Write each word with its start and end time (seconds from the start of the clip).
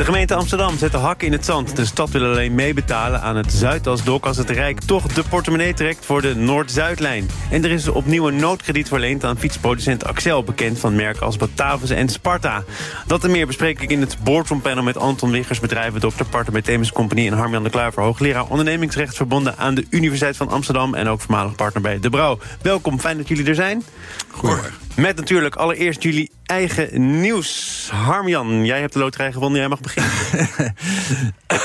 De 0.00 0.06
gemeente 0.06 0.34
Amsterdam 0.34 0.78
zet 0.78 0.92
de 0.92 0.98
hakken 0.98 1.26
in 1.26 1.32
het 1.32 1.44
zand. 1.44 1.76
De 1.76 1.84
stad 1.84 2.10
wil 2.10 2.24
alleen 2.24 2.54
meebetalen 2.54 3.20
aan 3.20 3.36
het 3.36 3.52
Zuidasdok... 3.52 4.26
als 4.26 4.36
het 4.36 4.50
Rijk 4.50 4.80
toch 4.80 5.06
de 5.06 5.22
portemonnee 5.28 5.74
trekt 5.74 6.06
voor 6.06 6.22
de 6.22 6.36
Noord-Zuidlijn. 6.36 7.28
En 7.50 7.64
er 7.64 7.70
is 7.70 7.88
opnieuw 7.88 8.28
een 8.28 8.36
noodkrediet 8.36 8.88
verleend 8.88 9.24
aan 9.24 9.38
fietsproducent 9.38 10.04
Axel... 10.04 10.44
bekend 10.44 10.78
van 10.78 10.96
merken 10.96 11.26
als 11.26 11.36
Batavus 11.36 11.90
en 11.90 12.08
Sparta. 12.08 12.64
Dat 13.06 13.24
en 13.24 13.30
meer 13.30 13.46
bespreek 13.46 13.80
ik 13.80 13.90
in 13.90 14.00
het 14.00 14.16
Boardroom 14.22 14.60
Panel 14.60 14.82
met 14.82 14.96
Anton 14.96 15.30
Wiggers... 15.30 15.60
bedrijvendokter, 15.60 16.26
partner 16.26 16.52
bij 16.52 16.62
Themis 16.62 16.92
Company... 16.92 17.26
en 17.26 17.32
Harmjan 17.32 17.62
de 17.62 17.70
Kluiver, 17.70 18.02
hoogleraar 18.02 18.46
ondernemingsrecht... 18.48 19.16
verbonden 19.16 19.58
aan 19.58 19.74
de 19.74 19.86
Universiteit 19.90 20.36
van 20.36 20.48
Amsterdam... 20.48 20.94
en 20.94 21.08
ook 21.08 21.20
voormalig 21.20 21.54
partner 21.54 21.82
bij 21.82 22.00
De 22.00 22.10
Brouw. 22.10 22.38
Welkom, 22.62 23.00
fijn 23.00 23.16
dat 23.16 23.28
jullie 23.28 23.46
er 23.46 23.54
zijn. 23.54 23.82
Goedemorgen. 24.30 24.72
Met 24.94 25.16
natuurlijk 25.16 25.56
allereerst 25.56 26.02
jullie 26.02 26.30
eigen 26.50 27.20
nieuws. 27.20 27.88
Harmjan, 27.92 28.64
jij 28.64 28.80
hebt 28.80 28.92
de 28.92 28.98
loterij 28.98 29.32
gewonnen, 29.32 29.58
jij 29.58 29.68
mag 29.68 29.80
beginnen. 29.80 30.74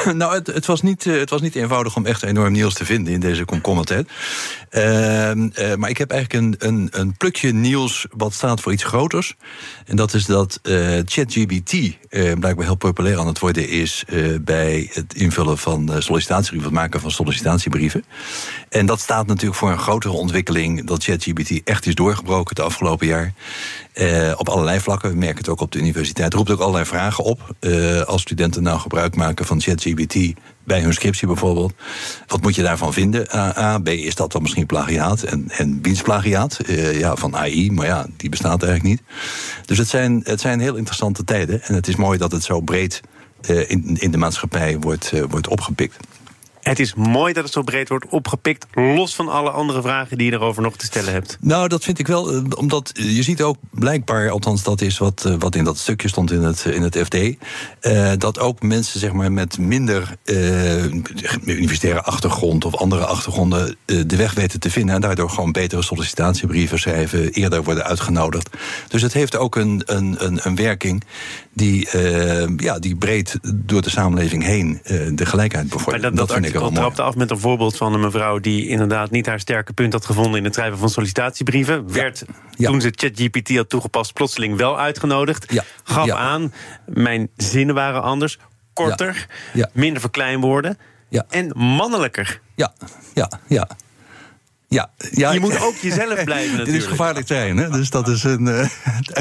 nou, 0.20 0.34
het, 0.34 0.48
het, 0.48 0.66
was 0.66 0.82
niet, 0.82 1.06
eh, 1.06 1.18
het 1.18 1.30
was 1.30 1.42
niet 1.42 1.56
eenvoudig 1.56 1.96
om 1.96 2.06
echt 2.06 2.24
enorm 2.24 2.52
nieuws 2.52 2.74
te 2.74 2.86
vinden 2.86 3.14
in 3.14 3.20
deze 3.20 3.46
komkommertijd. 3.46 4.10
Uh, 4.72 4.84
maar 5.76 5.90
ik 5.90 5.98
heb 5.98 6.12
eigenlijk 6.12 6.34
een, 6.34 6.56
een, 6.68 6.88
een 6.92 7.18
plukje 7.18 7.52
nieuws 7.54 8.06
wat 8.10 8.34
staat 8.34 8.62
voor 8.62 8.72
iets 8.72 8.84
groters. 8.84 9.36
En 9.86 9.96
dat 9.96 10.14
is 10.14 10.26
dat 10.26 10.60
uh, 10.64 11.00
ChatGPT 11.06 11.98
blijkbaar 12.10 12.66
heel 12.66 12.76
populair 12.76 13.20
aan 13.20 13.28
het 13.28 13.40
worden 13.40 13.70
is... 13.70 14.04
bij 14.42 14.90
het 14.94 15.14
invullen 15.14 15.58
van 15.58 15.92
sollicitatiebrieven, 16.00 16.70
het 16.70 16.80
maken 16.80 17.00
van 17.00 17.12
sollicitatiebrieven. 17.12 18.04
En 18.70 18.86
dat 18.86 19.00
staat 19.00 19.28
natuurlijk 19.28 19.60
voor 19.60 19.72
een 19.72 19.80
grotere 19.80 20.14
ontwikkeling... 20.14 20.88
dat 20.88 21.04
ChatGPT 21.04 21.64
echt 21.64 21.86
is 21.86 21.96
doorgebroken 21.96 22.56
het 22.56 22.66
afgelopen 22.66 23.08
jaar. 23.08 23.34
Uh, 23.96 24.34
op 24.38 24.50
allerlei 24.50 24.80
vlakken. 24.80 25.10
We 25.10 25.16
merken 25.16 25.38
het 25.38 25.50
ook 25.50 25.62
op 25.62 25.72
de 25.72 25.80
universiteit. 25.80 26.34
Roept 26.34 26.52
ook 26.52 26.60
allerlei 26.60 26.86
vragen 26.86 27.24
op. 27.24 27.56
Uh, 27.60 28.02
als 28.02 28.22
studenten 28.22 28.64
nou 28.64 28.80
gebruik 28.80 29.16
maken 29.16 29.46
van 29.46 29.62
ChatGPT 29.62 30.34
bij 30.64 30.82
hun 30.82 30.94
scriptie 30.94 31.28
bijvoorbeeld. 31.28 31.74
Wat 32.28 32.42
moet 32.42 32.56
je 32.56 32.62
daarvan 32.62 32.94
vinden? 32.94 33.36
A, 33.36 33.80
B, 33.80 33.88
is 33.88 34.16
dat 34.16 34.32
dan 34.32 34.42
misschien 34.42 34.66
plagiaat? 34.66 35.24
En, 35.24 35.46
en 35.50 35.80
wiens 35.82 36.02
plagiaat? 36.02 36.60
Uh, 36.66 37.00
ja, 37.00 37.16
van 37.16 37.36
AI, 37.36 37.72
maar 37.72 37.86
ja, 37.86 38.08
die 38.18 38.30
bestaat 38.30 38.64
eigenlijk 38.64 38.84
niet. 38.84 39.02
Dus 39.66 39.78
het 39.78 39.88
zijn, 39.88 40.22
het 40.24 40.42
zijn 40.42 40.60
heel 40.60 40.76
interessante 40.76 41.24
tijden. 41.24 41.62
En 41.64 41.76
het 41.76 41.88
is 41.88 41.96
mooi 41.96 42.18
dat 42.18 42.32
het 42.32 42.44
zo 42.44 42.60
breed 42.60 43.02
in, 43.68 43.98
in 44.00 44.12
de 44.12 44.18
maatschappij 44.18 44.80
wordt, 44.80 45.12
wordt 45.30 45.48
opgepikt. 45.48 45.98
Het 46.68 46.80
is 46.80 46.94
mooi 46.94 47.34
dat 47.34 47.44
het 47.44 47.54
zo 47.54 47.62
breed 47.62 47.90
wordt 47.90 48.06
opgepikt, 48.10 48.66
los 48.74 49.16
van 49.16 49.28
alle 49.28 49.50
andere 49.50 49.82
vragen 49.82 50.18
die 50.18 50.32
je 50.32 50.34
erover 50.34 50.62
nog 50.62 50.78
te 50.78 50.86
stellen 50.86 51.14
hebt. 51.14 51.38
Nou, 51.42 51.68
dat 51.68 51.84
vind 51.84 52.00
ik 52.00 52.08
wel, 52.08 52.34
eh, 52.34 52.42
omdat 52.56 52.92
je 52.94 53.24
ziet 53.24 53.42
ook 53.42 53.58
blijkbaar, 53.72 54.30
althans 54.30 54.64
dat 54.64 54.82
is 54.82 54.98
wat, 54.98 55.26
eh, 55.26 55.36
wat 55.40 55.56
in 55.56 55.64
dat 55.64 55.78
stukje 55.78 56.08
stond 56.08 56.32
in 56.32 56.42
het, 56.42 56.66
in 56.66 56.82
het 56.82 56.98
FD, 56.98 57.16
uh, 57.16 58.12
dat 58.18 58.40
ook 58.40 58.62
mensen 58.62 59.00
zeg 59.00 59.12
maar, 59.12 59.32
met 59.32 59.58
minder 59.58 60.16
uh, 60.26 60.84
universitaire 61.46 62.02
achtergrond 62.02 62.66
of 62.66 62.76
andere 62.76 63.06
achtergronden 63.06 63.76
de 63.86 64.16
weg 64.16 64.34
weten 64.34 64.60
te 64.60 64.70
vinden 64.70 64.96
en 64.96 65.02
daardoor 65.02 65.30
gewoon 65.30 65.52
betere 65.52 65.82
sollicitatiebrieven 65.82 66.80
schrijven, 66.80 67.32
eerder 67.32 67.64
worden 67.64 67.84
uitgenodigd. 67.84 68.50
Dus 68.88 69.02
het 69.02 69.14
heeft 69.14 69.36
ook 69.36 69.56
een, 69.56 69.82
een, 69.86 70.16
een, 70.18 70.40
een 70.44 70.56
werking 70.56 71.04
die, 71.54 71.88
ja, 72.58 72.80
die 72.80 72.96
breed 72.96 73.40
door 73.54 73.82
de 73.82 73.90
samenleving 73.90 74.44
heen 74.44 74.80
de 75.14 75.26
gelijkheid 75.26 75.70
bevordert. 75.70 76.04
Dat, 76.04 76.16
dat, 76.16 76.32
vind 76.32 76.46
ik 76.46 76.55
artikel 76.58 76.82
trapte 76.82 77.02
af 77.02 77.16
met 77.16 77.32
een 77.32 77.40
voorbeeld 77.40 77.78
van 77.78 77.94
een 77.94 78.00
mevrouw... 78.00 78.40
die 78.40 78.68
inderdaad 78.68 79.12
niet 79.12 79.26
haar 79.26 79.40
sterke 79.40 79.74
punt 79.74 79.94
had 79.94 80.06
gevonden... 80.06 80.38
in 80.38 80.44
het 80.44 80.54
schrijven 80.54 80.78
van 80.78 80.90
sollicitatiebrieven. 80.90 81.94
Werd, 81.94 82.26
ja. 82.52 82.70
toen 82.70 82.82
ze 82.82 82.94
ChatGPT 82.96 83.56
had 83.56 83.70
toegepast, 83.70 84.14
plotseling 84.14 84.58
wel 84.58 84.80
uitgenodigd. 84.80 85.54
Ja. 85.54 85.64
Gaf 85.84 86.10
aan, 86.10 86.54
mijn 86.86 87.30
zinnen 87.38 87.76
waren 87.76 88.02
anders, 88.02 88.40
korter, 88.74 89.28
minder 89.74 90.02
verkleinwoorden... 90.02 90.78
en 91.30 91.52
mannelijker. 91.58 92.42
Ja, 92.56 92.74
ja, 93.14 93.30
ja. 93.48 93.68
Ja, 94.76 94.90
ja, 95.12 95.32
je 95.32 95.40
moet 95.40 95.62
ook 95.62 95.76
jezelf 95.76 96.24
blijven 96.24 96.58
natuurlijk. 96.58 96.66
Dit 96.72 96.82
is 96.82 96.86
gevaarlijk 96.86 97.28
zijn, 97.28 97.58
hè? 97.58 97.70
Dus 97.70 97.90
dat 97.90 98.08
is 98.08 98.24
een... 98.24 98.46
Uh, 98.46 98.70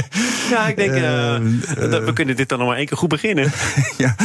ja, 0.50 0.66
ik 0.66 0.76
denk, 0.76 0.92
uh, 0.92 1.00
uh, 1.00 2.04
we 2.04 2.10
kunnen 2.14 2.36
dit 2.36 2.48
dan 2.48 2.58
nog 2.58 2.68
maar 2.68 2.76
één 2.76 2.86
keer 2.86 2.96
goed 2.96 3.08
beginnen. 3.08 3.52
ja, 4.04 4.16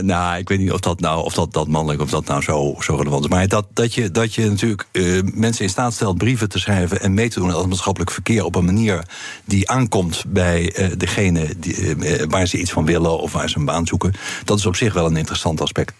nou, 0.00 0.38
ik 0.38 0.48
weet 0.48 0.58
niet 0.58 0.72
of 0.72 0.80
dat 0.80 1.00
nou, 1.00 1.24
of 1.24 1.34
dat, 1.34 1.52
dat 1.52 1.68
mannelijk, 1.68 2.00
of 2.00 2.10
dat 2.10 2.26
nou 2.26 2.42
zo, 2.42 2.76
zo 2.80 2.96
relevant 2.96 3.24
is. 3.24 3.30
Maar 3.30 3.48
dat, 3.48 3.66
dat, 3.72 3.94
je, 3.94 4.10
dat 4.10 4.34
je 4.34 4.48
natuurlijk 4.48 4.86
mensen 5.34 5.64
in 5.64 5.70
staat 5.70 5.92
stelt 5.92 6.18
brieven 6.18 6.48
te 6.48 6.58
schrijven... 6.58 7.00
en 7.00 7.14
mee 7.14 7.28
te 7.28 7.40
doen 7.40 7.50
aan 7.50 7.58
het 7.58 7.66
maatschappelijk 7.66 8.10
verkeer 8.10 8.44
op 8.44 8.54
een 8.54 8.64
manier... 8.64 9.02
die 9.44 9.70
aankomt 9.70 10.24
bij 10.26 10.74
degene 10.96 11.54
die, 11.56 11.96
waar 12.28 12.46
ze 12.46 12.58
iets 12.58 12.72
van 12.72 12.84
willen 12.84 13.18
of 13.18 13.32
waar 13.32 13.50
ze 13.50 13.58
een 13.58 13.64
baan 13.64 13.86
zoeken... 13.86 14.14
dat 14.44 14.58
is 14.58 14.66
op 14.66 14.76
zich 14.76 14.94
wel 14.94 15.06
een 15.06 15.16
interessant 15.16 15.60
aspect. 15.60 15.94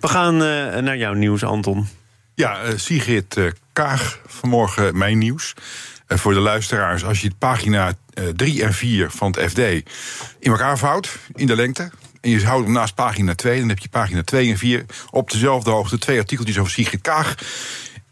We 0.00 0.08
gaan 0.08 0.36
naar 0.84 0.96
jouw 0.96 1.12
nieuws, 1.12 1.44
Anton. 1.44 1.86
Ja, 2.36 2.66
uh, 2.66 2.72
Sigrid 2.76 3.36
uh, 3.36 3.50
Kaag, 3.72 4.20
vanmorgen 4.26 4.98
mijn 4.98 5.18
nieuws. 5.18 5.54
Uh, 6.08 6.18
voor 6.18 6.34
de 6.34 6.40
luisteraars, 6.40 7.04
als 7.04 7.20
je 7.20 7.30
pagina 7.38 7.92
3 8.36 8.62
en 8.62 8.74
4 8.74 9.10
van 9.10 9.34
het 9.36 9.50
FD 9.50 9.58
in 9.58 10.50
elkaar 10.50 10.78
vouwt, 10.78 11.18
in 11.34 11.46
de 11.46 11.56
lengte... 11.56 11.90
en 12.20 12.30
je 12.30 12.44
houdt 12.44 12.64
hem 12.64 12.72
naast 12.72 12.94
pagina 12.94 13.34
2, 13.34 13.58
dan 13.58 13.68
heb 13.68 13.78
je 13.78 13.88
pagina 13.88 14.22
2 14.22 14.50
en 14.50 14.58
4... 14.58 14.84
op 15.10 15.30
dezelfde 15.30 15.70
hoogte 15.70 15.98
twee 15.98 16.18
artikeltjes 16.18 16.58
over 16.58 16.72
Sigrid 16.72 17.00
Kaag... 17.00 17.34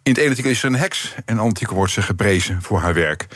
In 0.04 0.12
het 0.12 0.20
ene 0.20 0.28
artikel 0.28 0.50
is 0.50 0.60
ze 0.60 0.66
een 0.66 0.74
heks. 0.74 1.12
En 1.14 1.22
in 1.26 1.36
het 1.36 1.46
artikel 1.46 1.76
wordt 1.76 1.92
ze 1.92 2.02
geprezen 2.02 2.62
voor 2.62 2.80
haar 2.80 2.94
werk. 2.94 3.26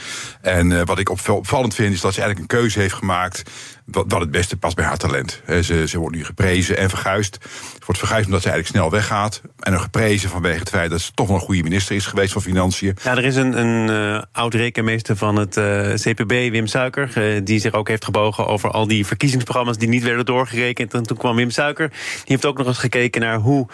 En 0.40 0.70
uh, 0.70 0.82
wat 0.84 0.98
ik 0.98 1.10
opvallend 1.10 1.74
vind, 1.74 1.94
is 1.94 2.00
dat 2.00 2.14
ze 2.14 2.20
eigenlijk 2.20 2.52
een 2.52 2.58
keuze 2.58 2.80
heeft 2.80 2.94
gemaakt. 2.94 3.42
Wat, 3.84 4.04
wat 4.08 4.20
het 4.20 4.30
beste 4.30 4.56
past 4.56 4.76
bij 4.76 4.84
haar 4.84 4.96
talent. 4.96 5.42
Ze, 5.62 5.88
ze 5.88 5.98
wordt 5.98 6.16
nu 6.16 6.24
geprezen 6.24 6.76
en 6.76 6.88
verguisd. 6.88 7.38
Ze 7.50 7.84
wordt 7.84 7.98
verguisd 7.98 8.26
omdat 8.26 8.42
ze 8.42 8.50
eigenlijk 8.50 8.78
snel 8.78 8.98
weggaat. 8.98 9.42
En 9.58 9.72
nog 9.72 9.82
geprezen 9.82 10.30
vanwege 10.30 10.58
het 10.58 10.68
feit 10.68 10.90
dat 10.90 11.00
ze 11.00 11.12
toch 11.12 11.26
wel 11.26 11.36
een 11.36 11.42
goede 11.42 11.62
minister 11.62 11.96
is 11.96 12.06
geweest 12.06 12.32
van 12.32 12.42
Financiën. 12.42 12.96
Ja, 13.02 13.16
er 13.16 13.24
is 13.24 13.36
een, 13.36 13.58
een 13.58 13.90
uh, 13.90 14.22
oud 14.32 14.54
rekenmeester 14.54 15.16
van 15.16 15.36
het 15.36 15.56
uh, 15.56 15.94
CPB, 15.94 16.30
Wim 16.30 16.66
Suiker. 16.66 17.44
Die 17.44 17.60
zich 17.60 17.72
ook 17.72 17.88
heeft 17.88 18.04
gebogen 18.04 18.46
over 18.46 18.70
al 18.70 18.86
die 18.86 19.06
verkiezingsprogramma's 19.06 19.78
die 19.78 19.88
niet 19.88 20.02
werden 20.02 20.24
doorgerekend. 20.24 20.94
En 20.94 21.02
toen 21.02 21.16
kwam 21.16 21.36
Wim 21.36 21.50
Suiker. 21.50 21.88
Die 21.88 21.98
heeft 22.24 22.46
ook 22.46 22.58
nog 22.58 22.66
eens 22.66 22.78
gekeken 22.78 23.20
naar 23.20 23.38
hoe 23.38 23.66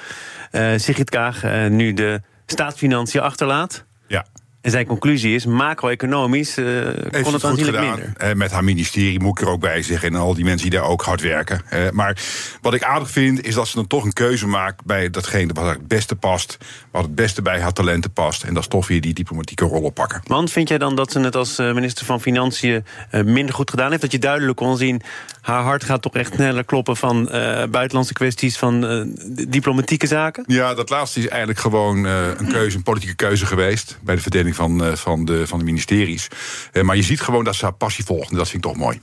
Sigrid 0.77 1.11
Kaag 1.11 1.43
nu 1.69 1.93
de 1.93 2.21
staatsfinanciën 2.47 3.21
achterlaat. 3.21 3.85
Ja. 4.07 4.27
En 4.61 4.71
zijn 4.71 4.87
conclusie 4.87 5.35
is, 5.35 5.47
macro-economisch 5.47 6.59
uh, 6.59 6.67
kon 7.23 7.33
het 7.33 7.45
aanzienlijk 7.45 7.81
minder. 7.81 8.13
Uh, 8.23 8.33
met 8.33 8.51
haar 8.51 8.65
ministerie 8.65 9.21
moet 9.21 9.39
ik 9.39 9.47
er 9.47 9.53
ook 9.53 9.61
bij 9.61 9.83
zeggen. 9.83 10.09
En 10.09 10.15
al 10.15 10.35
die 10.35 10.45
mensen 10.45 10.71
die 10.71 10.79
daar 10.79 10.89
ook 10.89 11.03
hard 11.03 11.21
werken. 11.21 11.63
Uh, 11.73 11.91
maar 11.91 12.19
wat 12.61 12.75
ik 12.75 12.83
aardig 12.83 13.11
vind, 13.11 13.47
is 13.47 13.55
dat 13.55 13.69
ze 13.69 13.77
dan 13.77 13.87
toch 13.87 14.05
een 14.05 14.13
keuze 14.13 14.47
maakt... 14.47 14.85
bij 14.85 15.11
datgene 15.11 15.53
wat 15.53 15.69
het 15.69 15.89
beste 15.89 16.17
past. 16.17 16.59
Wat 16.91 17.03
het 17.03 17.15
beste 17.15 17.43
bij 17.43 17.61
haar 17.61 17.73
talenten 17.73 18.13
past. 18.13 18.43
En 18.43 18.55
dat 18.55 18.63
is 18.63 18.69
toch 18.69 18.89
weer 18.89 19.01
die 19.01 19.15
diplomatieke 19.15 19.65
rol 19.65 19.83
oppakken. 19.83 20.21
Want 20.27 20.51
vind 20.51 20.69
jij 20.69 20.79
dan 20.79 20.97
dat 20.97 21.13
ze 21.13 21.21
het 21.21 21.37
als 21.37 21.57
minister 21.57 22.07
van 22.07 22.21
Financiën... 22.21 22.85
minder 23.25 23.55
goed 23.55 23.71
gedaan 23.71 23.91
heeft? 23.91 24.03
Dat 24.03 24.13
je 24.13 24.19
duidelijk 24.19 24.57
kon 24.57 24.77
zien... 24.77 25.03
haar 25.45 25.63
hart 25.63 25.85
gaat 25.85 26.03
toch 26.03 26.15
echt 26.15 26.35
sneller 26.35 26.65
kloppen 26.65 26.97
van 26.97 27.25
buitenlandse 27.71 28.13
kwesties... 28.13 28.59
van 28.59 29.07
diplomatieke 29.49 30.07
zaken? 30.07 30.45
Ja, 30.47 30.75
dat 30.75 30.91
laatste 30.91 31.19
is 31.19 31.29
eigenlijk 31.29 31.61
gewoon 31.61 32.05
een 32.05 32.49
keuze, 32.49 32.77
een 32.77 32.83
politieke 32.83 33.17
keuze 33.17 33.47
geweest... 33.47 33.99
bij 34.03 34.15
de 34.15 34.21
verdeling 34.21 34.57
van, 34.57 34.97
van, 34.97 35.25
de, 35.25 35.47
van 35.47 35.59
de 35.59 35.65
ministeries. 35.65 36.29
maar 36.83 36.97
je 36.97 37.03
ziet 37.03 37.21
gewoon 37.21 37.45
dat 37.45 37.55
ze 37.55 37.65
haar 37.65 37.75
passie 37.75 38.05
volgt. 38.05 38.31
En 38.31 38.37
dat 38.37 38.49
vind 38.49 38.65
ik 38.65 38.71
toch 38.71 38.81
mooi. 38.81 39.01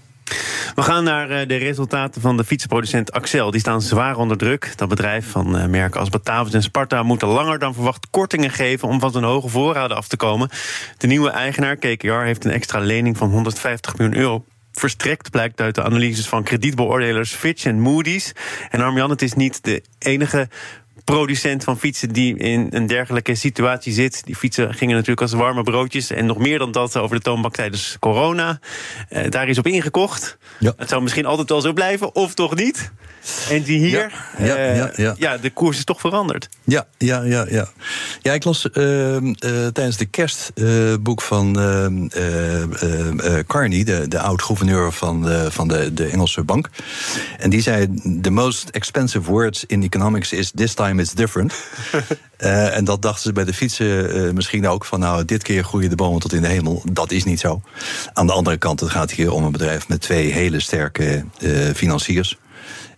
We 0.76 0.82
gaan 0.82 1.04
naar 1.04 1.48
de 1.48 1.56
resultaten 1.56 2.22
van 2.22 2.38
de 2.38 2.44
fietsenproducent 2.44 3.12
Axel. 3.12 3.52
Die 3.52 3.60
staan 3.60 3.82
zwaar 3.82 4.18
onder 4.18 4.38
druk. 4.38 4.74
Dat 4.76 4.90
bedrijf 4.90 5.32
van 5.32 5.70
merken 5.70 6.00
als 6.00 6.10
Batavus 6.10 6.54
en 6.54 6.64
Sparta 6.64 7.04
moeten 7.04 7.28
langer 7.28 7.60
dan 7.60 7.74
verwacht 7.74 8.08
kortingen 8.10 8.50
geven 8.50 8.88
om 8.88 9.00
van 9.00 9.12
zijn 9.12 9.24
hoge 9.24 9.50
voorraden 9.50 9.98
af 9.98 10.08
te 10.08 10.18
komen. 10.18 10.50
De 10.98 11.08
nieuwe 11.08 11.30
eigenaar, 11.30 11.76
KKR, 11.76 12.12
heeft 12.12 12.46
een 12.46 12.52
extra 12.52 12.80
lening 12.80 13.18
van 13.18 13.30
150 13.30 13.98
miljoen 13.98 14.18
euro 14.18 14.46
verstrekt, 14.72 15.32
blijkt 15.32 15.62
uit 15.62 15.76
de 15.76 15.84
analyses 15.84 16.28
van 16.28 16.44
kredietbeoordelers 16.44 17.34
Fitch 17.34 17.66
en 17.66 17.80
Moody's. 17.80 18.32
En 18.70 18.82
Armjan, 18.82 19.10
het 19.10 19.22
is 19.22 19.34
niet 19.34 19.64
de 19.64 19.84
enige 20.00 20.50
producent 21.04 21.64
van 21.64 21.80
fietsen 21.80 22.10
die 22.10 22.38
in 22.38 22.68
een 22.70 22.88
dergelijke 22.88 23.36
situatie 23.36 23.94
zit. 23.94 24.26
Die 24.26 24.36
fietsen 24.36 24.74
gingen 24.74 24.94
natuurlijk 24.96 25.22
als 25.22 25.34
warme 25.34 25.64
broodjes. 25.64 26.12
En 26.12 26.26
nog 26.26 26.38
meer 26.38 26.60
dan 26.60 26.72
dat 26.72 26.98
over 26.98 27.16
de 27.16 27.22
toonbank 27.22 27.54
tijdens 27.54 27.98
corona. 28.00 28.60
Uh, 29.10 29.30
daar 29.30 29.48
is 29.48 29.58
op 29.58 29.68
ingekocht. 29.68 30.38
Ja. 30.60 30.74
Het 30.78 30.90
zou 30.90 31.02
misschien 31.02 31.26
altijd 31.26 31.50
wel 31.50 31.62
zo 31.62 31.74
blijven, 31.74 32.16
of 32.16 32.34
toch 32.34 32.56
niet? 32.56 32.92
En 33.50 33.64
die 33.64 33.80
hier, 33.80 34.14
ja, 34.38 34.46
ja, 34.46 34.58
uh, 34.58 34.78
ja, 34.78 34.92
ja, 34.96 35.16
ja. 35.18 35.38
de 35.38 35.50
koers 35.50 35.78
is 35.78 35.84
toch 35.84 36.00
veranderd. 36.00 36.50
Ja, 36.64 36.88
ja, 36.98 37.22
ja, 37.22 37.46
ja. 37.50 37.68
Ja, 38.22 38.34
ik 38.34 38.44
las 38.44 38.66
uh, 38.66 38.72
tijdens 39.72 39.98
de 39.98 40.06
kerstboek 40.06 41.22
van 41.22 41.54
Carney, 43.48 43.84
de, 43.84 44.08
de 44.08 44.20
oud-gouverneur 44.20 44.92
van, 44.92 45.22
de, 45.22 45.52
van 45.52 45.68
de, 45.68 45.94
de 45.94 46.06
Engelse 46.06 46.44
bank. 46.44 46.70
En 47.38 47.50
die 47.50 47.62
zei: 47.62 47.88
The 48.22 48.30
most 48.30 48.70
expensive 48.70 49.32
words 49.32 49.66
in 49.66 49.84
economics 49.84 50.34
is 50.34 50.52
this 50.56 50.74
time 50.74 50.91
it's 51.00 51.14
different. 51.14 51.54
uh, 52.40 52.76
en 52.78 52.86
dat 52.86 53.02
dachten 53.02 53.22
ze 53.22 53.32
bij 53.32 53.44
de 53.44 53.54
fietsen 53.54 54.18
uh, 54.18 54.32
misschien 54.32 54.68
ook 54.68 54.86
van 54.86 55.00
nou, 55.00 55.26
dit 55.26 55.44
keer 55.44 55.64
groeien 55.64 55.90
de 55.90 55.96
bomen 55.96 56.20
tot 56.20 56.34
in 56.34 56.42
de 56.42 56.48
hemel. 56.48 56.84
Dat 56.92 57.12
is 57.12 57.24
niet 57.24 57.40
zo. 57.40 57.62
Aan 58.14 58.28
de 58.28 58.34
andere 58.34 58.58
kant, 58.58 58.80
het 58.80 58.90
gaat 58.90 59.12
hier 59.12 59.32
om 59.32 59.44
een 59.44 59.52
bedrijf 59.52 59.88
met 59.88 60.02
twee 60.02 60.32
hele 60.32 60.60
sterke 60.60 61.26
uh, 61.40 61.74
financiers. 61.74 62.38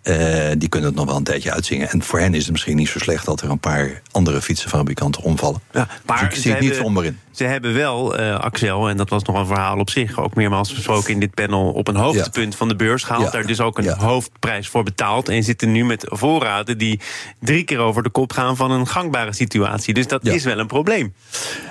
Uh, 0.04 0.52
die 0.58 0.70
kunnen 0.70 0.90
het 0.90 0.98
nog 0.98 1.08
wel 1.08 1.16
een 1.16 1.24
tijdje 1.24 1.52
uitzingen. 1.52 1.90
En 1.90 2.04
voor 2.04 2.20
hen 2.20 2.34
is 2.34 2.44
het 2.44 2.52
misschien 2.52 2.76
niet 2.76 2.90
zo 2.90 3.00
slecht 3.00 3.26
dat 3.26 3.42
er 3.42 3.50
een 3.50 3.60
paar 3.60 4.02
andere 4.12 4.42
fietsenfabrikanten 4.42 5.24
omvallen. 5.24 5.62
Ja, 5.72 5.88
maar 6.06 6.20
dus 6.20 6.28
ik 6.28 6.42
zie 6.42 6.52
het 6.52 6.60
niet 6.60 6.76
somber 6.76 7.06
in. 7.06 7.20
Ze 7.32 7.44
hebben 7.44 7.74
wel, 7.74 8.20
uh, 8.20 8.40
Axel, 8.40 8.90
en 8.90 8.98
dat 8.98 9.10
was 9.10 9.24
nog 9.24 9.36
een 9.36 9.46
verhaal 9.46 9.78
op 9.78 9.90
zich, 9.90 10.20
ook 10.20 10.36
meermaals 10.36 10.74
besproken 10.74 11.14
in 11.14 11.20
dit 11.20 11.34
panel, 11.34 11.72
op 11.72 11.88
een 11.88 11.96
hoogtepunt 11.96 12.52
ja. 12.52 12.58
van 12.58 12.68
de 12.68 12.76
beurs 12.76 13.04
gehaald. 13.04 13.26
Ja. 13.26 13.32
Daar 13.32 13.46
dus 13.46 13.60
ook 13.60 13.78
een 13.78 13.84
ja. 13.84 13.98
hoofdprijs 13.98 14.68
voor 14.68 14.84
betaald. 14.84 15.30
En 15.30 15.44
zitten 15.44 15.72
nu 15.72 15.86
met 15.86 16.06
voorraden 16.10 16.78
die 16.78 17.00
drie 17.40 17.64
keer 17.64 17.78
over 17.78 18.04
de 18.04 18.10
kop 18.10 18.32
gaan 18.34 18.56
van 18.56 18.72
een 18.72 18.88
gangbare 18.88 19.34
situatie. 19.34 19.94
Dus 19.94 20.08
dat 20.08 20.26
is 20.26 20.44
wel 20.44 20.60
een 20.60 20.68
probleem. 20.68 21.14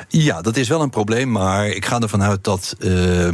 Ja, 0.09 0.41
dat 0.41 0.57
is 0.57 0.69
wel 0.69 0.83
een 0.83 0.91
probleem. 0.91 1.31
Maar 1.31 1.67
ik 1.67 1.85
ga 1.85 2.01
ervan 2.01 2.23
uit 2.23 2.45
dat 2.45 2.77
uh, 2.79 3.29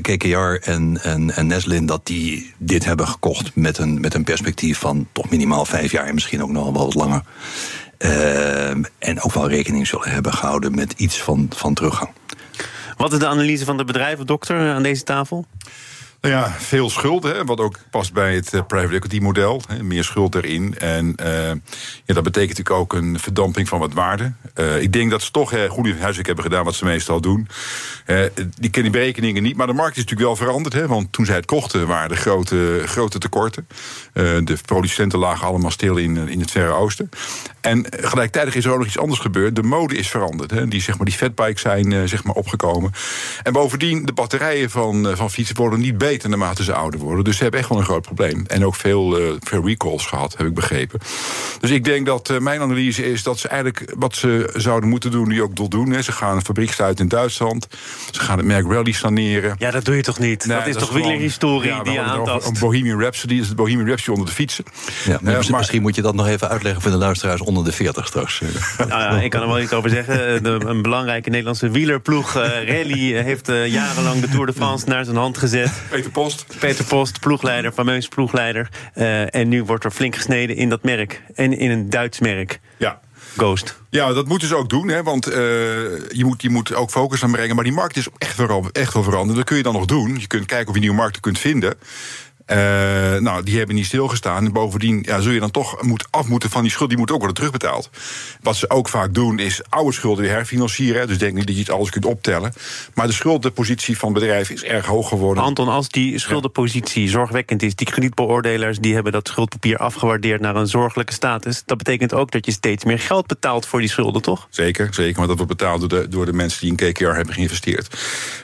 KKR 0.00 0.68
en, 0.68 1.02
en, 1.02 1.30
en 1.30 1.46
Neslin 1.46 1.86
dat 1.86 2.06
die 2.06 2.52
dit 2.58 2.84
hebben 2.84 3.08
gekocht 3.08 3.50
met 3.54 3.78
een, 3.78 4.00
met 4.00 4.14
een 4.14 4.24
perspectief 4.44 4.78
van 4.78 5.06
toch 5.12 5.30
minimaal 5.30 5.64
vijf 5.64 5.92
jaar 5.92 6.06
en 6.06 6.14
misschien 6.14 6.42
ook 6.42 6.50
nog 6.50 6.64
wel 6.64 6.84
wat 6.84 6.94
langer. 6.94 7.22
Uh, 7.98 8.70
en 8.98 9.20
ook 9.20 9.32
wel 9.32 9.48
rekening 9.48 9.86
zullen 9.86 10.10
hebben 10.10 10.32
gehouden 10.32 10.74
met 10.74 10.92
iets 10.92 11.22
van, 11.22 11.46
van 11.54 11.74
teruggang. 11.74 12.10
Wat 12.96 13.12
is 13.12 13.18
de 13.18 13.26
analyse 13.26 13.64
van 13.64 13.76
de 13.76 13.84
bedrijven, 13.84 14.26
dokter, 14.26 14.72
aan 14.74 14.82
deze 14.82 15.02
tafel? 15.02 15.46
Ja, 16.28 16.50
veel 16.58 16.90
schuld, 16.90 17.22
hè, 17.22 17.44
wat 17.44 17.60
ook 17.60 17.78
past 17.90 18.12
bij 18.12 18.34
het 18.34 18.52
uh, 18.52 18.60
private 18.66 18.94
equity 18.94 19.18
model. 19.18 19.62
Hè, 19.68 19.82
meer 19.82 20.04
schuld 20.04 20.34
erin. 20.34 20.78
En 20.78 21.14
uh, 21.22 21.48
ja, 22.04 22.14
dat 22.14 22.22
betekent 22.22 22.58
natuurlijk 22.58 22.70
ook 22.70 22.92
een 22.92 23.18
verdamping 23.18 23.68
van 23.68 23.78
wat 23.78 23.92
waarde. 23.92 24.32
Uh, 24.54 24.80
ik 24.80 24.92
denk 24.92 25.10
dat 25.10 25.22
ze 25.22 25.30
toch 25.30 25.52
goed 25.68 25.98
huiswerk 25.98 26.26
hebben 26.26 26.44
gedaan 26.44 26.64
wat 26.64 26.74
ze 26.74 26.84
meestal 26.84 27.20
doen. 27.20 27.48
die 28.58 28.70
kennen 28.70 28.92
die 28.92 29.00
berekeningen 29.00 29.42
niet, 29.42 29.56
maar 29.56 29.66
de 29.66 29.72
markt 29.72 29.96
is 29.96 30.02
natuurlijk 30.02 30.28
wel 30.28 30.46
veranderd. 30.46 30.74
Hè, 30.74 30.86
want 30.86 31.12
toen 31.12 31.26
zij 31.26 31.36
het 31.36 31.44
kochten 31.44 31.86
waren 31.86 32.10
er 32.10 32.16
grote, 32.16 32.82
grote 32.84 33.18
tekorten. 33.18 33.66
de 34.12 34.58
producenten 34.64 35.18
lagen 35.18 35.46
allemaal 35.46 35.70
stil 35.70 35.96
in, 35.96 36.28
in 36.28 36.40
het 36.40 36.50
Verre 36.50 36.72
Oosten. 36.72 37.08
En 37.60 37.86
gelijktijdig 37.90 38.54
is 38.54 38.64
er 38.64 38.70
ook 38.70 38.78
nog 38.78 38.86
iets 38.86 38.98
anders 38.98 39.20
gebeurd. 39.20 39.56
De 39.56 39.62
mode 39.62 39.96
is 39.96 40.08
veranderd. 40.08 40.50
Hè. 40.50 40.68
Die, 40.68 40.80
zeg 40.80 40.96
maar, 40.96 41.06
die 41.06 41.14
fatbikes 41.14 41.60
zijn 41.60 42.08
zeg 42.08 42.24
maar, 42.24 42.34
opgekomen. 42.34 42.92
En 43.42 43.52
bovendien, 43.52 44.04
de 44.04 44.12
batterijen 44.12 44.70
van, 44.70 45.16
van 45.16 45.30
fietsen 45.30 45.56
worden 45.56 45.80
niet 45.80 45.98
beter 45.98 46.12
beter 46.14 46.28
naarmate 46.28 46.64
ze 46.64 46.74
ouder 46.74 47.00
worden. 47.00 47.24
Dus 47.24 47.36
ze 47.36 47.42
hebben 47.42 47.60
echt 47.60 47.68
wel 47.68 47.78
een 47.78 47.84
groot 47.84 48.02
probleem. 48.02 48.44
En 48.46 48.64
ook 48.64 48.74
veel, 48.74 49.20
uh, 49.20 49.32
veel 49.40 49.66
recalls 49.66 50.06
gehad, 50.06 50.36
heb 50.36 50.46
ik 50.46 50.54
begrepen. 50.54 51.00
Dus 51.60 51.70
ik 51.70 51.84
denk 51.84 52.06
dat 52.06 52.30
uh, 52.30 52.38
mijn 52.38 52.60
analyse 52.60 53.10
is 53.10 53.22
dat 53.22 53.38
ze 53.38 53.48
eigenlijk 53.48 53.94
wat 53.96 54.14
ze 54.16 54.50
zouden 54.54 54.88
moeten 54.88 55.10
doen, 55.10 55.28
die 55.28 55.42
ook 55.42 55.70
doen. 55.70 55.90
Hè. 55.90 56.02
Ze 56.02 56.12
gaan 56.12 56.36
een 56.36 56.44
fabriek 56.44 56.72
sluiten 56.72 57.04
in 57.04 57.10
Duitsland. 57.10 57.66
Ze 58.10 58.20
gaan 58.20 58.38
het 58.38 58.46
merk 58.46 58.66
Rally 58.66 58.92
saneren. 58.92 59.54
Ja, 59.58 59.70
dat 59.70 59.84
doe 59.84 59.96
je 59.96 60.02
toch 60.02 60.18
niet? 60.18 60.46
Nee, 60.46 60.58
dat 60.58 60.66
is 60.66 60.72
dat 60.74 60.82
toch 60.82 60.92
wielerhistorie 60.92 61.70
ja, 61.70 61.82
die 61.82 62.00
aantast? 62.00 62.46
Een 62.46 62.56
Bohemian 62.60 63.00
Rhapsody 63.00 63.34
is 63.34 63.46
het 63.46 63.56
Bohemian 63.56 63.86
Rhapsody 63.86 64.10
onder 64.10 64.26
de 64.26 64.32
fietsen. 64.32 64.64
Ja, 65.04 65.18
maar, 65.22 65.42
uh, 65.42 65.48
maar 65.48 65.58
misschien 65.58 65.82
moet 65.82 65.94
je 65.94 66.02
dat 66.02 66.14
nog 66.14 66.26
even 66.26 66.48
uitleggen 66.48 66.82
voor 66.82 66.90
de 66.90 66.96
luisteraars 66.96 67.40
onder 67.40 67.64
de 67.64 67.72
40 67.72 68.06
straks. 68.06 68.40
Nou 68.78 68.90
ja, 68.90 69.20
ik 69.20 69.30
kan 69.30 69.42
er 69.42 69.48
wel 69.48 69.60
iets 69.60 69.72
over 69.72 69.90
zeggen. 69.90 70.42
De, 70.42 70.60
een 70.66 70.82
belangrijke 70.82 71.30
Nederlandse 71.30 71.70
wielerploeg, 71.70 72.34
Rally, 72.34 73.22
heeft 73.22 73.46
jarenlang 73.46 74.20
de 74.20 74.28
Tour 74.28 74.46
de 74.46 74.52
France 74.52 74.88
naar 74.88 75.04
zijn 75.04 75.16
hand 75.16 75.38
gezet. 75.38 75.70
Peter 76.04 76.22
Post. 76.22 76.46
Peter 76.58 76.84
Post, 76.84 77.20
ploegleider, 77.20 77.72
fameus 77.72 78.08
ploegleider. 78.08 78.68
Uh, 78.94 79.34
en 79.34 79.48
nu 79.48 79.64
wordt 79.64 79.84
er 79.84 79.90
flink 79.90 80.16
gesneden 80.16 80.56
in 80.56 80.68
dat 80.68 80.82
merk. 80.82 81.22
En 81.34 81.58
in 81.58 81.70
een 81.70 81.90
Duits 81.90 82.20
merk. 82.20 82.60
Ja. 82.76 83.00
Ghost. 83.36 83.78
Ja, 83.90 84.12
dat 84.12 84.28
moeten 84.28 84.48
ze 84.48 84.56
ook 84.56 84.68
doen, 84.68 84.88
hè, 84.88 85.02
want 85.02 85.28
uh, 85.28 85.34
je, 86.08 86.24
moet, 86.24 86.42
je 86.42 86.50
moet 86.50 86.74
ook 86.74 86.90
focus 86.90 87.22
aan 87.22 87.32
brengen. 87.32 87.54
Maar 87.54 87.64
die 87.64 87.72
markt 87.72 87.96
is 87.96 88.06
echt 88.18 88.36
wel, 88.36 88.68
echt 88.72 88.92
wel 88.94 89.02
veranderd. 89.02 89.36
Dat 89.36 89.46
kun 89.46 89.56
je 89.56 89.62
dan 89.62 89.72
nog 89.72 89.84
doen. 89.84 90.16
Je 90.18 90.26
kunt 90.26 90.46
kijken 90.46 90.68
of 90.68 90.74
je 90.74 90.80
nieuwe 90.80 90.96
markten 90.96 91.22
kunt 91.22 91.38
vinden. 91.38 91.74
Uh, 92.46 92.56
nou, 93.16 93.42
die 93.42 93.56
hebben 93.58 93.74
niet 93.74 93.86
stilgestaan. 93.86 94.44
En 94.44 94.52
bovendien 94.52 95.02
ja, 95.06 95.20
zul 95.20 95.32
je 95.32 95.40
dan 95.40 95.50
toch 95.50 95.82
moet 95.82 96.06
af 96.10 96.28
moeten 96.28 96.50
van 96.50 96.62
die 96.62 96.70
schuld. 96.70 96.88
Die 96.88 96.98
moet 96.98 97.10
ook 97.10 97.18
worden 97.18 97.36
terugbetaald. 97.36 97.90
Wat 98.40 98.56
ze 98.56 98.70
ook 98.70 98.88
vaak 98.88 99.14
doen, 99.14 99.38
is 99.38 99.60
oude 99.68 99.92
schulden 99.92 100.24
weer 100.24 100.32
herfinancieren. 100.32 101.06
Dus 101.06 101.18
denk 101.18 101.34
niet 101.34 101.46
dat 101.46 101.54
je 101.54 101.60
het 101.60 101.70
alles 101.70 101.90
kunt 101.90 102.04
optellen. 102.04 102.52
Maar 102.94 103.06
de 103.06 103.12
schuldenpositie 103.12 103.98
van 103.98 104.12
het 104.12 104.18
bedrijf 104.18 104.50
is 104.50 104.64
erg 104.64 104.86
hoog 104.86 105.08
geworden. 105.08 105.42
Anton, 105.42 105.68
als 105.68 105.88
die 105.88 106.18
schuldenpositie 106.18 107.08
zorgwekkend 107.08 107.62
is... 107.62 107.74
die 107.74 107.86
kredietbeoordelaars 107.86 108.78
die 108.78 108.94
hebben 108.94 109.12
dat 109.12 109.28
schuldpapier 109.28 109.76
afgewaardeerd... 109.76 110.40
naar 110.40 110.56
een 110.56 110.68
zorgelijke 110.68 111.12
status. 111.12 111.62
Dat 111.66 111.78
betekent 111.78 112.14
ook 112.14 112.30
dat 112.30 112.46
je 112.46 112.52
steeds 112.52 112.84
meer 112.84 112.98
geld 112.98 113.26
betaalt 113.26 113.66
voor 113.66 113.80
die 113.80 113.88
schulden, 113.88 114.22
toch? 114.22 114.46
Zeker, 114.50 114.94
zeker. 114.94 115.18
Maar 115.18 115.28
dat 115.28 115.36
wordt 115.36 115.56
betaald 115.56 115.80
door 115.80 115.88
de, 115.88 116.08
door 116.08 116.26
de 116.26 116.32
mensen 116.32 116.60
die 116.60 116.70
in 116.70 116.92
KKR 116.92 117.04
hebben 117.04 117.34
geïnvesteerd. 117.34 117.96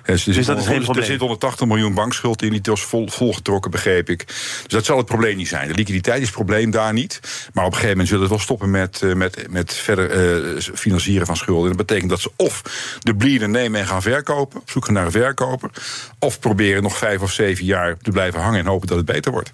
Dus, 0.05 0.25
dus 0.25 0.47
dat 0.47 0.59
is 0.59 0.67
geen 0.67 0.83
probleem. 0.83 1.03
Er 1.03 1.11
zit 1.11 1.21
180 1.21 1.67
miljoen 1.67 1.95
bankschuld 1.95 2.43
in, 2.43 2.51
die 2.51 2.61
was 2.63 2.83
vol, 2.83 3.09
volgetrokken 3.09 3.71
begrepen 3.71 3.89
Dus 3.97 4.67
dat 4.67 4.85
zal 4.85 4.97
het 4.97 5.07
probleem 5.07 5.37
niet 5.37 5.49
zijn. 5.49 5.69
De 5.69 5.75
liquiditeit 5.75 6.21
is 6.21 6.27
het 6.27 6.35
probleem 6.35 6.71
daar 6.71 6.93
niet. 6.93 7.21
Maar 7.53 7.65
op 7.65 7.71
een 7.71 7.77
gegeven 7.77 7.91
moment 7.91 8.09
zullen 8.09 8.23
we 8.23 8.29
wel 8.29 8.39
stoppen 8.39 8.71
met, 8.71 9.01
uh, 9.05 9.15
met, 9.15 9.47
met 9.51 9.75
verder 9.75 10.35
uh, 10.55 10.61
financieren 10.75 11.27
van 11.27 11.37
schulden. 11.37 11.71
En 11.71 11.77
dat 11.77 11.87
betekent 11.87 12.11
dat 12.11 12.21
ze 12.21 12.31
of 12.37 12.63
de 12.99 13.15
blieden 13.15 13.51
nemen 13.51 13.81
en 13.81 13.87
gaan 13.87 14.03
verkopen, 14.03 14.61
op 14.61 14.71
zoek 14.71 14.91
naar 14.91 15.05
een 15.05 15.11
verkoper. 15.11 15.71
Of 16.19 16.39
proberen 16.39 16.83
nog 16.83 16.97
vijf 16.97 17.21
of 17.21 17.33
zeven 17.33 17.65
jaar 17.65 17.97
te 17.99 18.11
blijven 18.11 18.41
hangen 18.41 18.61
en 18.61 18.67
hopen 18.67 18.89
dat 18.89 18.97
het 18.97 19.07
beter 19.07 19.33
wordt. 19.33 19.53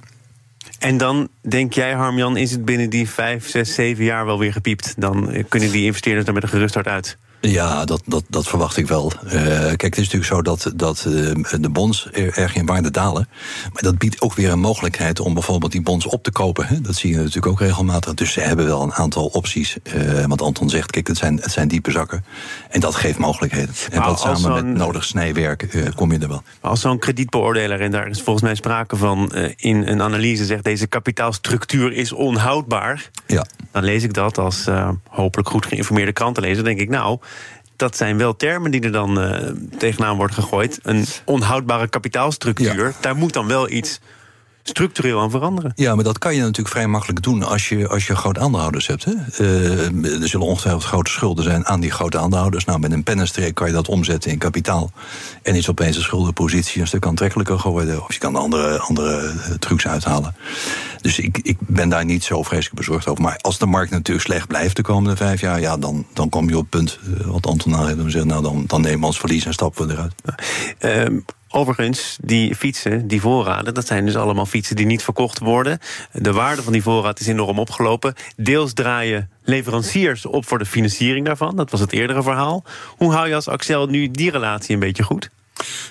En 0.78 0.96
dan 0.96 1.28
denk 1.40 1.72
jij, 1.72 1.92
Harmjan, 1.92 2.36
is 2.36 2.50
het 2.50 2.64
binnen 2.64 2.90
die 2.90 3.08
vijf, 3.08 3.48
zes, 3.48 3.74
zeven 3.74 4.04
jaar 4.04 4.26
wel 4.26 4.38
weer 4.38 4.52
gepiept? 4.52 4.94
Dan 4.96 5.44
kunnen 5.48 5.70
die 5.70 5.84
investeerders 5.84 6.26
er 6.26 6.32
met 6.32 6.42
een 6.42 6.48
gerust 6.48 6.74
hart 6.74 6.86
uit. 6.86 7.16
Ja, 7.40 7.84
dat, 7.84 8.02
dat, 8.06 8.24
dat 8.28 8.48
verwacht 8.48 8.76
ik 8.76 8.86
wel. 8.86 9.12
Uh, 9.24 9.32
kijk, 9.32 9.82
het 9.82 9.98
is 9.98 10.10
natuurlijk 10.12 10.32
zo 10.32 10.42
dat, 10.42 10.72
dat 10.74 11.04
uh, 11.08 11.32
de 11.60 11.68
bonds 11.70 12.08
erg 12.10 12.54
in 12.54 12.66
waarde 12.66 12.90
dalen. 12.90 13.28
Maar 13.72 13.82
dat 13.82 13.98
biedt 13.98 14.20
ook 14.20 14.34
weer 14.34 14.50
een 14.50 14.58
mogelijkheid 14.58 15.20
om 15.20 15.34
bijvoorbeeld 15.34 15.72
die 15.72 15.82
bonds 15.82 16.06
op 16.06 16.22
te 16.22 16.32
kopen. 16.32 16.66
Hè? 16.66 16.80
Dat 16.80 16.94
zie 16.94 17.10
je 17.10 17.16
natuurlijk 17.16 17.46
ook 17.46 17.60
regelmatig. 17.60 18.14
Dus 18.14 18.32
ze 18.32 18.40
hebben 18.40 18.66
wel 18.66 18.82
een 18.82 18.92
aantal 18.92 19.26
opties. 19.26 19.76
Uh, 19.96 20.24
wat 20.24 20.42
Anton 20.42 20.70
zegt, 20.70 20.90
kijk, 20.90 21.06
het 21.06 21.16
zijn, 21.16 21.36
het 21.40 21.52
zijn 21.52 21.68
diepe 21.68 21.90
zakken. 21.90 22.24
En 22.70 22.80
dat 22.80 22.94
geeft 22.94 23.18
mogelijkheden. 23.18 23.74
En 23.90 24.02
dat 24.02 24.20
samen 24.20 24.52
met 24.52 24.76
nodig 24.76 25.04
snijwerk 25.04 25.92
kom 25.94 26.12
je 26.12 26.18
er 26.18 26.28
wel. 26.28 26.42
Maar 26.60 26.70
als 26.70 26.80
zo'n 26.80 26.98
kredietbeoordelaar, 26.98 27.80
en 27.80 27.90
daar 27.90 28.08
is 28.08 28.22
volgens 28.22 28.44
mij 28.44 28.54
sprake 28.54 28.96
van 28.96 29.32
in 29.56 29.86
een 29.86 30.02
analyse, 30.02 30.44
zegt 30.44 30.64
deze 30.64 30.86
kapitaalstructuur 30.86 31.92
is 31.92 32.12
onhoudbaar. 32.12 33.10
Ja. 33.26 33.46
Dan 33.72 33.84
lees 33.84 34.02
ik 34.02 34.14
dat 34.14 34.38
als 34.38 34.66
hopelijk 35.08 35.48
goed 35.48 35.66
geïnformeerde 35.66 36.12
krantenlezer. 36.12 36.64
denk 36.64 36.80
ik, 36.80 36.88
nou 36.88 37.18
dat 37.76 37.96
zijn 37.96 38.18
wel 38.18 38.36
termen 38.36 38.70
die 38.70 38.80
er 38.80 38.92
dan 38.92 39.22
uh, 39.22 39.50
tegenaan 39.78 40.16
wordt 40.16 40.34
gegooid. 40.34 40.78
Een 40.82 41.06
onhoudbare 41.24 41.88
kapitaalstructuur. 41.88 42.94
Daar 43.00 43.16
moet 43.16 43.32
dan 43.32 43.46
wel 43.46 43.70
iets 43.70 44.00
structureel 44.68 45.20
aan 45.20 45.30
veranderen. 45.30 45.72
Ja, 45.74 45.94
maar 45.94 46.04
dat 46.04 46.18
kan 46.18 46.34
je 46.34 46.40
natuurlijk 46.40 46.68
vrij 46.68 46.86
makkelijk 46.86 47.22
doen 47.22 47.42
als 47.42 47.68
je, 47.68 47.88
als 47.88 48.06
je 48.06 48.16
grote 48.16 48.40
aandeelhouders 48.40 48.86
hebt. 48.86 49.04
Hè? 49.04 49.12
Uh, 49.40 50.22
er 50.22 50.28
zullen 50.28 50.46
ongetwijfeld 50.46 50.84
grote 50.84 51.10
schulden 51.10 51.44
zijn 51.44 51.66
aan 51.66 51.80
die 51.80 51.90
grote 51.90 52.18
aandeelhouders. 52.18 52.64
Nou, 52.64 52.78
met 52.78 52.92
een 52.92 53.02
pennenstreek 53.02 53.54
kan 53.54 53.66
je 53.66 53.72
dat 53.72 53.88
omzetten 53.88 54.30
in 54.30 54.38
kapitaal. 54.38 54.90
En 55.42 55.54
is 55.54 55.70
opeens 55.70 55.96
de 55.96 56.02
schuldenpositie 56.02 56.80
een 56.80 56.86
stuk 56.86 57.06
aantrekkelijker 57.06 57.58
geworden. 57.58 58.02
Of 58.02 58.12
je 58.12 58.18
kan 58.18 58.36
andere, 58.36 58.78
andere 58.78 59.16
eh, 59.16 59.54
trucs 59.54 59.86
uithalen. 59.86 60.34
Dus 61.00 61.18
ik, 61.18 61.38
ik 61.42 61.56
ben 61.60 61.88
daar 61.88 62.04
niet 62.04 62.24
zo 62.24 62.42
vreselijk 62.42 62.76
bezorgd 62.76 63.08
over. 63.08 63.22
Maar 63.22 63.38
als 63.40 63.58
de 63.58 63.66
markt 63.66 63.90
natuurlijk 63.90 64.26
slecht 64.26 64.46
blijft 64.46 64.76
de 64.76 64.82
komende 64.82 65.16
vijf 65.16 65.40
jaar, 65.40 65.60
ja, 65.60 65.76
dan, 65.76 66.06
dan 66.12 66.28
kom 66.28 66.48
je 66.48 66.56
op 66.56 66.60
het 66.60 66.70
punt 66.70 66.98
uh, 67.04 67.26
wat 67.26 67.46
Anton 67.46 67.76
aan 67.76 67.86
heeft 67.86 67.98
zeggen. 67.98 68.26
Nou, 68.26 68.42
dan, 68.42 68.64
dan 68.66 68.80
nemen 68.80 69.00
we 69.00 69.06
ons 69.06 69.18
verlies 69.18 69.44
en 69.44 69.52
stappen 69.52 69.86
we 69.86 69.92
eruit. 69.92 70.14
Uh, 71.10 71.20
Overigens, 71.48 72.18
die 72.20 72.54
fietsen, 72.54 73.08
die 73.08 73.20
voorraden, 73.20 73.74
dat 73.74 73.86
zijn 73.86 74.04
dus 74.04 74.16
allemaal 74.16 74.46
fietsen 74.46 74.76
die 74.76 74.86
niet 74.86 75.02
verkocht 75.02 75.38
worden. 75.38 75.78
De 76.12 76.32
waarde 76.32 76.62
van 76.62 76.72
die 76.72 76.82
voorraad 76.82 77.20
is 77.20 77.26
enorm 77.26 77.58
opgelopen. 77.58 78.14
Deels 78.36 78.72
draaien 78.72 79.30
leveranciers 79.44 80.26
op 80.26 80.46
voor 80.46 80.58
de 80.58 80.66
financiering 80.66 81.26
daarvan. 81.26 81.56
Dat 81.56 81.70
was 81.70 81.80
het 81.80 81.92
eerdere 81.92 82.22
verhaal. 82.22 82.64
Hoe 82.96 83.12
hou 83.12 83.28
je 83.28 83.34
als 83.34 83.48
Axel 83.48 83.86
nu 83.86 84.10
die 84.10 84.30
relatie 84.30 84.74
een 84.74 84.80
beetje 84.80 85.02
goed? 85.02 85.30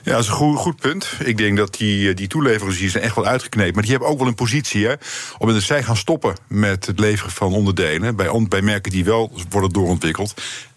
Ja, 0.03 0.11
dat 0.11 0.19
is 0.19 0.27
een 0.27 0.33
goed, 0.33 0.57
goed 0.57 0.79
punt. 0.79 1.09
Ik 1.23 1.37
denk 1.37 1.57
dat 1.57 1.73
die, 1.73 2.13
die 2.13 2.27
toeleveranciers 2.27 2.91
zijn 2.91 3.03
echt 3.03 3.15
wel 3.15 3.25
uitgeknepen. 3.25 3.73
Maar 3.73 3.83
die 3.83 3.91
hebben 3.91 4.09
ook 4.09 4.19
wel 4.19 4.27
een 4.27 4.35
positie. 4.35 4.85
Hè, 4.85 4.93
op 5.37 5.47
dat 5.47 5.61
zij 5.61 5.83
gaan 5.83 5.97
stoppen 5.97 6.35
met 6.47 6.85
het 6.85 6.99
leveren 6.99 7.31
van 7.31 7.53
onderdelen. 7.53 8.15
Bij, 8.15 8.45
bij 8.49 8.61
merken 8.61 8.91
die 8.91 9.05
wel 9.05 9.31
worden 9.49 9.69
doorontwikkeld 9.69 10.33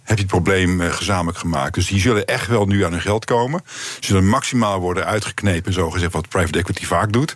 heb 0.09 0.17
je 0.17 0.23
het 0.23 0.33
probleem 0.33 0.81
gezamenlijk 0.81 1.39
gemaakt. 1.39 1.75
Dus 1.75 1.87
die 1.87 2.01
zullen 2.01 2.27
echt 2.27 2.47
wel 2.47 2.67
nu 2.67 2.85
aan 2.85 2.93
hun 2.93 3.01
geld 3.01 3.25
komen. 3.25 3.61
Ze 3.67 4.07
zullen 4.07 4.27
maximaal 4.27 4.81
worden 4.81 5.05
uitgeknepen, 5.05 5.73
zo 5.73 5.91
gezegd, 5.91 6.13
wat 6.13 6.29
private 6.29 6.59
equity 6.59 6.85
vaak 6.85 7.13
doet. 7.13 7.35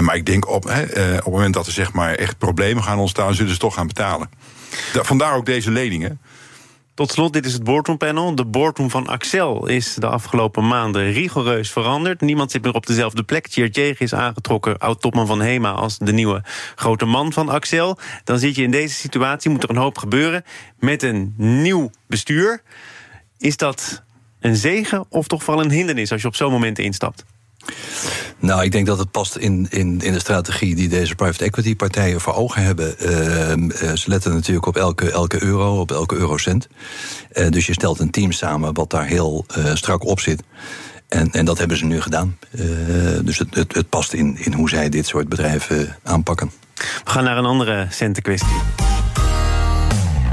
Maar 0.00 0.16
ik 0.16 0.26
denk 0.26 0.48
op, 0.48 0.64
op 0.64 0.70
het 0.72 1.24
moment 1.24 1.54
dat 1.54 1.66
er 1.66 1.72
zeg 1.72 1.92
maar 1.92 2.14
echt 2.14 2.38
problemen 2.38 2.82
gaan 2.82 2.98
ontstaan, 2.98 3.34
zullen 3.34 3.52
ze 3.52 3.58
toch 3.58 3.74
gaan 3.74 3.86
betalen. 3.86 4.30
Vandaar 4.92 5.34
ook 5.34 5.46
deze 5.46 5.70
leningen. 5.70 6.20
Tot 6.98 7.12
slot, 7.12 7.32
dit 7.32 7.46
is 7.46 7.52
het 7.52 7.64
boardroompanel. 7.64 8.34
De 8.34 8.44
boardroom 8.44 8.90
van 8.90 9.06
Axel 9.06 9.66
is 9.66 9.94
de 9.94 10.06
afgelopen 10.06 10.66
maanden 10.66 11.12
rigoureus 11.12 11.70
veranderd. 11.70 12.20
Niemand 12.20 12.50
zit 12.50 12.62
meer 12.62 12.74
op 12.74 12.86
dezelfde 12.86 13.22
plek. 13.22 13.46
Tjeerd 13.46 13.74
Jeeg 13.74 14.00
is 14.00 14.14
aangetrokken, 14.14 14.78
oud-topman 14.78 15.26
van 15.26 15.40
HEMA... 15.40 15.70
als 15.70 15.98
de 15.98 16.12
nieuwe 16.12 16.42
grote 16.74 17.04
man 17.04 17.32
van 17.32 17.48
Axel. 17.48 17.98
Dan 18.24 18.38
zit 18.38 18.54
je 18.54 18.62
in 18.62 18.70
deze 18.70 18.94
situatie, 18.94 19.50
moet 19.50 19.62
er 19.62 19.70
een 19.70 19.76
hoop 19.76 19.98
gebeuren... 19.98 20.44
met 20.78 21.02
een 21.02 21.34
nieuw 21.36 21.90
bestuur. 22.06 22.62
Is 23.38 23.56
dat 23.56 24.02
een 24.40 24.56
zegen 24.56 25.04
of 25.08 25.26
toch 25.26 25.42
vooral 25.42 25.64
een 25.64 25.70
hindernis... 25.70 26.12
als 26.12 26.22
je 26.22 26.28
op 26.28 26.36
zo'n 26.36 26.52
moment 26.52 26.78
instapt? 26.78 27.24
Nou, 28.38 28.62
ik 28.62 28.72
denk 28.72 28.86
dat 28.86 28.98
het 28.98 29.10
past 29.10 29.36
in, 29.36 29.66
in, 29.70 30.00
in 30.00 30.12
de 30.12 30.18
strategie 30.18 30.74
die 30.74 30.88
deze 30.88 31.14
private 31.14 31.44
equity 31.44 31.76
partijen 31.76 32.20
voor 32.20 32.34
ogen 32.34 32.62
hebben. 32.62 32.94
Uh, 33.00 33.92
ze 33.94 34.04
letten 34.04 34.32
natuurlijk 34.32 34.66
op 34.66 34.76
elke, 34.76 35.10
elke 35.10 35.42
euro, 35.42 35.80
op 35.80 35.90
elke 35.90 36.16
eurocent. 36.16 36.68
Uh, 37.32 37.48
dus 37.50 37.66
je 37.66 37.72
stelt 37.72 37.98
een 37.98 38.10
team 38.10 38.32
samen 38.32 38.74
wat 38.74 38.90
daar 38.90 39.06
heel 39.06 39.44
uh, 39.58 39.74
strak 39.74 40.04
op 40.04 40.20
zit. 40.20 40.42
En, 41.08 41.30
en 41.30 41.44
dat 41.44 41.58
hebben 41.58 41.76
ze 41.76 41.84
nu 41.84 42.00
gedaan. 42.00 42.38
dus 43.22 43.38
het, 43.38 43.54
het, 43.54 43.74
het, 43.74 43.88
past 43.88 44.12
in, 44.12 44.36
in 44.38 44.52
hoe 44.52 44.68
zij 44.68 44.88
dit 44.88 45.06
soort 45.06 45.28
bedrijven 45.28 45.96
aanpakken. 46.02 46.50
We 47.04 47.10
gaan 47.10 47.24
naar 47.24 47.38
een 47.38 47.44
andere 47.44 47.86
centenkwestie. 47.90 48.56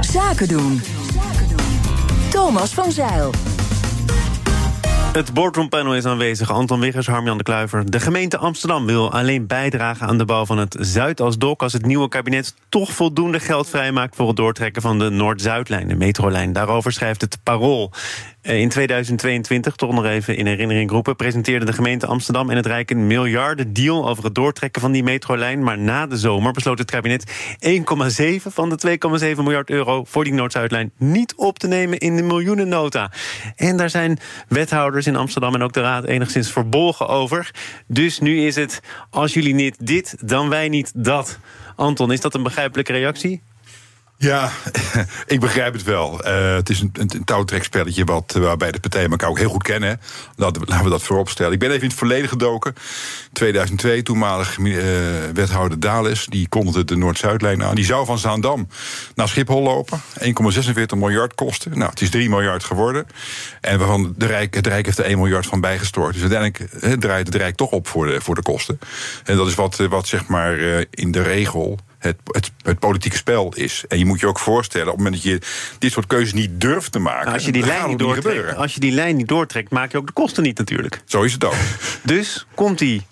Zaken 0.00 0.48
doen. 0.48 0.80
Thomas 2.30 2.74
van 2.74 2.92
Zeil. 2.92 3.30
Het 5.16 5.34
boardroompanel 5.34 5.94
is 5.94 6.04
aanwezig. 6.04 6.50
Anton 6.50 6.80
Wiggers, 6.80 7.06
Harmjan 7.06 7.38
de 7.38 7.42
Kluiver. 7.42 7.90
De 7.90 8.00
gemeente 8.00 8.38
Amsterdam 8.38 8.86
wil 8.86 9.12
alleen 9.12 9.46
bijdragen 9.46 10.06
aan 10.06 10.18
de 10.18 10.24
bouw 10.24 10.46
van 10.46 10.58
het 10.58 10.76
Zuidasdok... 10.80 11.62
als 11.62 11.72
het 11.72 11.86
nieuwe 11.86 12.08
kabinet 12.08 12.54
toch 12.68 12.92
voldoende 12.92 13.40
geld 13.40 13.68
vrijmaakt... 13.68 14.16
voor 14.16 14.26
het 14.26 14.36
doortrekken 14.36 14.82
van 14.82 14.98
de 14.98 15.10
Noord-Zuidlijn, 15.10 15.88
de 15.88 15.94
metrolijn. 15.94 16.52
Daarover 16.52 16.92
schrijft 16.92 17.20
het 17.20 17.38
Parool. 17.42 17.92
Eh, 18.46 18.60
in 18.60 18.68
2022, 18.68 19.76
toch 19.76 19.92
nog 19.92 20.04
even 20.04 20.36
in 20.36 20.46
herinnering 20.46 20.90
roepen... 20.90 21.16
presenteerde 21.16 21.64
de 21.64 21.72
gemeente 21.72 22.06
Amsterdam 22.06 22.50
en 22.50 22.56
het 22.56 22.66
Rijk 22.66 22.90
een 22.90 23.06
miljardendeal... 23.06 24.08
over 24.08 24.24
het 24.24 24.34
doortrekken 24.34 24.80
van 24.80 24.92
die 24.92 25.02
metrolijn. 25.02 25.62
Maar 25.62 25.78
na 25.78 26.06
de 26.06 26.16
zomer 26.16 26.52
besloot 26.52 26.78
het 26.78 26.90
kabinet 26.90 27.32
1,7 27.68 27.74
van 28.42 28.68
de 28.68 28.98
2,7 29.36 29.42
miljard 29.42 29.70
euro... 29.70 30.04
voor 30.04 30.24
die 30.24 30.32
Noord-Zuidlijn 30.32 30.92
niet 30.96 31.34
op 31.34 31.58
te 31.58 31.66
nemen 31.66 31.98
in 31.98 32.16
de 32.16 32.22
miljoenennota. 32.22 33.12
En 33.56 33.76
daar 33.76 33.90
zijn 33.90 34.18
wethouders 34.48 35.06
in 35.06 35.16
Amsterdam 35.16 35.54
en 35.54 35.62
ook 35.62 35.72
de 35.72 35.80
Raad 35.80 36.04
enigszins 36.04 36.52
verbolgen 36.52 37.08
over. 37.08 37.50
Dus 37.86 38.18
nu 38.18 38.46
is 38.46 38.56
het, 38.56 38.80
als 39.10 39.34
jullie 39.34 39.54
niet 39.54 39.86
dit, 39.86 40.16
dan 40.20 40.48
wij 40.48 40.68
niet 40.68 40.92
dat. 40.94 41.38
Anton, 41.76 42.12
is 42.12 42.20
dat 42.20 42.34
een 42.34 42.42
begrijpelijke 42.42 42.92
reactie? 42.92 43.42
Ja, 44.18 44.50
ik 45.26 45.40
begrijp 45.40 45.72
het 45.72 45.82
wel. 45.82 46.26
Uh, 46.26 46.54
het 46.54 46.68
is 46.68 46.80
een, 46.80 46.90
een, 46.92 47.24
touwtrekspelletje 47.24 48.04
wat, 48.04 48.32
waarbij 48.32 48.72
de 48.72 48.80
partijen 48.80 49.10
elkaar 49.10 49.28
ook 49.28 49.38
heel 49.38 49.48
goed 49.48 49.62
kennen. 49.62 50.00
We, 50.36 50.42
laten 50.42 50.84
we 50.84 50.90
dat 50.90 51.02
vooropstellen. 51.02 51.52
Ik 51.52 51.58
ben 51.58 51.68
even 51.68 51.82
in 51.82 51.88
het 51.88 51.98
verleden 51.98 52.28
gedoken. 52.28 52.74
2002, 53.32 54.02
toenmalig 54.02 54.58
uh, 54.58 54.84
wethouder 55.34 55.80
Dales, 55.80 56.26
die 56.26 56.48
kondigde 56.48 56.84
de 56.84 56.96
Noord-Zuidlijn 56.96 57.62
aan. 57.62 57.74
Die 57.74 57.84
zou 57.84 58.06
van 58.06 58.18
Zaandam 58.18 58.68
naar 59.14 59.28
Schiphol 59.28 59.62
lopen. 59.62 60.00
1,46 60.18 60.32
miljard 60.96 61.34
kosten. 61.34 61.78
Nou, 61.78 61.90
het 61.90 62.00
is 62.00 62.10
3 62.10 62.28
miljard 62.28 62.64
geworden. 62.64 63.06
En 63.60 63.78
waarvan 63.78 64.14
de 64.16 64.26
Rijk, 64.26 64.54
het 64.54 64.66
Rijk 64.66 64.84
heeft 64.84 64.98
er 64.98 65.04
1 65.04 65.18
miljard 65.18 65.46
van 65.46 65.60
bijgestort. 65.60 66.12
Dus 66.12 66.22
uiteindelijk 66.22 66.72
uh, 66.82 66.92
draait 66.92 67.26
het 67.26 67.36
Rijk 67.36 67.56
toch 67.56 67.70
op 67.70 67.88
voor 67.88 68.06
de, 68.06 68.20
voor 68.20 68.34
de 68.34 68.42
kosten. 68.42 68.78
En 69.24 69.36
dat 69.36 69.46
is 69.46 69.54
wat, 69.54 69.76
wat 69.76 70.06
zeg 70.06 70.26
maar 70.26 70.58
in 70.90 71.10
de 71.10 71.22
regel 71.22 71.78
het, 72.06 72.16
het, 72.24 72.52
het, 72.62 72.78
politieke 72.78 73.16
spel 73.16 73.54
is. 73.54 73.84
En 73.88 73.98
je 73.98 74.04
moet 74.04 74.20
je 74.20 74.26
ook 74.26 74.38
voorstellen, 74.38 74.86
op 74.86 74.94
het 74.94 75.04
moment 75.04 75.22
dat 75.22 75.32
je 75.32 75.40
dit 75.78 75.92
soort 75.92 76.06
keuzes 76.06 76.32
niet 76.32 76.60
durft 76.60 76.92
te 76.92 76.98
maken. 76.98 77.32
als 77.32 77.44
je 77.44 77.52
die, 77.52 77.66
lijn 77.66 77.88
niet, 77.88 77.98
doortrekt, 77.98 78.56
als 78.56 78.74
je 78.74 78.80
die 78.80 78.92
lijn 78.92 79.16
niet 79.16 79.28
doortrekt, 79.28 79.70
maak 79.70 79.92
je 79.92 79.98
ook 79.98 80.06
de 80.06 80.12
kosten 80.12 80.42
niet 80.42 80.58
natuurlijk. 80.58 81.02
Zo 81.04 81.22
is 81.22 81.32
het 81.32 81.44
ook. 81.44 81.54
dus 82.02 82.46
komt 82.54 82.78
die 82.78 83.02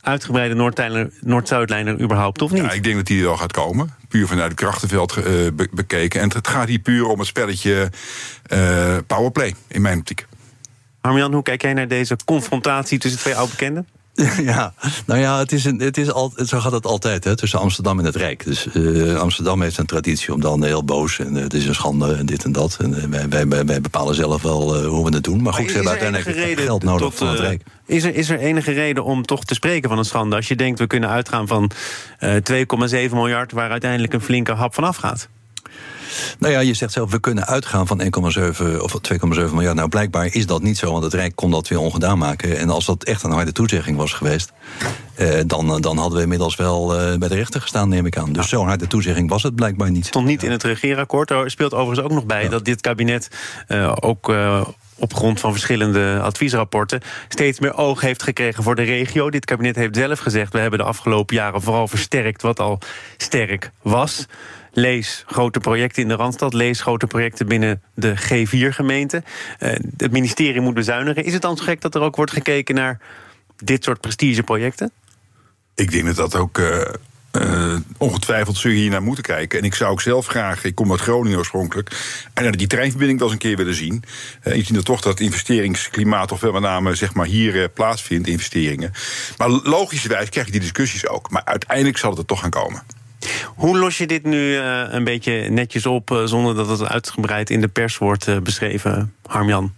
uitgebreide 0.00 0.72
Noord-Zuidlijn 1.20 1.86
er 1.86 2.00
überhaupt 2.00 2.42
of 2.42 2.50
niet? 2.50 2.62
Ja, 2.62 2.72
ik 2.72 2.84
denk 2.84 2.96
dat 2.96 3.06
die 3.06 3.18
er 3.18 3.24
wel 3.24 3.36
gaat 3.36 3.52
komen. 3.52 3.94
Puur 4.08 4.26
vanuit 4.26 4.50
het 4.50 4.60
krachtenveld 4.60 5.16
uh, 5.16 5.24
bekeken. 5.70 6.20
En 6.20 6.32
het 6.32 6.48
gaat 6.48 6.68
hier 6.68 6.78
puur 6.78 7.06
om 7.06 7.18
het 7.18 7.28
spelletje 7.28 7.90
uh, 8.52 8.96
powerplay, 9.06 9.54
in 9.68 9.82
mijn 9.82 9.98
optiek. 9.98 10.26
Armian, 11.00 11.32
hoe 11.32 11.42
kijk 11.42 11.62
jij 11.62 11.72
naar 11.72 11.88
deze 11.88 12.16
confrontatie 12.24 12.98
tussen 12.98 13.20
twee 13.20 13.36
oude 13.36 13.50
bekenden? 13.50 13.88
Ja, 14.42 14.74
nou 15.06 15.20
ja, 15.20 15.38
het 15.38 15.52
is 15.52 15.64
een, 15.64 15.80
het 15.80 15.96
is 15.96 16.12
al, 16.12 16.32
zo 16.36 16.60
gaat 16.60 16.72
het 16.72 16.86
altijd 16.86 17.24
hè, 17.24 17.36
tussen 17.36 17.58
Amsterdam 17.58 17.98
en 17.98 18.04
het 18.04 18.16
Rijk. 18.16 18.44
Dus 18.44 18.66
uh, 18.72 19.14
Amsterdam 19.16 19.62
heeft 19.62 19.78
een 19.78 19.86
traditie 19.86 20.34
om 20.34 20.40
dan 20.40 20.64
heel 20.64 20.84
boos 20.84 21.18
en 21.18 21.36
uh, 21.36 21.42
het 21.42 21.54
is 21.54 21.66
een 21.66 21.74
schande 21.74 22.14
en 22.14 22.26
dit 22.26 22.44
en 22.44 22.52
dat. 22.52 22.76
En 22.80 22.90
uh, 22.90 23.24
wij, 23.28 23.48
wij, 23.48 23.64
wij, 23.64 23.80
bepalen 23.80 24.14
zelf 24.14 24.42
wel 24.42 24.84
hoe 24.86 25.08
we 25.08 25.14
het 25.14 25.24
doen. 25.24 25.42
Maar 25.42 25.52
goed, 25.52 25.66
ze 25.68 25.72
hebben 25.72 25.90
uiteindelijk 25.90 26.58
geld 26.60 26.82
nodig 26.82 27.08
tot, 27.08 27.14
van 27.14 27.28
het 27.28 27.38
Rijk. 27.38 27.62
Is 27.86 28.04
er, 28.04 28.14
is 28.14 28.30
er 28.30 28.38
enige 28.38 28.72
reden 28.72 29.04
om 29.04 29.22
toch 29.22 29.44
te 29.44 29.54
spreken 29.54 29.88
van 29.88 29.98
een 29.98 30.04
schande? 30.04 30.36
Als 30.36 30.48
je 30.48 30.56
denkt, 30.56 30.78
we 30.78 30.86
kunnen 30.86 31.08
uitgaan 31.08 31.46
van 31.46 31.70
2,7 32.24 33.10
miljard... 33.10 33.52
waar 33.52 33.70
uiteindelijk 33.70 34.12
een 34.12 34.20
flinke 34.20 34.52
hap 34.52 34.74
vanaf 34.74 34.96
gaat. 34.96 35.28
Nou 36.38 36.52
ja, 36.52 36.60
je 36.60 36.74
zegt 36.74 36.92
zelf, 36.92 37.10
we 37.10 37.20
kunnen 37.20 37.46
uitgaan 37.46 37.86
van 37.86 38.02
1,7 38.02 38.08
of 38.80 38.98
2,7 39.12 39.18
miljard. 39.52 39.76
Nou, 39.76 39.88
blijkbaar 39.88 40.26
is 40.26 40.46
dat 40.46 40.62
niet 40.62 40.78
zo, 40.78 40.92
want 40.92 41.04
het 41.04 41.14
Rijk 41.14 41.36
kon 41.36 41.50
dat 41.50 41.68
weer 41.68 41.78
ongedaan 41.78 42.18
maken. 42.18 42.58
En 42.58 42.70
als 42.70 42.84
dat 42.84 43.04
echt 43.04 43.22
een 43.22 43.30
harde 43.30 43.52
toezegging 43.52 43.96
was 43.96 44.12
geweest, 44.12 44.52
eh, 45.14 45.40
dan, 45.46 45.80
dan 45.80 45.96
hadden 45.96 46.16
we 46.16 46.22
inmiddels 46.22 46.56
wel 46.56 46.98
eh, 46.98 47.18
bij 47.18 47.28
de 47.28 47.34
rechter 47.34 47.60
gestaan, 47.60 47.88
neem 47.88 48.06
ik 48.06 48.16
aan. 48.16 48.32
Dus 48.32 48.48
zo'n 48.48 48.66
harde 48.66 48.86
toezegging 48.86 49.28
was 49.28 49.42
het 49.42 49.54
blijkbaar 49.54 49.90
niet. 49.90 50.06
Stond 50.06 50.26
niet 50.26 50.42
in 50.42 50.50
het 50.50 50.62
regeerakkoord. 50.62 51.30
Er 51.30 51.50
speelt 51.50 51.74
overigens 51.74 52.06
ook 52.06 52.12
nog 52.12 52.26
bij 52.26 52.48
dat 52.48 52.64
dit 52.64 52.80
kabinet 52.80 53.28
uh, 53.68 53.92
ook. 54.00 54.28
Uh, 54.28 54.60
op 55.02 55.14
grond 55.14 55.40
van 55.40 55.52
verschillende 55.52 56.20
adviesrapporten 56.22 57.00
steeds 57.28 57.60
meer 57.60 57.76
oog 57.76 58.00
heeft 58.00 58.22
gekregen 58.22 58.62
voor 58.62 58.74
de 58.74 58.82
regio. 58.82 59.30
Dit 59.30 59.44
kabinet 59.44 59.76
heeft 59.76 59.96
zelf 59.96 60.18
gezegd: 60.18 60.52
we 60.52 60.58
hebben 60.58 60.78
de 60.78 60.84
afgelopen 60.84 61.36
jaren 61.36 61.62
vooral 61.62 61.88
versterkt 61.88 62.42
wat 62.42 62.60
al 62.60 62.78
sterk 63.16 63.70
was. 63.82 64.26
Lees 64.72 65.24
grote 65.26 65.60
projecten 65.60 66.02
in 66.02 66.08
de 66.08 66.14
Randstad. 66.14 66.54
Lees 66.54 66.80
grote 66.80 67.06
projecten 67.06 67.46
binnen 67.46 67.82
de 67.94 68.14
G4-gemeente. 68.16 69.22
Uh, 69.58 69.70
het 69.96 70.12
ministerie 70.12 70.60
moet 70.60 70.74
bezuinigen. 70.74 71.24
Is 71.24 71.32
het 71.32 71.42
dan 71.42 71.56
zo 71.56 71.64
gek 71.64 71.80
dat 71.80 71.94
er 71.94 72.00
ook 72.00 72.16
wordt 72.16 72.32
gekeken 72.32 72.74
naar 72.74 73.00
dit 73.56 73.84
soort 73.84 74.00
prestigeprojecten? 74.00 74.90
Ik 75.74 75.90
denk 75.90 76.06
dat 76.06 76.16
dat 76.16 76.34
ook. 76.34 76.58
Uh... 76.58 76.80
Uh, 77.36 77.76
ongetwijfeld 77.98 78.56
zul 78.56 78.70
je 78.70 78.76
hier 78.76 78.90
naar 78.90 79.02
moeten 79.02 79.24
kijken. 79.24 79.58
En 79.58 79.64
ik 79.64 79.74
zou 79.74 79.90
ook 79.90 80.00
zelf 80.00 80.26
graag, 80.26 80.64
ik 80.64 80.74
kom 80.74 80.90
uit 80.90 81.00
Groningen 81.00 81.38
oorspronkelijk, 81.38 81.90
en 82.34 82.52
die 82.52 82.66
treinverbinding 82.66 83.18
wel 83.18 83.28
eens 83.28 83.36
een 83.36 83.48
keer 83.48 83.56
willen 83.56 83.74
zien. 83.74 84.04
Uh, 84.44 84.54
je 84.54 84.64
ziet 84.64 84.76
er 84.76 84.84
toch 84.84 85.00
dat 85.00 85.12
het 85.12 85.20
investeringsklimaat 85.20 86.28
toch 86.28 86.40
wel 86.40 86.52
met 86.52 86.62
name 86.62 86.94
zeg 86.94 87.14
maar, 87.14 87.26
hier 87.26 87.68
plaatsvindt, 87.68 88.28
investeringen. 88.28 88.92
Maar 89.36 89.48
logischerwijs 89.48 90.28
krijg 90.28 90.46
je 90.46 90.52
die 90.52 90.60
discussies 90.60 91.08
ook. 91.08 91.30
Maar 91.30 91.44
uiteindelijk 91.44 91.98
zal 91.98 92.10
het 92.10 92.18
er 92.18 92.24
toch 92.24 92.40
gaan 92.40 92.50
komen. 92.50 92.82
Hoe 93.56 93.78
los 93.78 93.98
je 93.98 94.06
dit 94.06 94.24
nu 94.24 94.52
uh, 94.52 94.82
een 94.88 95.04
beetje 95.04 95.32
netjes 95.50 95.86
op 95.86 96.10
uh, 96.10 96.24
zonder 96.24 96.54
dat 96.54 96.68
het 96.68 96.88
uitgebreid 96.88 97.50
in 97.50 97.60
de 97.60 97.68
pers 97.68 97.98
wordt 97.98 98.26
uh, 98.26 98.38
beschreven, 98.38 99.14
Harmjan? 99.26 99.72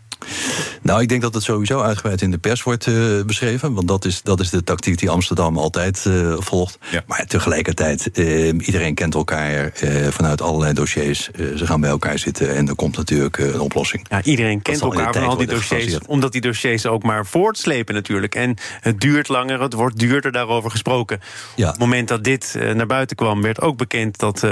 Nou, 0.83 1.03
ik 1.03 1.09
denk 1.09 1.23
dat 1.23 1.35
het 1.35 1.43
sowieso 1.43 1.81
uitgebreid 1.81 2.23
in 2.23 2.31
de 2.31 2.39
pers 2.39 2.63
wordt 2.63 2.87
uh, 2.87 3.23
beschreven. 3.25 3.75
Want 3.75 3.89
dat 3.89 4.05
is, 4.05 4.23
dat 4.23 4.41
is 4.41 4.51
de 4.51 4.65
tactiek 4.65 4.99
die 4.99 5.11
Amsterdam 5.11 5.59
altijd 5.59 6.05
uh, 6.09 6.35
volgt. 6.39 6.79
Ja. 6.91 7.03
Maar 7.07 7.27
tegelijkertijd, 7.27 8.11
uh, 8.19 8.47
iedereen 8.47 8.95
kent 8.95 9.15
elkaar 9.15 9.73
vanuit 10.11 10.43
allerlei 10.43 10.73
dossiers. 10.73 11.31
ze 11.57 11.67
gaan 11.67 11.81
bij 11.81 11.91
elkaar 11.91 12.19
zitten 12.19 12.55
en 12.55 12.69
er 12.69 12.75
komt 12.75 12.97
natuurlijk 12.97 13.39
een 13.39 13.61
oplossing. 13.61 14.07
Ja, 14.09 14.23
iedereen 14.23 14.63
kent 14.63 14.81
elkaar 14.81 15.13
van 15.13 15.23
al 15.23 15.37
die 15.37 15.47
dossiers. 15.47 15.99
Omdat 16.07 16.33
die 16.33 16.41
dossiers 16.41 16.87
ook 16.87 17.03
maar 17.03 17.27
voortslepen 17.27 17.95
natuurlijk. 17.95 18.35
En 18.35 18.57
het 18.81 19.01
duurt 19.01 19.29
langer, 19.29 19.61
het 19.61 19.73
wordt 19.73 19.99
duurder 19.99 20.33
daarover 20.33 20.71
gesproken. 20.71 21.21
Ja. 21.57 21.65
Op 21.65 21.71
het 21.71 21.81
moment 21.81 22.09
dat 22.09 22.25
dit 22.25 22.59
naar 22.75 22.87
buiten 22.87 23.17
kwam, 23.17 23.43
werd 23.43 23.61
ook 23.61 23.77
bekend 23.77 24.19
dat 24.19 24.47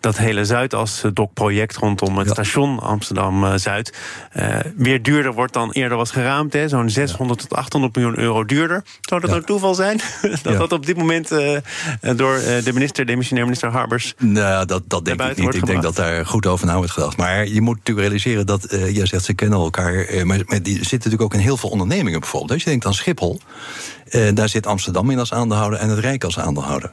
dat 0.00 0.16
hele 0.16 0.44
Zuidas-dok-project 0.44 1.76
rondom 1.76 2.18
het 2.18 2.26
ja. 2.26 2.32
station 2.32 2.78
Amsterdam-Zuid 2.78 3.96
weer 4.76 5.02
duurder 5.02 5.32
wordt 5.36 5.52
dan 5.52 5.70
eerder 5.72 5.96
was 5.96 6.10
geraamd. 6.10 6.52
hè? 6.52 6.68
Zo'n 6.68 6.90
600 6.90 7.40
tot 7.40 7.54
800 7.54 7.96
miljoen 7.96 8.18
euro 8.18 8.44
duurder. 8.44 8.84
Zou 9.00 9.20
dat 9.20 9.30
Ja. 9.30 9.36
een 9.36 9.44
toeval 9.44 9.74
zijn? 9.74 10.00
dat 10.22 10.40
Ja. 10.42 10.58
dat 10.58 10.72
op 10.72 10.86
dit 10.86 10.96
moment 10.96 11.30
eh, 11.30 11.58
door 12.16 12.34
eh, 12.36 12.64
de 12.64 12.72
minister, 12.72 13.06
demissionair 13.06 13.44
minister 13.46 13.70
Harbers... 13.70 14.14
Nou, 14.18 14.66
dat, 14.66 14.82
dat 14.86 15.04
denk 15.04 15.22
ik 15.22 15.36
niet. 15.36 15.54
Ik 15.54 15.66
denk 15.66 15.82
dat 15.82 15.96
daar 15.96 16.26
goed 16.26 16.46
over 16.46 16.66
na 16.66 16.76
wordt 16.76 16.90
gedacht. 16.92 17.16
Maar 17.16 17.46
je 17.48 17.60
moet 17.60 17.76
natuurlijk 17.76 18.06
realiseren 18.06 18.46
dat, 18.46 18.64
eh 18.64 18.94
jij 18.94 19.06
zegt 19.06 19.24
ze 19.24 19.34
kennen 19.34 19.58
elkaar, 19.58 19.94
eh, 19.94 20.22
maar, 20.22 20.40
maar 20.46 20.62
die 20.62 20.74
zitten 20.74 20.96
natuurlijk 20.96 21.22
ook 21.22 21.34
in 21.34 21.40
heel 21.40 21.56
veel 21.56 21.70
ondernemingen 21.70 22.20
bijvoorbeeld. 22.20 22.52
Als 22.52 22.62
je 22.62 22.70
denkt 22.70 22.86
aan 22.86 22.94
Schiphol, 22.94 23.40
eh, 24.08 24.34
daar 24.34 24.48
zit 24.48 24.66
Amsterdam 24.66 25.10
in 25.10 25.18
als 25.18 25.32
aandeelhouder 25.32 25.78
en 25.78 25.88
het 25.88 25.98
Rijk 25.98 26.24
als 26.24 26.38
aandeelhouder. 26.38 26.92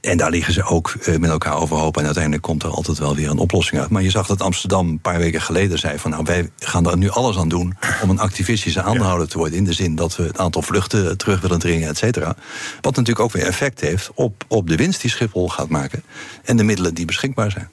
En 0.00 0.16
daar 0.16 0.30
liggen 0.30 0.52
ze 0.52 0.64
ook 0.64 0.94
eh, 1.02 1.16
met 1.16 1.30
elkaar 1.30 1.56
overhoop. 1.56 1.96
En 1.96 2.04
uiteindelijk 2.04 2.42
komt 2.42 2.62
er 2.62 2.70
altijd 2.70 2.98
wel 2.98 3.14
weer 3.14 3.30
een 3.30 3.38
oplossing 3.38 3.80
uit. 3.80 3.90
Maar 3.90 4.02
je 4.02 4.10
zag 4.10 4.26
dat 4.26 4.42
Amsterdam 4.42 4.88
een 4.88 5.00
paar 5.00 5.18
weken 5.18 5.40
geleden 5.40 5.78
zei 5.78 5.98
van 5.98 6.10
nou 6.10 6.22
wij 6.24 6.50
gaan 6.58 6.86
er 6.86 6.96
nu 6.96 7.10
alles 7.10 7.38
aan 7.38 7.48
doen 7.48 7.76
om 8.02 8.10
een 8.10 8.20
activistische 8.20 8.82
aandeelhouder 8.82 9.28
te 9.28 9.38
worden. 9.38 9.58
In 9.58 9.64
de 9.64 9.72
zin 9.72 9.94
dat 9.94 10.16
we 10.16 10.22
het 10.22 10.38
aantal 10.38 10.62
vluchten 10.62 11.16
terug 11.16 11.40
willen 11.40 11.58
dringen, 11.58 11.88
et 11.88 11.98
cetera. 11.98 12.36
Wat 12.80 12.96
natuurlijk 12.96 13.20
ook 13.20 13.32
weer 13.32 13.46
effect 13.46 13.80
heeft 13.80 14.10
op, 14.14 14.44
op 14.48 14.68
de 14.68 14.76
winst 14.76 15.00
die 15.00 15.10
Schiphol 15.10 15.48
gaat 15.48 15.68
maken. 15.68 16.02
En 16.44 16.56
de 16.56 16.62
middelen 16.62 16.94
die 16.94 17.04
beschikbaar 17.04 17.50
zijn. 17.50 17.70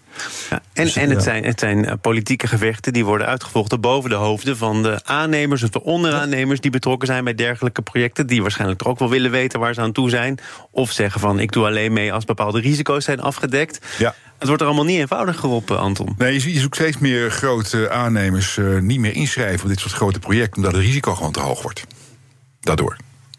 Ja, 0.49 0.61
en 0.73 0.83
Dus, 0.83 0.95
en 0.95 1.09
het, 1.09 1.17
ja. 1.17 1.23
zijn, 1.23 1.43
het 1.43 1.59
zijn 1.59 1.85
eh, 1.85 1.93
politieke 2.01 2.47
gevechten 2.47 2.93
die 2.93 3.05
worden 3.05 3.27
uitgevochten 3.27 3.81
boven 3.81 4.09
de 4.09 4.15
hoofden 4.15 4.57
van 4.57 4.83
de 4.83 4.99
aannemers 5.03 5.63
of 5.63 5.69
de 5.69 5.83
onderaannemers 5.83 6.59
die 6.59 6.71
betrokken 6.71 7.07
zijn 7.07 7.23
bij 7.23 7.35
dergelijke 7.35 7.81
projecten. 7.81 8.27
Die 8.27 8.41
waarschijnlijk 8.41 8.79
toch 8.79 8.87
ook 8.87 8.99
wel 8.99 9.09
willen 9.09 9.31
weten 9.31 9.59
waar 9.59 9.73
ze 9.73 9.81
aan 9.81 9.91
toe 9.91 10.09
zijn. 10.09 10.39
Of 10.71 10.91
zeggen 10.91 11.19
van 11.19 11.39
ik 11.39 11.51
doe 11.51 11.65
alleen 11.65 11.93
mee 11.93 12.13
als 12.13 12.25
bepaalde 12.25 12.59
risico's 12.59 13.05
zijn 13.05 13.21
afgedekt. 13.21 13.85
Ja. 13.97 14.15
Het 14.37 14.47
wordt 14.47 14.61
er 14.61 14.67
allemaal 14.67 14.85
niet 14.85 14.99
eenvoudiger 14.99 15.49
op, 15.49 15.71
eh, 15.71 15.77
Anton. 15.77 16.13
Nee, 16.17 16.53
je 16.53 16.59
zoekt 16.59 16.75
steeds 16.75 16.97
meer 16.97 17.31
grote 17.31 17.89
aannemers 17.89 18.57
eh, 18.57 18.77
niet 18.79 18.99
meer 18.99 19.15
inschrijven 19.15 19.61
op 19.61 19.69
dit 19.69 19.79
soort 19.79 19.93
grote 19.93 20.19
projecten, 20.19 20.57
omdat 20.57 20.71
het 20.71 20.81
risico 20.81 21.15
gewoon 21.15 21.31
te 21.31 21.39
hoog 21.39 21.61
wordt. 21.61 21.83
Daardoor. 22.59 22.97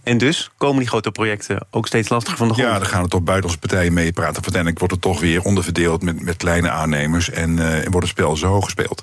En 0.08 0.18
dus 0.18 0.50
komen 0.56 0.78
die 0.78 0.88
grote 0.88 1.10
projecten 1.10 1.66
ook 1.70 1.86
steeds 1.86 2.08
lastiger 2.08 2.38
van 2.38 2.48
de 2.48 2.54
grond. 2.54 2.68
Ja, 2.68 2.78
dan 2.78 2.88
gaan 2.88 3.02
er 3.02 3.08
toch 3.08 3.22
buitenlandse 3.22 3.68
partijen 3.68 3.92
meepraten. 3.92 4.34
Uiteindelijk 4.34 4.78
wordt 4.78 4.94
het 4.94 5.02
toch 5.02 5.20
weer 5.20 5.42
onderverdeeld 5.42 6.02
met, 6.02 6.22
met 6.22 6.36
kleine 6.36 6.70
aannemers. 6.70 7.30
En 7.30 7.58
eh, 7.58 7.82
wordt 7.82 8.06
het 8.06 8.08
spel 8.08 8.36
zo 8.36 8.60
gespeeld. 8.60 9.02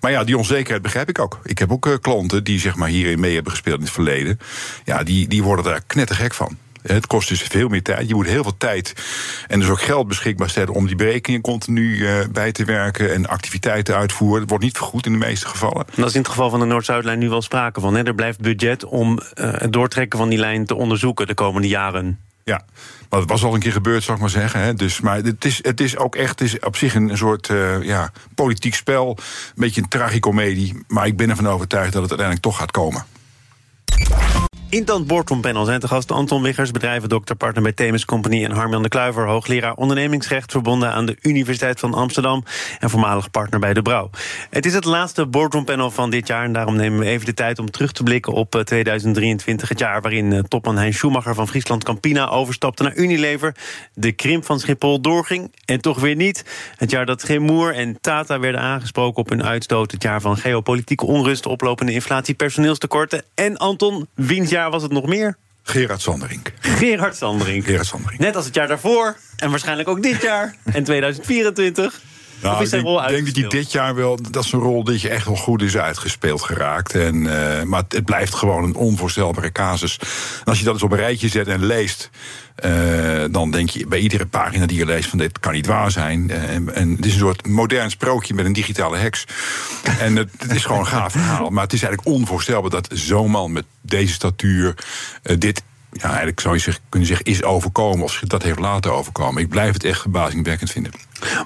Maar 0.00 0.10
ja, 0.10 0.24
die 0.24 0.38
onzekerheid 0.38 0.82
begrijp 0.82 1.08
ik 1.08 1.18
ook. 1.18 1.40
Ik 1.44 1.58
heb 1.58 1.72
ook 1.72 1.86
eh, 1.86 1.92
klanten 2.00 2.44
die 2.44 2.58
zeg 2.58 2.76
maar 2.76 2.88
hierin 2.88 3.20
mee 3.20 3.34
hebben 3.34 3.52
gespeeld 3.52 3.78
in 3.78 3.84
het 3.84 3.92
verleden. 3.92 4.38
Ja, 4.84 5.02
die, 5.02 5.28
die 5.28 5.42
worden 5.42 5.64
daar 5.64 5.80
knettergek 5.86 6.34
van. 6.34 6.56
Het 6.86 7.06
kost 7.06 7.28
dus 7.28 7.42
veel 7.42 7.68
meer 7.68 7.82
tijd. 7.82 8.08
Je 8.08 8.14
moet 8.14 8.26
heel 8.26 8.42
veel 8.42 8.56
tijd 8.56 8.92
en 9.46 9.60
dus 9.60 9.68
ook 9.68 9.82
geld 9.82 10.08
beschikbaar 10.08 10.50
stellen 10.50 10.74
om 10.74 10.86
die 10.86 10.96
berekeningen 10.96 11.42
continu 11.42 12.06
eh, 12.06 12.14
bij 12.32 12.52
te 12.52 12.64
werken 12.64 13.12
en 13.14 13.26
activiteiten 13.26 13.96
uitvoeren. 13.96 14.40
Het 14.40 14.50
wordt 14.50 14.64
niet 14.64 14.76
vergoed 14.76 15.06
in 15.06 15.12
de 15.12 15.18
meeste 15.18 15.46
gevallen. 15.46 15.86
En 15.86 15.92
dat 15.94 16.08
is 16.08 16.14
in 16.14 16.20
het 16.20 16.30
geval 16.30 16.50
van 16.50 16.60
de 16.60 16.66
Noord-Zuidlijn 16.66 17.18
nu 17.18 17.28
wel 17.28 17.42
sprake 17.42 17.80
van. 17.80 17.94
Hè? 17.94 18.02
Er 18.02 18.14
blijft 18.14 18.40
budget 18.40 18.84
om 18.84 19.18
eh, 19.18 19.52
het 19.52 19.72
doortrekken 19.72 20.18
van 20.18 20.28
die 20.28 20.38
lijn 20.38 20.66
te 20.66 20.74
onderzoeken 20.74 21.26
de 21.26 21.34
komende 21.34 21.68
jaren. 21.68 22.18
Ja, 22.44 22.64
maar 23.10 23.20
het 23.20 23.28
was 23.28 23.44
al 23.44 23.54
een 23.54 23.60
keer 23.60 23.72
gebeurd, 23.72 24.02
zal 24.02 24.14
ik 24.14 24.20
maar 24.20 24.30
zeggen. 24.30 24.60
Hè. 24.60 24.74
Dus, 24.74 25.00
maar 25.00 25.16
het 25.16 25.44
is, 25.44 25.58
het 25.62 25.80
is 25.80 25.96
ook 25.96 26.16
echt 26.16 26.38
het 26.38 26.40
is 26.40 26.58
op 26.58 26.76
zich 26.76 26.94
een, 26.94 27.08
een 27.08 27.16
soort 27.16 27.48
eh, 27.48 27.82
ja, 27.82 28.12
politiek 28.34 28.74
spel. 28.74 29.08
Een 29.08 29.52
beetje 29.54 29.82
een 29.82 29.88
tragicomedie. 29.88 30.82
Maar 30.88 31.06
ik 31.06 31.16
ben 31.16 31.30
ervan 31.30 31.48
overtuigd 31.48 31.92
dat 31.92 32.02
het 32.02 32.10
uiteindelijk 32.10 32.46
toch 32.46 32.56
gaat 32.56 32.70
komen. 32.70 33.04
Intant 34.74 35.06
Boardroom 35.06 35.40
Panel 35.40 35.64
zijn 35.64 35.80
te 35.80 35.88
gast. 35.88 36.10
Anton 36.10 36.42
Wiggers, 36.42 36.70
bedrijvendokter, 36.70 37.36
partner 37.36 37.62
bij 37.62 37.72
Themis 37.72 38.04
Company... 38.04 38.44
en 38.44 38.50
Harmjan 38.50 38.82
de 38.82 38.88
Kluiver, 38.88 39.26
hoogleraar 39.26 39.74
ondernemingsrecht... 39.74 40.50
verbonden 40.50 40.92
aan 40.92 41.06
de 41.06 41.16
Universiteit 41.20 41.80
van 41.80 41.94
Amsterdam... 41.94 42.44
en 42.80 42.90
voormalig 42.90 43.30
partner 43.30 43.60
bij 43.60 43.74
De 43.74 43.82
Brouw. 43.82 44.10
Het 44.50 44.66
is 44.66 44.74
het 44.74 44.84
laatste 44.84 45.26
Boardroom 45.26 45.64
Panel 45.64 45.90
van 45.90 46.10
dit 46.10 46.26
jaar... 46.26 46.44
en 46.44 46.52
daarom 46.52 46.76
nemen 46.76 46.98
we 46.98 47.06
even 47.06 47.26
de 47.26 47.34
tijd 47.34 47.58
om 47.58 47.70
terug 47.70 47.92
te 47.92 48.02
blikken 48.02 48.32
op 48.32 48.54
eh, 48.54 48.60
2023... 48.60 49.68
het 49.68 49.78
jaar 49.78 50.00
waarin 50.00 50.32
eh, 50.32 50.38
topman 50.38 50.76
Hein 50.76 50.94
Schumacher 50.94 51.34
van 51.34 51.48
Friesland 51.48 51.84
Campina... 51.84 52.28
overstapte 52.28 52.82
naar 52.82 52.96
Unilever, 52.96 53.54
de 53.94 54.12
krimp 54.12 54.44
van 54.44 54.60
Schiphol 54.60 55.00
doorging... 55.00 55.52
en 55.64 55.80
toch 55.80 56.00
weer 56.00 56.16
niet. 56.16 56.44
Het 56.76 56.90
jaar 56.90 57.06
dat 57.06 57.24
Gemoer 57.24 57.74
en 57.74 58.00
Tata 58.00 58.38
werden 58.38 58.60
aangesproken 58.60 59.20
op 59.20 59.28
hun 59.28 59.44
uitstoot... 59.44 59.90
het 59.90 60.02
jaar 60.02 60.20
van 60.20 60.36
geopolitieke 60.36 61.06
onrust, 61.06 61.46
oplopende 61.46 61.92
inflatie, 61.92 62.34
personeelstekorten... 62.34 63.22
en 63.34 63.56
Anton, 63.56 64.06
wiens 64.14 64.50
jaar 64.50 64.62
was 64.70 64.82
het 64.82 64.92
nog 64.92 65.06
meer? 65.06 65.36
Gerard 65.62 66.00
Sanderink. 66.00 66.52
Gerard 66.60 67.16
Sanderink. 67.16 67.64
Gerard 67.64 67.86
Sanderink. 67.86 68.20
Net 68.20 68.36
als 68.36 68.44
het 68.44 68.54
jaar 68.54 68.68
daarvoor. 68.68 69.16
En 69.36 69.50
waarschijnlijk 69.50 69.88
ook 69.88 70.02
dit 70.02 70.22
jaar. 70.22 70.54
En 70.72 70.84
2024. 70.84 72.00
Nou, 72.44 72.56
is 72.56 72.62
ik 72.62 72.68
zijn 72.68 72.84
denk, 72.84 72.96
dat 72.96 73.04
uitgespeeld? 73.04 73.50
dit 73.50 73.72
jaar 73.72 73.94
wel, 73.94 74.18
dat 74.30 74.44
is 74.44 74.52
een 74.52 74.60
rol 74.60 74.84
die 74.84 75.00
je 75.00 75.08
echt 75.08 75.26
wel 75.26 75.36
goed 75.36 75.62
is 75.62 75.76
uitgespeeld 75.76 76.42
geraakt. 76.42 76.94
En, 76.94 77.14
eh, 77.14 77.62
maar 77.62 77.82
het, 77.82 77.92
het 77.92 78.04
blijft 78.04 78.34
gewoon 78.34 78.64
een 78.64 78.74
onvoorstelbare 78.74 79.52
casus. 79.52 79.98
En 80.38 80.44
als 80.44 80.58
je 80.58 80.64
dat 80.64 80.74
eens 80.74 80.82
op 80.82 80.92
een 80.92 80.98
rijtje 80.98 81.28
zet 81.28 81.48
en 81.48 81.66
leest, 81.66 82.10
eh, 82.54 83.24
dan 83.30 83.50
denk 83.50 83.70
je 83.70 83.86
bij 83.86 83.98
iedere 83.98 84.26
pagina 84.26 84.66
die 84.66 84.78
je 84.78 84.86
leest 84.86 85.08
van 85.08 85.18
dit 85.18 85.38
kan 85.38 85.52
niet 85.52 85.66
waar 85.66 85.90
zijn. 85.90 86.30
Eh, 86.30 86.54
en, 86.54 86.74
en 86.74 86.90
het 86.90 87.06
is 87.06 87.12
een 87.12 87.18
soort 87.18 87.46
modern 87.46 87.90
sprookje 87.90 88.34
met 88.34 88.44
een 88.44 88.52
digitale 88.52 88.96
heks. 88.96 89.24
en 89.98 90.16
het, 90.16 90.30
het 90.38 90.54
is 90.54 90.64
gewoon 90.64 90.80
een 90.80 90.86
gaaf 90.86 91.12
verhaal. 91.12 91.50
Maar 91.50 91.62
het 91.62 91.72
is 91.72 91.82
eigenlijk 91.82 92.16
onvoorstelbaar 92.16 92.70
dat 92.70 92.88
zo'n 92.92 93.30
man 93.30 93.52
met 93.52 93.64
deze 93.80 94.12
statuur 94.12 94.74
dit 95.38 95.62
ja, 95.94 96.08
eigenlijk 96.08 96.40
zou 96.40 96.54
je 96.54 96.60
zich 96.60 96.80
kunnen 96.88 97.08
zeggen, 97.08 97.26
is 97.26 97.42
overkomen. 97.42 98.04
Of 98.04 98.12
zich 98.12 98.28
dat 98.28 98.42
heeft 98.42 98.58
laten 98.58 98.92
overkomen. 98.92 99.42
Ik 99.42 99.48
blijf 99.48 99.72
het 99.72 99.84
echt 99.84 100.00
verbazingwekkend 100.00 100.70
vinden. 100.70 100.92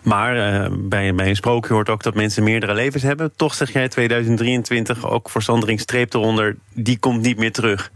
Maar 0.03 0.63
eh, 0.63 0.71
bij, 0.79 1.15
bij 1.15 1.29
een 1.29 1.37
sprookje 1.37 1.73
hoort 1.73 1.89
ook 1.89 2.03
dat 2.03 2.15
mensen 2.15 2.43
meerdere 2.43 2.75
levens 2.75 3.03
hebben. 3.03 3.33
Toch 3.37 3.55
zeg 3.55 3.73
jij 3.73 3.89
2023 3.89 5.07
ook 5.07 5.31
voor 5.31 5.43
streep 5.77 6.15
eronder. 6.15 6.57
Die 6.75 6.99
komt 6.99 7.21
niet 7.21 7.39
meer 7.39 7.53
terug. 7.53 7.91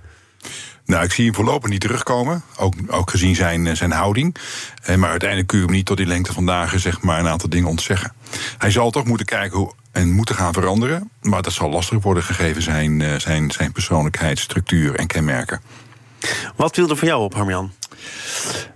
Nou, 0.84 1.04
ik 1.04 1.12
zie 1.12 1.24
hem 1.24 1.34
voorlopig 1.34 1.70
niet 1.70 1.80
terugkomen. 1.80 2.42
Ook, 2.56 2.74
ook 2.86 3.10
gezien 3.10 3.34
zijn, 3.34 3.66
eh, 3.66 3.74
zijn 3.74 3.90
houding. 3.90 4.36
Eh, 4.82 4.96
maar 4.96 5.10
uiteindelijk 5.10 5.48
kun 5.48 5.58
je 5.58 5.64
hem 5.64 5.74
niet 5.74 5.86
tot 5.86 5.96
die 5.96 6.06
lengte 6.06 6.32
van 6.32 6.46
dagen 6.46 6.80
zeg 6.80 7.02
maar, 7.02 7.18
een 7.18 7.28
aantal 7.28 7.48
dingen 7.48 7.68
ontzeggen. 7.68 8.12
Hij 8.58 8.70
zal 8.70 8.90
toch 8.90 9.04
moeten 9.04 9.26
kijken 9.26 9.58
hoe, 9.58 9.72
en 9.92 10.12
moeten 10.12 10.34
gaan 10.34 10.52
veranderen. 10.52 11.10
Maar 11.20 11.42
dat 11.42 11.52
zal 11.52 11.70
lastig 11.70 12.02
worden 12.02 12.22
gegeven 12.22 12.62
zijn, 12.62 13.20
zijn, 13.20 13.50
zijn 13.50 13.72
persoonlijkheid, 13.72 14.38
structuur 14.38 14.94
en 14.94 15.06
kenmerken. 15.06 15.60
Wat 16.56 16.74
viel 16.74 16.90
er 16.90 16.96
voor 16.96 17.08
jou 17.08 17.22
op, 17.22 17.34
Harmjan? 17.34 17.70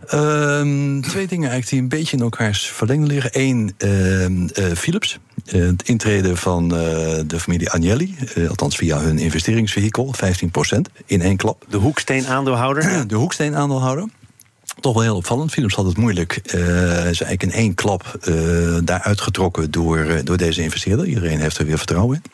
Ehm, 0.07 1.01
twee 1.01 1.27
dingen 1.27 1.51
eigenlijk 1.51 1.69
die 1.69 1.81
een 1.81 1.89
beetje 1.89 2.17
in 2.17 2.23
elkaars 2.23 2.67
verlengde 2.67 3.07
liggen. 3.07 3.31
Eén, 3.33 3.75
ehm, 3.79 4.47
eh, 4.49 4.77
Philips. 4.77 5.19
Eh, 5.45 5.61
het 5.61 5.89
intreden 5.89 6.37
van 6.37 6.77
eh, 6.77 6.79
de 7.27 7.41
familie 7.41 7.71
Agnelli. 7.71 8.15
althans 8.49 8.77
via 8.77 9.01
hun 9.01 9.19
investeringsvehikel. 9.19 10.15
15% 10.17 10.91
in 11.07 11.23
één 11.23 11.37
klap. 11.37 11.65
De 11.69 11.77
hoeksteen 11.77 12.27
aandeelhouder. 12.27 12.85
De 13.09 13.15
hoeksteen 13.15 13.57
aandeelhouder. 13.57 14.09
Toch 14.87 14.95
wel 14.95 15.05
heel 15.05 15.17
opvallend. 15.17 15.53
Philips 15.53 15.75
had 15.75 15.87
het 15.87 15.97
moeilijk. 15.97 16.37
Eh, 16.37 16.53
ze 16.53 17.09
is 17.11 17.21
eigenlijk 17.21 17.43
in 17.43 17.53
één 17.53 17.75
klap 17.75 18.19
eh 18.21 18.35
daar 18.85 19.01
uitgetrokken 19.01 19.71
door, 19.71 19.99
eh, 19.99 20.25
door 20.25 20.37
deze 20.37 20.63
investeerder. 20.63 21.07
Iedereen 21.07 21.41
heeft 21.41 21.59
er 21.59 21.67
weer 21.67 21.79
vertrouwen 21.79 22.17
in. 22.17 22.31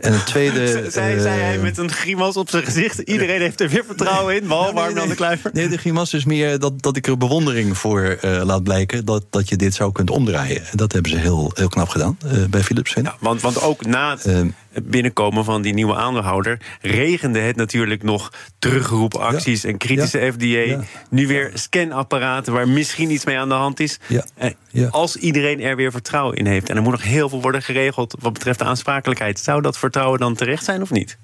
En 0.00 0.12
het 0.12 0.26
tweede. 0.26 0.66
zei, 0.90 1.20
zei 1.20 1.40
hij 1.40 1.54
eh, 1.54 1.62
met 1.62 1.78
een 1.78 1.90
grimas 1.90 2.36
op 2.36 2.50
zijn 2.50 2.64
gezicht. 2.64 2.98
Iedereen 2.98 3.40
heeft 3.40 3.60
er 3.60 3.68
weer 3.68 3.84
vertrouwen 3.84 4.36
in. 4.36 4.46
Behalve 4.46 4.72
nee, 4.72 4.82
Harmjan 4.82 5.08
de 5.08 5.14
Kluiver. 5.14 5.50
Nee, 5.54 5.68
de 5.68 5.76
grimas 5.76 6.14
is 6.14 6.24
meer 6.24 6.58
dat, 6.58 6.82
dat 6.82 6.96
ik 6.96 7.06
er 7.06 7.16
bewondering 7.16 7.78
voor 7.78 8.02
eh, 8.02 8.40
laat 8.44 8.62
blijken 8.62 9.04
dat, 9.04 9.24
dat 9.30 9.48
je 9.48 9.56
dit 9.56 9.74
zou 9.74 9.92
kunt 9.92 10.10
omdraaien. 10.10 10.56
En 10.56 10.76
dat 10.76 10.92
hebben 10.92 11.10
ze 11.10 11.18
heel, 11.18 11.50
heel 11.54 11.68
knap 11.68 11.88
gedaan 11.88 12.18
eh, 12.26 12.44
bij 12.50 12.62
Philips. 12.62 12.92
Ja, 12.92 13.16
want, 13.20 13.40
want 13.40 13.62
ook 13.62 13.86
na 13.86 14.10
het 14.10 14.24
Ehm. 14.24 14.48
Binnenkomen 14.82 15.44
van 15.44 15.62
die 15.62 15.74
nieuwe 15.74 15.94
aandeelhouder... 15.94 16.60
regende 16.80 17.38
het 17.38 17.56
natuurlijk 17.56 18.02
nog 18.02 18.32
terugroepacties 18.58 19.64
en 19.64 19.76
kritische 19.76 20.32
FDA. 20.32 20.44
Ja. 20.44 20.80
Nu 21.10 21.26
weer 21.26 21.50
scanapparaten 21.54 22.52
waar 22.52 22.68
misschien 22.68 23.10
iets 23.10 23.24
mee 23.24 23.38
aan 23.38 23.48
de 23.48 23.54
hand 23.54 23.80
is. 23.80 23.98
Eh. 24.36 24.90
Als 24.90 25.16
iedereen 25.16 25.60
er 25.60 25.76
weer 25.76 25.90
vertrouwen 25.90 26.36
in 26.36 26.46
heeft... 26.46 26.68
en 26.68 26.76
er 26.76 26.82
moet 26.82 26.92
nog 26.92 27.02
heel 27.02 27.28
veel 27.28 27.42
worden 27.42 27.62
geregeld 27.62 28.14
wat 28.20 28.32
betreft 28.32 28.58
de 28.58 28.64
aansprakelijkheid... 28.64 29.38
zou 29.38 29.62
dat 29.62 29.78
vertrouwen 29.78 30.20
dan 30.20 30.34
terecht 30.34 30.64
zijn 30.64 30.82
of 30.82 30.90
niet? 30.90 31.18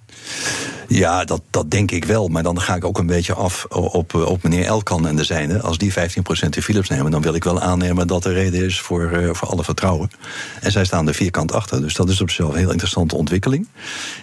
Ja, 0.88 1.24
dat, 1.24 1.42
dat 1.50 1.70
denk 1.70 1.90
ik 1.90 2.04
wel. 2.04 2.28
Maar 2.28 2.42
dan 2.42 2.60
ga 2.60 2.74
ik 2.74 2.84
ook 2.84 2.98
een 2.98 3.06
beetje 3.06 3.34
af 3.34 3.64
op, 3.68 4.14
op 4.14 4.42
meneer 4.42 4.64
Elkan 4.64 5.06
en 5.08 5.16
de 5.16 5.24
zijne. 5.24 5.60
Als 5.60 5.78
die 5.78 5.92
15% 5.92 5.94
in 6.50 6.62
Philips 6.62 6.88
nemen, 6.88 7.10
dan 7.10 7.22
wil 7.22 7.34
ik 7.34 7.44
wel 7.44 7.60
aannemen 7.60 8.06
dat 8.06 8.24
er 8.24 8.32
reden 8.32 8.64
is 8.64 8.80
voor, 8.80 9.10
eh, 9.12 9.28
voor 9.32 9.48
alle 9.48 9.64
vertrouwen. 9.64 10.10
En 10.60 10.72
zij 10.72 10.84
staan 10.84 11.08
er 11.08 11.14
vierkant 11.14 11.52
achter. 11.52 11.80
Dus 11.80 11.94
dat 11.94 12.08
is 12.08 12.20
op 12.20 12.28
zichzelf 12.28 12.52
een 12.52 12.58
heel 12.58 12.70
interessante 12.70 13.16
ontwikkeling. 13.16 13.68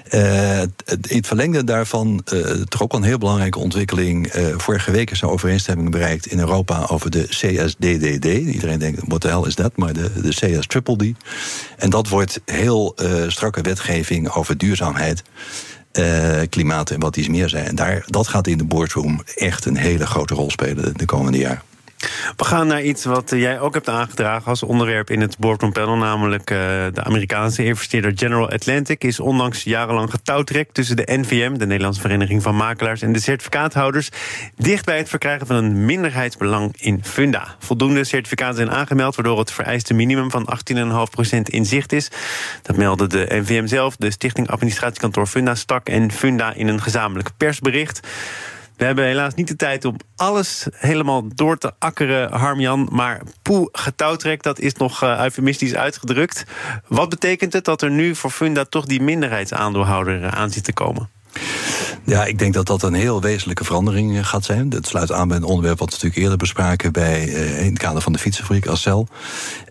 Eh, 0.10 0.60
het- 0.86 1.08
in 1.08 1.24
verlengde 1.24 1.64
daarvan, 1.64 2.22
eh, 2.26 2.40
toch 2.50 2.82
ook 2.82 2.92
wel 2.92 3.02
een 3.02 3.08
heel 3.08 3.18
belangrijke 3.18 3.60
ontwikkeling. 3.60 4.28
Eh, 4.28 4.46
vorige 4.58 4.92
week 4.92 5.12
is 5.12 5.22
er 5.22 5.30
overeenstemming 5.30 5.92
bereikt 5.92 6.26
in 6.26 6.40
Europa 6.40 6.86
over 6.90 7.10
de 7.10 7.24
CSDDD. 7.30 8.26
Iedereen 8.26 8.80
denkt, 8.80 9.02
what 9.08 9.22
the 9.22 9.28
hell 9.28 9.44
is 9.48 9.56
dat? 9.56 9.78
Maar 9.78 9.94
de, 9.94 10.12
de 10.22 10.30
CS 10.30 10.68
Triple 10.68 10.96
D. 10.96 11.04
En 11.78 11.90
dat 11.90 12.08
wordt 12.08 12.42
heel 12.46 12.94
eh, 12.96 13.12
strakke 13.28 13.62
wetgeving 13.62 14.30
over 14.30 14.58
duurzaamheid 14.58 15.24
eh, 15.94 16.42
klimaat 16.50 16.90
en 16.90 17.00
wat 17.00 17.18
iets 17.18 17.28
meer 17.28 17.50
zijn. 17.50 17.66
En 17.66 17.76
daar, 17.76 18.04
dat 18.08 18.28
gaat 18.28 18.48
in 18.48 18.58
de 18.58 18.64
boardroom 18.64 19.22
echt 19.36 19.66
een 19.66 19.78
hele 19.78 20.06
grote 20.06 20.34
rol 20.34 20.52
spelen 20.52 20.98
de 20.98 21.06
komende 21.06 21.38
jaren. 21.38 21.62
We 22.38 22.44
gaan 22.44 22.68
naar 22.68 22.84
iets 22.84 23.06
wat 23.06 23.30
jij 23.30 23.60
ook 23.60 23.74
hebt 23.74 23.90
aangedragen 23.90 24.48
als 24.48 24.64
onderwerp 24.64 25.10
in 25.10 25.22
het 25.22 25.38
boardroom 25.38 25.72
panel, 25.72 25.96
namelijk 25.96 26.52
uh, 26.52 26.58
de 26.94 27.04
Amerikaanse 27.04 27.66
investeerder 27.66 28.12
General 28.16 28.50
Atlantic 28.50 29.04
is 29.04 29.20
ondanks 29.20 29.64
jarenlang 29.64 30.12
getouwtrekt 30.12 30.74
tussen 30.74 30.96
de 30.96 31.04
NVM, 31.06 31.58
de 31.58 31.66
Nederlandse 31.66 32.02
Vereniging 32.02 32.42
van 32.42 32.56
Makelaars, 32.56 33.02
en 33.02 33.14
de 33.14 33.20
certificaathouders 33.20 34.10
dicht 34.56 34.86
bij 34.86 34.98
het 34.98 35.10
verkrijgen 35.10 35.48
van 35.48 35.56
een 35.56 35.86
minderheidsbelang 35.86 36.76
in 36.78 37.00
Funda. 37.04 37.56
Voldoende 37.60 38.04
certificaten 38.04 38.56
zijn 38.56 38.72
aangemeld, 38.72 39.16
waardoor 39.16 39.40
het 39.40 39.52
vereiste 39.52 39.94
minimum 39.94 40.32
van 40.32 40.48
18,5% 41.34 41.40
in 41.44 41.66
zicht 41.66 41.92
is. 41.92 42.12
Dat 42.62 42.78
meldde 42.78 43.08
de 43.08 43.26
NVM 43.30 43.68
zelf, 43.68 43.96
de 43.96 44.12
Stichting 44.12 44.50
Administratiekantoor 44.50 45.28
Funda 45.28 45.56
Stak 45.56 45.90
en 45.90 46.12
Funda 46.12 46.54
in 46.54 46.68
een 46.68 46.82
gezamenlijk 46.82 47.30
persbericht. 47.38 48.08
We 48.84 48.90
hebben 48.90 49.08
helaas 49.08 49.34
niet 49.34 49.48
de 49.48 49.56
tijd 49.56 49.86
om 49.86 49.96
alles 50.16 50.68
helemaal 50.72 51.24
door 51.36 51.58
te 51.58 51.72
akkeren, 51.80 52.32
Harmjan. 52.32 52.88
Maar 52.92 53.22
poe 53.42 53.70
getouwtrek, 53.72 54.44
dat 54.44 54.60
is 54.60 54.74
nog 54.74 55.04
uh, 55.04 55.20
eufemistisch 55.20 55.76
uitgedrukt. 55.76 56.46
Wat 56.88 57.10
betekent 57.10 57.54
het 57.54 57.66
dat 57.66 57.82
er 57.82 57.92
nu 57.92 58.16
voor 58.16 58.30
Funda 58.30 58.64
toch 58.64 58.86
die 58.86 59.02
minderheidsaandeelhouder 59.02 60.30
aan 60.30 60.50
zit 60.50 60.64
te 60.64 60.74
komen? 60.74 61.10
Ja, 62.06 62.26
ik 62.26 62.40
denk 62.40 62.54
dat 62.54 62.66
dat 62.66 62.84
een 62.84 62.94
heel 62.94 63.22
wezenlijke 63.22 63.64
verandering 63.64 64.18
eh, 64.18 64.26
gaat 64.26 64.46
zijn. 64.46 64.70
Dat 64.70 64.88
sluit 64.88 65.12
aan 65.12 65.28
bij 65.28 65.38
een 65.38 65.44
onderwerp 65.44 65.80
wat 65.80 65.88
we 65.88 65.94
natuurlijk 65.94 66.22
eerder 66.22 66.38
bespraken 66.38 66.92
bij, 66.92 67.28
uh, 67.28 67.60
in 67.60 67.70
het 67.70 67.78
kader 67.78 68.02
van 68.02 68.14
de 68.14 68.20
fietsenfabriek 68.20 68.68
Acel. 68.68 69.08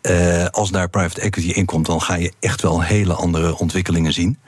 Uh, 0.02 0.46
als 0.46 0.70
daar 0.70 0.88
private 0.88 1.20
equity 1.20 1.48
in 1.48 1.64
komt, 1.64 1.86
dan 1.86 2.02
ga 2.02 2.14
je 2.14 2.32
echt 2.40 2.62
wel 2.62 2.82
hele 2.82 3.12
andere 3.12 3.58
ontwikkelingen 3.58 4.12
zien. 4.12 4.38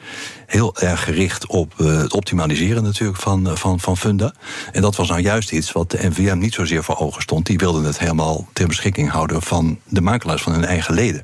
Heel 0.46 0.76
erg 0.76 1.04
gericht 1.04 1.46
op 1.46 1.72
het 1.76 2.12
optimaliseren 2.12 2.82
natuurlijk 2.82 3.20
van, 3.20 3.56
van, 3.58 3.80
van 3.80 3.96
funda. 3.96 4.34
En 4.72 4.82
dat 4.82 4.96
was 4.96 5.08
nou 5.08 5.20
juist 5.20 5.52
iets 5.52 5.72
wat 5.72 5.90
de 5.90 6.08
NVM 6.08 6.38
niet 6.38 6.54
zozeer 6.54 6.84
voor 6.84 6.96
ogen 6.96 7.22
stond. 7.22 7.46
Die 7.46 7.58
wilden 7.58 7.84
het 7.84 7.98
helemaal 7.98 8.48
ter 8.52 8.66
beschikking 8.66 9.10
houden 9.10 9.42
van 9.42 9.78
de 9.84 10.00
makelaars 10.00 10.42
van 10.42 10.52
hun 10.52 10.64
eigen 10.64 10.94
leden. 10.94 11.22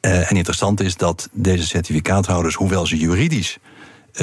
en 0.00 0.36
interessant 0.36 0.80
is 0.80 0.96
dat 0.96 1.28
deze 1.32 1.66
certificaathouders, 1.66 2.54
hoewel 2.54 2.86
ze 2.86 2.96
juridisch 2.96 3.58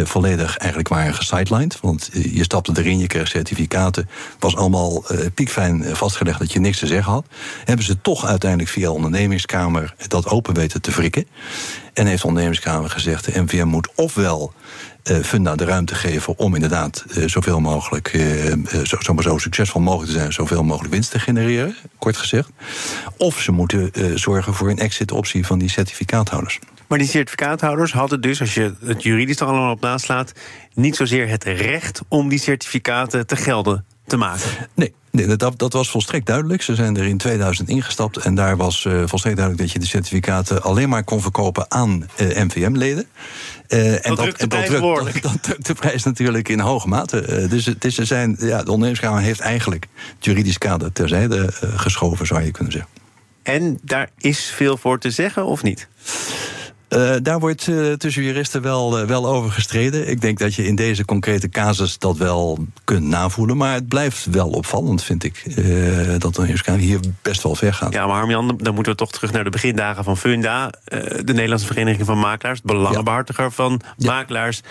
volledig 0.03 0.57
eigenlijk 0.57 0.89
waren 0.89 1.13
gesidelined. 1.13 1.79
Want 1.81 2.09
uh, 2.13 2.35
je 2.35 2.43
stapte 2.43 2.71
erin, 2.75 2.99
je 2.99 3.07
kreeg 3.07 3.27
certificaten. 3.27 4.09
was 4.39 4.55
allemaal 4.55 5.03
uh, 5.11 5.19
piekfijn 5.33 5.95
vastgelegd 5.95 6.39
dat 6.39 6.53
je 6.53 6.59
niks 6.59 6.79
te 6.79 6.87
zeggen 6.87 7.11
had. 7.11 7.25
Hebben 7.65 7.85
ze 7.85 8.01
toch 8.01 8.25
uiteindelijk 8.25 8.69
via 8.71 8.85
de 8.85 8.91
ondernemingskamer 8.91 9.95
dat 10.07 10.27
open 10.27 10.53
weten 10.53 10.81
te 10.81 10.91
wrikken. 10.91 11.27
En 11.93 12.05
heeft 12.05 12.21
de 12.21 12.27
ondernemingskamer 12.27 12.89
gezegd: 12.89 13.25
de 13.25 13.41
NVM 13.41 13.67
moet 13.67 13.89
ofwel 13.95 14.53
Funda 15.23 15.55
de 15.55 15.65
ruimte 15.65 15.95
geven 15.95 16.37
om 16.37 16.53
inderdaad 16.53 17.05
zoveel 17.25 17.59
mogelijk, 17.59 18.13
uh, 18.13 18.53
zo, 18.83 18.97
zo, 18.99 19.15
zo, 19.21 19.37
succesvol 19.37 19.81
mogelijk 19.81 20.11
te 20.11 20.17
zijn, 20.17 20.33
zoveel 20.33 20.63
mogelijk 20.63 20.93
winst 20.93 21.11
te 21.11 21.19
genereren, 21.19 21.75
kort 21.97 22.17
gezegd. 22.17 22.49
Of 23.17 23.41
ze 23.41 23.51
moeten 23.51 23.91
zorgen 24.15 24.53
voor 24.53 24.69
een 24.69 24.79
exit-optie 24.79 25.45
van 25.45 25.59
die 25.59 25.69
certificaathouders. 25.69 26.59
Maar 26.87 26.97
die 26.97 27.07
certificaathouders 27.07 27.91
hadden 27.91 28.21
dus, 28.21 28.41
als 28.41 28.53
je 28.53 28.73
het 28.83 29.03
juridisch 29.03 29.39
er 29.39 29.47
allemaal 29.47 29.71
op 29.71 29.81
naslaat, 29.81 30.31
niet 30.73 30.95
zozeer 30.95 31.29
het 31.29 31.43
recht 31.43 32.01
om 32.07 32.29
die 32.29 32.39
certificaten 32.39 33.27
te 33.27 33.35
gelden 33.35 33.85
te 34.07 34.17
maken. 34.17 34.49
Nee, 34.73 34.93
nee 35.11 35.35
dat, 35.35 35.59
dat, 35.59 35.73
was 35.73 35.89
volstrekt 35.89 36.25
duidelijk. 36.25 36.61
Ze 36.61 36.75
zijn 36.75 36.97
er 36.97 37.05
in 37.05 37.17
2000 37.17 37.69
ingestapt 37.69 38.17
en 38.17 38.35
daar 38.35 38.57
was 38.57 38.83
uh, 38.83 38.93
volstrekt 39.05 39.37
duidelijk 39.37 39.57
dat 39.57 39.71
je 39.71 39.79
de 39.79 39.85
certificaten 39.85 40.61
alleen 40.61 40.89
maar 40.89 41.03
kon 41.03 41.21
verkopen 41.21 41.71
aan 41.71 42.07
uh, 42.21 42.43
NVM-leden. 42.43 43.05
Uh, 43.67 43.93
en 43.93 44.15
dat, 44.15 44.17
dat, 44.17 44.37
en 44.37 44.49
dat, 44.49 44.65
drukt, 44.65 45.21
dat, 45.21 45.43
drukt 45.43 45.65
de 45.65 45.73
prijs 45.73 46.03
natuurlijk 46.03 46.49
in 46.49 46.59
hoge 46.59 46.87
mate. 46.87 47.47
dus 47.49 47.65
het 47.65 47.85
is, 47.85 47.97
er 47.97 48.05
zijn, 48.05 48.35
ja, 48.39 48.63
de 48.63 48.71
ondernemerskamer 48.71 49.21
heeft 49.21 49.39
eigenlijk 49.39 49.87
het 50.15 50.25
juridisch 50.25 50.57
kader 50.57 50.91
terzijde 50.91 51.49
geschoven, 51.75 52.27
zou 52.27 52.43
je 52.43 52.51
kunnen 52.51 52.71
zeggen. 52.71 52.91
En 53.43 53.79
daar 53.81 54.09
is 54.17 54.45
veel 54.55 54.77
voor 54.77 54.99
te 54.99 55.11
zeggen, 55.11 55.45
of 55.45 55.63
niet? 55.63 55.87
Uh, 56.89 57.15
daar 57.21 57.39
wordt 57.39 57.67
uh, 57.67 57.93
tussen 57.93 58.23
juristen 58.23 58.61
wel, 58.61 59.01
uh, 59.01 59.07
wel 59.07 59.27
over 59.27 59.51
gestreden. 59.51 60.09
Ik 60.09 60.21
denk 60.21 60.39
dat 60.39 60.55
je 60.55 60.65
in 60.65 60.75
deze 60.75 61.05
concrete 61.05 61.49
casus 61.49 61.97
dat 61.97 62.17
wel 62.17 62.65
kunt 62.83 63.03
navoelen. 63.03 63.57
Maar 63.57 63.73
het 63.73 63.87
blijft 63.87 64.25
wel 64.25 64.49
opvallend, 64.49 65.03
vind 65.03 65.23
ik. 65.23 65.43
dat 66.21 66.35
de 66.35 66.71
hier 66.77 66.99
best 67.21 67.43
wel 67.43 67.55
ver 67.55 67.73
gaat. 67.73 67.93
Ja, 67.93 68.05
maar 68.05 68.15
Harmjan, 68.15 68.47
dan 68.57 68.73
moeten 68.73 68.91
we 68.91 68.97
toch 68.97 69.11
terug 69.11 69.31
naar 69.31 69.43
de 69.43 69.49
begindagen 69.49 70.03
van 70.03 70.17
Funda. 70.17 70.69
de 70.89 71.23
Nederlandse 71.25 71.67
Vereniging 71.67 72.05
van 72.05 72.19
Makelaars. 72.19 72.61
Belangenbehartiger 72.61 73.43
ja. 73.43 73.49
van 73.49 73.81
ja. 73.97 74.11
makelaars. 74.11 74.61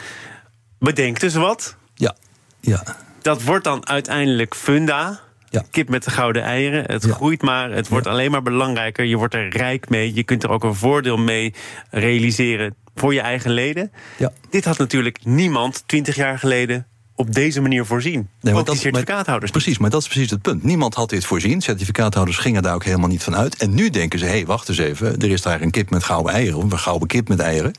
Bedenkt 0.79 1.21
dus 1.21 1.35
wat. 1.35 1.77
Ja, 1.95 2.15
ja. 2.61 2.83
Dat 3.23 3.43
wordt 3.43 3.65
dan 3.65 3.89
uiteindelijk 3.89 4.55
Funda. 4.55 5.21
Ja. 5.55 5.65
Kip 5.71 5.89
met 5.89 6.05
de 6.05 6.11
gouden 6.11 6.43
eieren. 6.43 6.85
Het 6.87 7.05
ja. 7.05 7.13
groeit 7.13 7.43
maar. 7.43 7.71
Het 7.71 7.89
wordt 7.89 8.07
ja. 8.07 8.13
alleen 8.13 8.31
maar 8.31 8.43
belangrijker. 8.43 9.05
Je 9.05 9.17
wordt 9.17 9.35
er 9.35 9.49
rijk 9.49 9.89
mee. 9.89 10.15
Je 10.15 10.23
kunt 10.23 10.43
er 10.43 10.51
ook 10.51 10.65
een 10.65 10.75
voordeel 10.75 11.17
mee 11.17 11.55
realiseren 11.91 12.75
voor 12.95 13.15
je 13.15 13.21
eigen 13.21 13.51
leden. 13.51 13.93
Dit 14.51 14.65
had 14.65 14.79
natuurlijk 14.79 15.25
niemand 15.25 15.83
twintig 15.87 16.17
jaar 16.17 16.39
geleden 16.39 16.87
op 17.17 17.35
deze 17.35 17.61
manier 17.61 17.85
voorzien. 17.87 18.29
Nee, 18.41 18.55
dat, 18.55 18.67
die 18.67 18.77
certificaathouders. 18.77 19.53
Maar, 19.53 19.63
precies, 19.63 19.81
maar 19.81 19.91
dat 19.91 20.01
is 20.01 20.09
precies 20.09 20.31
het 20.31 20.43
punt. 20.43 20.63
Niemand 20.63 20.95
had 20.95 21.11
dit 21.11 21.25
voorzien. 21.25 21.61
Certificaathouders 21.61 22.37
gingen 22.39 22.63
daar 22.63 22.75
ook 22.75 22.85
helemaal 22.85 23.09
niet 23.09 23.23
van 23.23 23.37
uit. 23.37 23.57
En 23.57 23.75
nu 23.75 23.91
denken 23.91 24.19
ze, 24.19 24.25
hé, 24.25 24.31
hey, 24.31 24.47
wacht 24.47 24.69
eens 24.69 24.79
even. 24.79 25.19
Er 25.19 25.31
is 25.31 25.43
daar 25.43 25.61
een 25.61 25.71
kip 25.71 25.91
met 25.91 26.05
gouden 26.05 26.33
eieren. 26.33 26.59
Of 26.59 26.73
een 26.73 26.79
gouden 26.79 27.09
kip 27.09 27.29
met 27.29 27.41
eieren. 27.41 27.73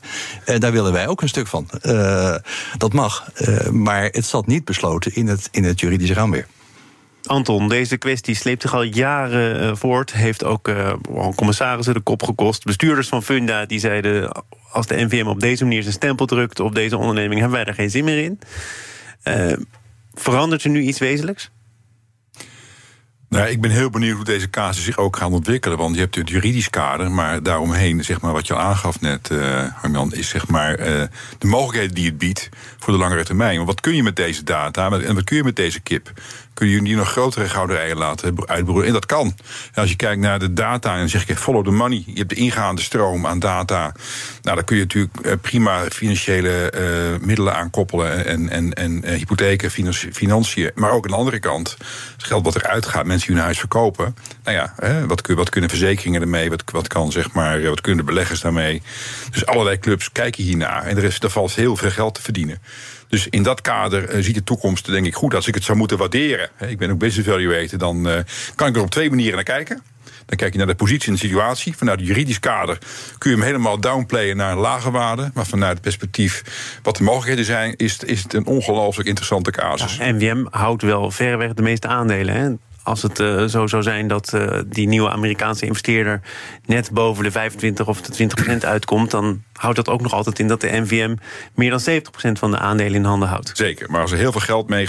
En 0.44 0.60
daar 0.60 0.72
willen 0.72 0.92
wij 0.92 1.08
ook 1.08 1.22
een 1.22 1.28
stuk 1.28 1.46
van. 1.46 1.68
Uh, 1.82 2.34
dat 2.76 2.92
mag. 2.92 3.30
Uh, 3.40 3.68
maar 3.68 4.02
het 4.02 4.24
zat 4.26 4.46
niet 4.46 4.64
besloten 4.64 5.14
in 5.14 5.26
het, 5.26 5.48
in 5.50 5.64
het 5.64 5.80
juridische 5.80 6.14
raamwerk. 6.14 6.48
Anton, 7.26 7.68
deze 7.68 7.96
kwestie 7.96 8.34
sleept 8.34 8.62
zich 8.62 8.74
al 8.74 8.82
jaren 8.82 9.62
uh, 9.62 9.76
voort. 9.76 10.12
Heeft 10.12 10.44
ook 10.44 10.68
uh, 10.68 10.92
commissarissen 11.34 11.94
de 11.94 12.00
kop 12.00 12.22
gekost. 12.22 12.64
Bestuurders 12.64 13.08
van 13.08 13.22
Funda 13.22 13.66
die 13.66 13.78
zeiden... 13.78 14.44
als 14.72 14.86
de 14.86 15.04
NVM 15.04 15.26
op 15.26 15.40
deze 15.40 15.64
manier 15.64 15.82
zijn 15.82 15.94
stempel 15.94 16.26
drukt 16.26 16.60
op 16.60 16.74
deze 16.74 16.96
onderneming... 16.96 17.40
hebben 17.40 17.58
wij 17.58 17.66
er 17.66 17.74
geen 17.74 17.90
zin 17.90 18.04
meer 18.04 18.22
in. 18.22 18.38
Uh, 19.24 19.52
verandert 20.14 20.64
er 20.64 20.70
nu 20.70 20.80
iets 20.80 20.98
wezenlijks? 20.98 21.50
Nou, 23.28 23.48
ik 23.48 23.60
ben 23.60 23.70
heel 23.70 23.90
benieuwd 23.90 24.16
hoe 24.16 24.24
deze 24.24 24.50
casus 24.50 24.84
zich 24.84 24.96
ook 24.96 25.16
gaat 25.16 25.30
ontwikkelen. 25.30 25.78
Want 25.78 25.94
je 25.94 26.00
hebt 26.00 26.14
het 26.14 26.28
juridisch 26.28 26.70
kader, 26.70 27.10
maar 27.10 27.42
daaromheen, 27.42 28.04
zeg 28.04 28.20
maar, 28.20 28.32
wat 28.32 28.46
je 28.46 28.54
al 28.54 28.60
aangaf 28.60 29.00
net, 29.00 29.30
uh, 29.32 29.64
Harman, 29.74 30.12
is 30.12 30.28
zeg 30.28 30.48
maar 30.48 30.76
de 31.38 31.46
mogelijkheden 31.46 31.94
die 31.94 32.06
het 32.06 32.18
biedt 32.18 32.48
voor 32.78 32.92
de 32.92 32.98
langere 32.98 33.24
termijn. 33.24 33.64
Wat 33.64 33.80
kun 33.80 33.96
je 33.96 34.02
met 34.02 34.16
deze 34.16 34.44
data 34.44 34.90
en 34.90 35.14
wat 35.14 35.24
kun 35.24 35.36
je 35.36 35.44
met 35.44 35.56
deze 35.56 35.80
kip? 35.80 36.12
Kun 36.56 36.68
je 36.68 36.82
die 36.82 36.96
nog 36.96 37.10
grotere 37.10 37.48
gouden 37.48 37.78
eieren 37.78 37.98
laten 37.98 38.48
uitbroeden. 38.48 38.86
En 38.86 38.92
dat 38.92 39.06
kan. 39.06 39.34
Als 39.74 39.90
je 39.90 39.96
kijkt 39.96 40.20
naar 40.20 40.38
de 40.38 40.52
data 40.52 40.96
en 40.96 41.08
zeg 41.08 41.28
ik 41.28 41.38
follow 41.38 41.64
the 41.64 41.70
money. 41.70 42.02
Je 42.06 42.18
hebt 42.18 42.28
de 42.28 42.34
ingaande 42.34 42.82
stroom 42.82 43.26
aan 43.26 43.38
data. 43.38 43.92
Nou, 44.42 44.56
dan 44.56 44.64
kun 44.64 44.76
je 44.76 44.82
natuurlijk 44.82 45.40
prima 45.40 45.84
financiële 45.90 46.72
uh, 46.74 47.26
middelen 47.26 47.54
aankoppelen. 47.54 48.26
En, 48.26 48.48
en, 48.48 48.72
en 48.72 49.02
uh, 49.04 49.10
hypotheken, 49.10 49.70
financiën. 50.12 50.70
Maar 50.74 50.90
ook 50.90 51.04
aan 51.04 51.10
de 51.10 51.16
andere 51.16 51.38
kant, 51.38 51.76
het 52.12 52.24
geld 52.24 52.44
wat 52.44 52.56
eruit 52.56 52.86
gaat, 52.86 53.06
mensen 53.06 53.32
hun 53.32 53.42
huis 53.42 53.58
verkopen. 53.58 54.16
Nou 54.44 54.56
ja, 54.56 54.74
hè, 54.76 55.06
wat, 55.06 55.26
wat, 55.26 55.50
kunnen 55.50 55.70
verzekeringen 55.70 56.20
ermee? 56.20 56.50
Wat, 56.50 56.62
wat, 56.72 56.88
kan, 56.88 57.12
zeg 57.12 57.32
maar, 57.32 57.62
wat 57.62 57.80
kunnen 57.80 58.04
beleggers 58.04 58.40
daarmee? 58.40 58.82
Dus 59.30 59.46
allerlei 59.46 59.78
clubs 59.78 60.12
kijken 60.12 60.44
hiernaar. 60.44 60.84
En 60.84 60.96
er, 60.96 61.04
is, 61.04 61.20
er 61.20 61.30
valt 61.30 61.54
heel 61.54 61.76
veel 61.76 61.90
geld 61.90 62.14
te 62.14 62.22
verdienen. 62.22 62.58
Dus 63.16 63.28
in 63.28 63.42
dat 63.42 63.60
kader 63.60 64.14
uh, 64.14 64.22
ziet 64.22 64.34
de 64.34 64.44
toekomst 64.44 64.86
denk 64.86 65.06
ik 65.06 65.14
goed. 65.14 65.34
Als 65.34 65.46
ik 65.46 65.54
het 65.54 65.64
zou 65.64 65.78
moeten 65.78 65.98
waarderen, 65.98 66.50
ik 66.68 66.78
ben 66.78 66.90
ook 66.90 66.98
business 66.98 67.28
evaluator... 67.28 67.78
dan 67.78 68.08
uh, 68.08 68.14
kan 68.54 68.68
ik 68.68 68.76
er 68.76 68.82
op 68.82 68.90
twee 68.90 69.08
manieren 69.08 69.34
naar 69.34 69.44
kijken. 69.44 69.82
Dan 70.26 70.36
kijk 70.36 70.52
je 70.52 70.58
naar 70.58 70.66
de 70.66 70.74
positie 70.74 71.08
en 71.08 71.14
de 71.14 71.20
situatie. 71.20 71.76
Vanuit 71.76 71.98
het 71.98 72.08
juridisch 72.08 72.40
kader 72.40 72.78
kun 73.18 73.30
je 73.30 73.36
hem 73.36 73.46
helemaal 73.46 73.80
downplayen 73.80 74.36
naar 74.36 74.52
een 74.52 74.58
lage 74.58 74.90
waarde. 74.90 75.30
Maar 75.34 75.46
vanuit 75.46 75.72
het 75.72 75.80
perspectief 75.80 76.42
wat 76.82 76.96
de 76.96 77.02
mogelijkheden 77.02 77.44
zijn, 77.44 77.74
is, 77.76 77.98
is 77.98 78.22
het 78.22 78.32
een 78.32 78.46
ongelooflijk 78.46 79.08
interessante 79.08 79.50
casus. 79.50 79.96
Ja, 80.18 80.36
houdt 80.50 80.82
wel 80.82 81.10
verreweg 81.10 81.54
de 81.54 81.62
meeste 81.62 81.88
aandelen. 81.88 82.34
Hè? 82.34 82.50
Als 82.86 83.02
het 83.02 83.18
uh, 83.18 83.44
zo 83.44 83.66
zou 83.66 83.82
zijn 83.82 84.08
dat 84.08 84.32
uh, 84.34 84.60
die 84.66 84.88
nieuwe 84.88 85.10
Amerikaanse 85.10 85.66
investeerder 85.66 86.20
net 86.64 86.90
boven 86.90 87.24
de 87.24 87.30
25 87.30 87.86
of 87.86 88.00
de 88.00 88.12
20 88.12 88.36
procent 88.36 88.64
uitkomt, 88.64 89.10
dan 89.10 89.42
houdt 89.52 89.76
dat 89.76 89.88
ook 89.88 90.00
nog 90.00 90.12
altijd 90.12 90.38
in 90.38 90.48
dat 90.48 90.60
de 90.60 90.80
NVM 90.80 91.16
meer 91.54 91.70
dan 91.70 91.80
70 91.80 92.10
procent 92.10 92.38
van 92.38 92.50
de 92.50 92.58
aandelen 92.58 92.94
in 92.94 93.04
handen 93.04 93.28
houdt. 93.28 93.50
Zeker, 93.54 93.90
maar 93.90 94.00
als 94.00 94.12
er 94.12 94.18
heel 94.18 94.32
veel 94.32 94.40
geld 94.40 94.68
mee 94.68 94.88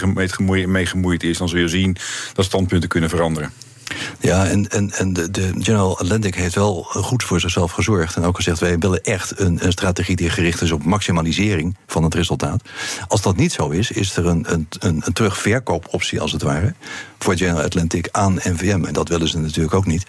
mee 0.68 0.86
gemoeid 0.86 1.24
is, 1.24 1.38
dan 1.38 1.50
zul 1.50 1.60
je 1.60 1.68
zien 1.68 1.98
dat 2.34 2.46
standpunten 2.46 2.90
kunnen 2.90 3.10
veranderen. 3.10 3.52
Ja, 4.20 4.46
en, 4.48 4.68
en, 4.68 4.92
en 4.92 5.14
de, 5.14 5.32
de, 5.32 5.52
General 5.58 6.00
Atlantic 6.00 6.36
heeft 6.36 6.56
wel 6.56 6.84
goed 6.84 7.24
voor 7.24 7.40
zichzelf 7.40 7.72
gezorgd. 7.72 8.16
En 8.16 8.24
ook 8.24 8.36
gezegd, 8.36 8.60
wij 8.60 8.78
willen 8.78 9.04
echt 9.04 9.40
een, 9.40 9.66
een 9.66 9.72
strategie 9.72 10.16
die 10.16 10.30
gericht 10.30 10.62
is 10.62 10.72
op 10.72 10.84
maximalisering 10.84 11.76
van 11.88 12.04
het 12.04 12.14
resultaat. 12.14 12.62
Als 13.08 13.22
dat 13.22 13.36
niet 13.36 13.52
zo 13.52 13.70
is, 13.70 13.92
is 13.92 14.18
er 14.18 14.26
een, 14.26 14.54
een, 14.54 14.68
een, 14.80 15.02
een 15.06 15.14
terugverkoopoptie 15.14 16.22
als 16.22 16.32
het 16.32 16.42
ware 16.42 16.74
voor 17.20 17.38
General 17.38 17.64
Atlantic 17.64 18.10
aan 18.12 18.34
NVM. 18.34 18.84
En 18.86 18.94
dat 18.94 19.10
willen 19.10 19.28
ze 19.28 19.40
natuurlijk 19.40 19.74
ook 19.74 19.86
niet. 19.86 20.06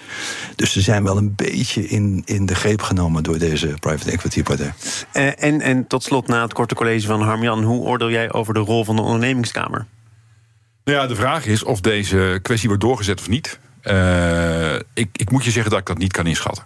Dus 0.56 0.72
ze 0.72 0.80
zijn 0.80 1.04
wel 1.04 1.16
een 1.16 1.34
beetje 1.34 1.88
in, 1.88 2.22
in 2.24 2.46
de 2.46 2.54
greep 2.54 2.82
genomen 2.82 3.22
door 3.22 3.38
deze 3.38 3.74
private 3.80 4.10
equity 4.10 4.42
partij. 4.42 4.72
Uh, 5.12 5.42
en, 5.44 5.60
en 5.60 5.86
tot 5.86 6.02
slot, 6.02 6.26
na 6.26 6.42
het 6.42 6.52
korte 6.52 6.74
college 6.74 7.06
van 7.06 7.22
Harmjan, 7.22 7.62
hoe 7.62 7.80
oordeel 7.80 8.10
jij 8.10 8.32
over 8.32 8.54
de 8.54 8.60
rol 8.60 8.84
van 8.84 8.96
de 8.96 9.02
ondernemingskamer? 9.02 9.86
Nou 10.84 11.00
ja, 11.00 11.06
de 11.06 11.14
vraag 11.14 11.46
is 11.46 11.64
of 11.64 11.80
deze 11.80 12.38
kwestie 12.42 12.68
wordt 12.68 12.84
doorgezet 12.84 13.20
of 13.20 13.28
niet. 13.28 13.58
Uh, 13.82 14.74
ik, 14.74 15.08
ik 15.12 15.30
moet 15.30 15.44
je 15.44 15.50
zeggen 15.50 15.70
dat 15.70 15.80
ik 15.80 15.86
dat 15.86 15.98
niet 15.98 16.12
kan 16.12 16.26
inschatten. 16.26 16.64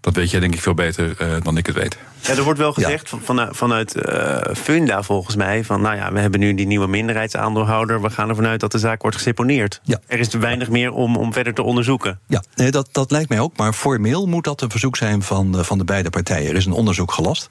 Dat 0.00 0.14
weet 0.14 0.30
jij 0.30 0.40
denk 0.40 0.54
ik 0.54 0.60
veel 0.60 0.74
beter 0.74 1.16
uh, 1.22 1.36
dan 1.42 1.56
ik 1.56 1.66
het 1.66 1.76
weet. 1.76 1.96
Ja, 2.20 2.36
er 2.36 2.42
wordt 2.42 2.58
wel 2.58 2.72
gezegd 2.72 3.12
vanuit, 3.22 3.56
vanuit 3.56 3.96
uh, 3.96 4.54
Funda 4.56 5.02
volgens 5.02 5.36
mij... 5.36 5.64
van 5.64 5.80
nou 5.80 5.96
ja, 5.96 6.12
we 6.12 6.20
hebben 6.20 6.40
nu 6.40 6.54
die 6.54 6.66
nieuwe 6.66 6.86
minderheidsaandeelhouder... 6.86 8.02
we 8.02 8.10
gaan 8.10 8.28
ervan 8.28 8.46
uit 8.46 8.60
dat 8.60 8.72
de 8.72 8.78
zaak 8.78 9.02
wordt 9.02 9.16
geseponeerd. 9.16 9.80
Ja. 9.82 10.00
Er 10.06 10.18
is 10.18 10.28
weinig 10.28 10.68
meer 10.68 10.92
om, 10.92 11.16
om 11.16 11.32
verder 11.32 11.54
te 11.54 11.62
onderzoeken. 11.62 12.18
Ja, 12.26 12.42
nee, 12.54 12.70
dat, 12.70 12.88
dat 12.92 13.10
lijkt 13.10 13.28
mij 13.28 13.40
ook. 13.40 13.56
Maar 13.56 13.72
formeel 13.72 14.26
moet 14.26 14.44
dat 14.44 14.60
een 14.60 14.70
verzoek 14.70 14.96
zijn 14.96 15.22
van, 15.22 15.56
uh, 15.56 15.62
van 15.62 15.78
de 15.78 15.84
beide 15.84 16.10
partijen. 16.10 16.50
Er 16.50 16.56
is 16.56 16.66
een 16.66 16.72
onderzoek 16.72 17.12
gelast. 17.12 17.48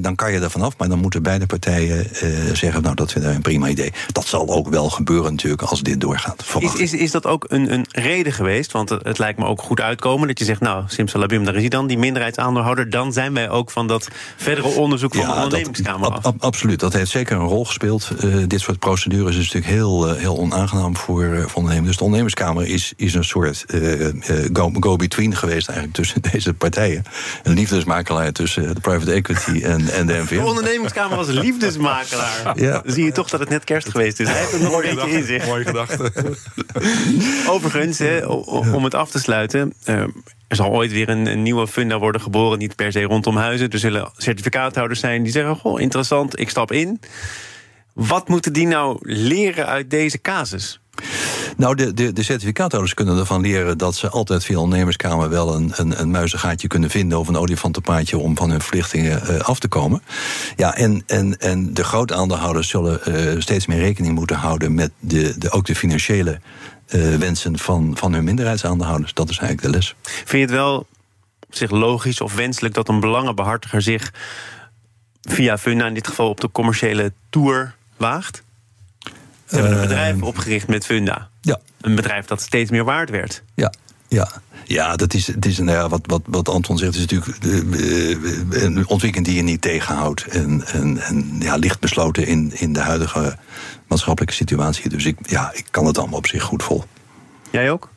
Dan 0.00 0.14
kan 0.14 0.32
je 0.32 0.40
er 0.40 0.50
vanaf, 0.50 0.78
maar 0.78 0.88
dan 0.88 0.98
moeten 0.98 1.22
beide 1.22 1.46
partijen 1.46 2.06
zeggen... 2.56 2.82
nou, 2.82 2.94
dat 2.94 3.12
vinden 3.12 3.28
wij 3.28 3.36
een 3.36 3.44
prima 3.44 3.68
idee. 3.68 3.92
Dat 4.12 4.26
zal 4.26 4.48
ook 4.48 4.68
wel 4.68 4.90
gebeuren 4.90 5.30
natuurlijk 5.30 5.62
als 5.62 5.82
dit 5.82 6.00
doorgaat. 6.00 6.44
Is, 6.58 6.74
is, 6.74 6.92
is 6.92 7.10
dat 7.10 7.26
ook 7.26 7.44
een, 7.48 7.72
een 7.72 7.86
reden 7.88 8.32
geweest? 8.32 8.72
Want 8.72 8.88
het, 8.88 9.04
het 9.04 9.18
lijkt 9.18 9.38
me 9.38 9.44
ook 9.44 9.62
goed 9.62 9.80
uitkomen 9.80 10.28
dat 10.28 10.38
je 10.38 10.44
zegt... 10.44 10.60
nou, 10.60 10.84
simsalabim, 10.86 11.26
daar 11.28 11.54
is 11.54 11.60
hij 11.60 11.68
dan, 11.68 11.86
die 11.86 11.98
minderheidsaandeelhouder... 11.98 12.90
dan 12.90 13.12
zijn 13.12 13.34
wij 13.34 13.50
ook 13.50 13.70
van 13.70 13.86
dat 13.86 14.08
verdere 14.36 14.68
onderzoek 14.68 15.14
van 15.14 15.22
ja, 15.22 15.34
de 15.34 15.42
ondernemingskamer 15.42 16.10
dat, 16.10 16.24
ab, 16.24 16.34
absoluut, 16.38 16.80
dat 16.80 16.92
heeft 16.92 17.10
zeker 17.10 17.36
een 17.36 17.46
rol 17.46 17.64
gespeeld. 17.64 18.10
Uh, 18.24 18.36
dit 18.46 18.60
soort 18.60 18.78
procedures 18.78 19.36
is 19.36 19.52
natuurlijk 19.52 19.72
heel, 19.72 20.08
uh, 20.08 20.20
heel 20.20 20.38
onaangenaam 20.38 20.96
voor, 20.96 21.22
uh, 21.22 21.40
voor 21.40 21.54
ondernemers. 21.54 21.86
Dus 21.86 21.96
de 21.96 22.04
ondernemerskamer 22.04 22.66
is, 22.66 22.92
is 22.96 23.14
een 23.14 23.24
soort 23.24 23.64
go-between 24.80 25.36
geweest 25.36 25.68
eigenlijk 25.68 25.98
tussen 25.98 26.22
deze 26.32 26.54
partijen. 26.54 27.02
Een 27.42 27.54
liefdesmakelaar 27.54 28.32
tussen 28.32 28.74
de 28.74 28.80
private 28.80 29.12
equity 29.12 29.64
en, 29.64 29.88
en 29.88 30.06
de 30.06 30.12
NVM. 30.12 30.36
De 30.36 30.44
ondernemingskamer 30.44 31.16
was 31.16 31.26
liefdesmakelaar. 31.28 32.52
ja. 32.60 32.80
Dan 32.84 32.92
zie 32.92 33.04
je 33.04 33.12
toch 33.12 33.28
dat 33.28 33.40
het 33.40 33.48
net 33.48 33.64
kerst 33.64 33.88
geweest 33.88 34.20
is. 34.20 34.28
Hij 34.28 34.38
heeft 34.38 34.52
het 34.52 34.62
nog 34.62 34.82
een 34.82 34.94
beetje 34.94 35.10
in 35.10 35.24
zich. 35.24 35.46
Mooie 35.46 35.64
gedachte. 35.64 36.12
Overigens, 37.54 37.98
hè, 37.98 38.26
om 38.26 38.84
het 38.84 38.94
af 38.94 39.10
te 39.10 39.18
sluiten... 39.18 39.72
Er 40.48 40.56
zal 40.56 40.70
ooit 40.70 40.92
weer 40.92 41.08
een, 41.08 41.42
nieuwe 41.42 41.68
funda 41.68 41.98
worden 41.98 42.20
geboren, 42.20 42.58
niet 42.58 42.76
per 42.76 42.92
se 42.92 43.02
rondom 43.02 43.36
huizen. 43.36 43.70
Er 43.70 43.78
zullen 43.78 44.10
certificaathouders 44.16 45.00
zijn 45.00 45.22
die 45.22 45.32
zeggen: 45.32 45.56
Goh, 45.56 45.80
interessant, 45.80 46.40
ik 46.40 46.50
stap 46.50 46.72
in. 46.72 47.00
Wat 47.92 48.28
moeten 48.28 48.52
die 48.52 48.66
nou 48.66 48.98
leren 49.00 49.66
uit 49.66 49.90
deze 49.90 50.20
casus? 50.20 50.80
Nou, 51.56 51.74
de, 51.74 51.94
de, 51.94 52.12
de 52.12 52.22
certificaathouders 52.22 52.94
kunnen 52.94 53.18
ervan 53.18 53.40
leren 53.40 53.78
dat 53.78 53.94
ze 53.94 54.08
altijd 54.08 54.44
via 54.44 54.58
ondernemerskamer 54.58 55.28
wel 55.28 55.54
een, 55.54 55.72
een, 55.74 56.00
een 56.00 56.10
muizengaatje 56.10 56.68
kunnen 56.68 56.90
vinden 56.90 57.18
of 57.18 57.28
een 57.28 57.36
olifantenpaadje 57.36 58.18
om 58.18 58.36
van 58.36 58.50
hun 58.50 58.60
verplichtingen 58.60 59.22
uh, 59.30 59.38
af 59.38 59.58
te 59.58 59.68
komen. 59.68 60.02
Ja, 60.56 60.74
en, 60.74 61.02
en, 61.06 61.38
en 61.38 61.74
de 61.74 61.84
grote 61.84 62.14
aandeelhouders 62.14 62.68
zullen 62.68 63.00
uh, 63.08 63.40
steeds 63.40 63.66
meer 63.66 63.78
rekening 63.78 64.14
moeten 64.14 64.36
houden 64.36 64.74
met 64.74 64.90
de, 65.00 65.34
de, 65.38 65.50
ook 65.50 65.66
de 65.66 65.74
financiële 65.74 66.40
uh, 66.88 67.16
wensen 67.16 67.58
van, 67.58 67.96
van 67.96 68.12
hun 68.12 68.24
minderheidsaandeelhouders. 68.24 69.14
Dat 69.14 69.30
is 69.30 69.38
eigenlijk 69.38 69.68
de 69.68 69.78
les. 69.78 69.94
Vind 70.02 70.30
je 70.30 70.38
het 70.38 70.50
wel 70.50 70.86
op 71.46 71.54
zich 71.54 71.70
logisch 71.70 72.20
of 72.20 72.34
wenselijk 72.34 72.74
dat 72.74 72.88
een 72.88 73.00
belangenbehartiger 73.00 73.82
zich 73.82 74.12
via 75.22 75.58
Funda 75.58 75.86
in 75.86 75.94
dit 75.94 76.06
geval 76.06 76.28
op 76.28 76.40
de 76.40 76.50
commerciële 76.52 77.12
tour 77.30 77.74
waagt? 77.96 78.42
Ze 79.46 79.54
hebben 79.54 79.72
een 79.72 79.80
bedrijf 79.80 80.22
opgericht 80.22 80.68
met 80.68 80.84
Funda. 80.84 81.28
Ja. 81.40 81.60
Een 81.80 81.94
bedrijf 81.94 82.26
dat 82.26 82.40
steeds 82.40 82.70
meer 82.70 82.84
waard 82.84 83.10
werd. 83.10 83.42
Ja, 83.54 83.72
ja. 84.08 84.28
Ja, 84.64 84.96
dat 84.96 85.14
is, 85.14 85.26
het 85.26 85.46
is 85.46 85.58
nou 85.58 85.78
ja, 85.78 85.88
wat, 85.88 86.00
wat, 86.06 86.22
wat 86.26 86.48
Anton 86.48 86.78
zegt, 86.78 86.94
is 86.94 87.00
natuurlijk 87.00 87.44
uh, 87.44 88.62
een 88.62 88.86
ontwikkeling 88.86 89.26
die 89.26 89.36
je 89.36 89.42
niet 89.42 89.60
tegenhoudt. 89.60 90.26
En, 90.26 90.66
en, 90.66 90.98
en 90.98 91.36
ja, 91.38 91.56
licht 91.56 91.80
besloten 91.80 92.26
in, 92.26 92.52
in 92.54 92.72
de 92.72 92.80
huidige 92.80 93.36
maatschappelijke 93.88 94.36
situatie. 94.36 94.88
Dus 94.88 95.04
ik, 95.04 95.16
ja, 95.22 95.50
ik 95.54 95.64
kan 95.70 95.86
het 95.86 95.98
allemaal 95.98 96.18
op 96.18 96.26
zich 96.26 96.42
goed 96.42 96.62
vol. 96.62 96.84
Jij 97.50 97.70
ook? 97.70 97.90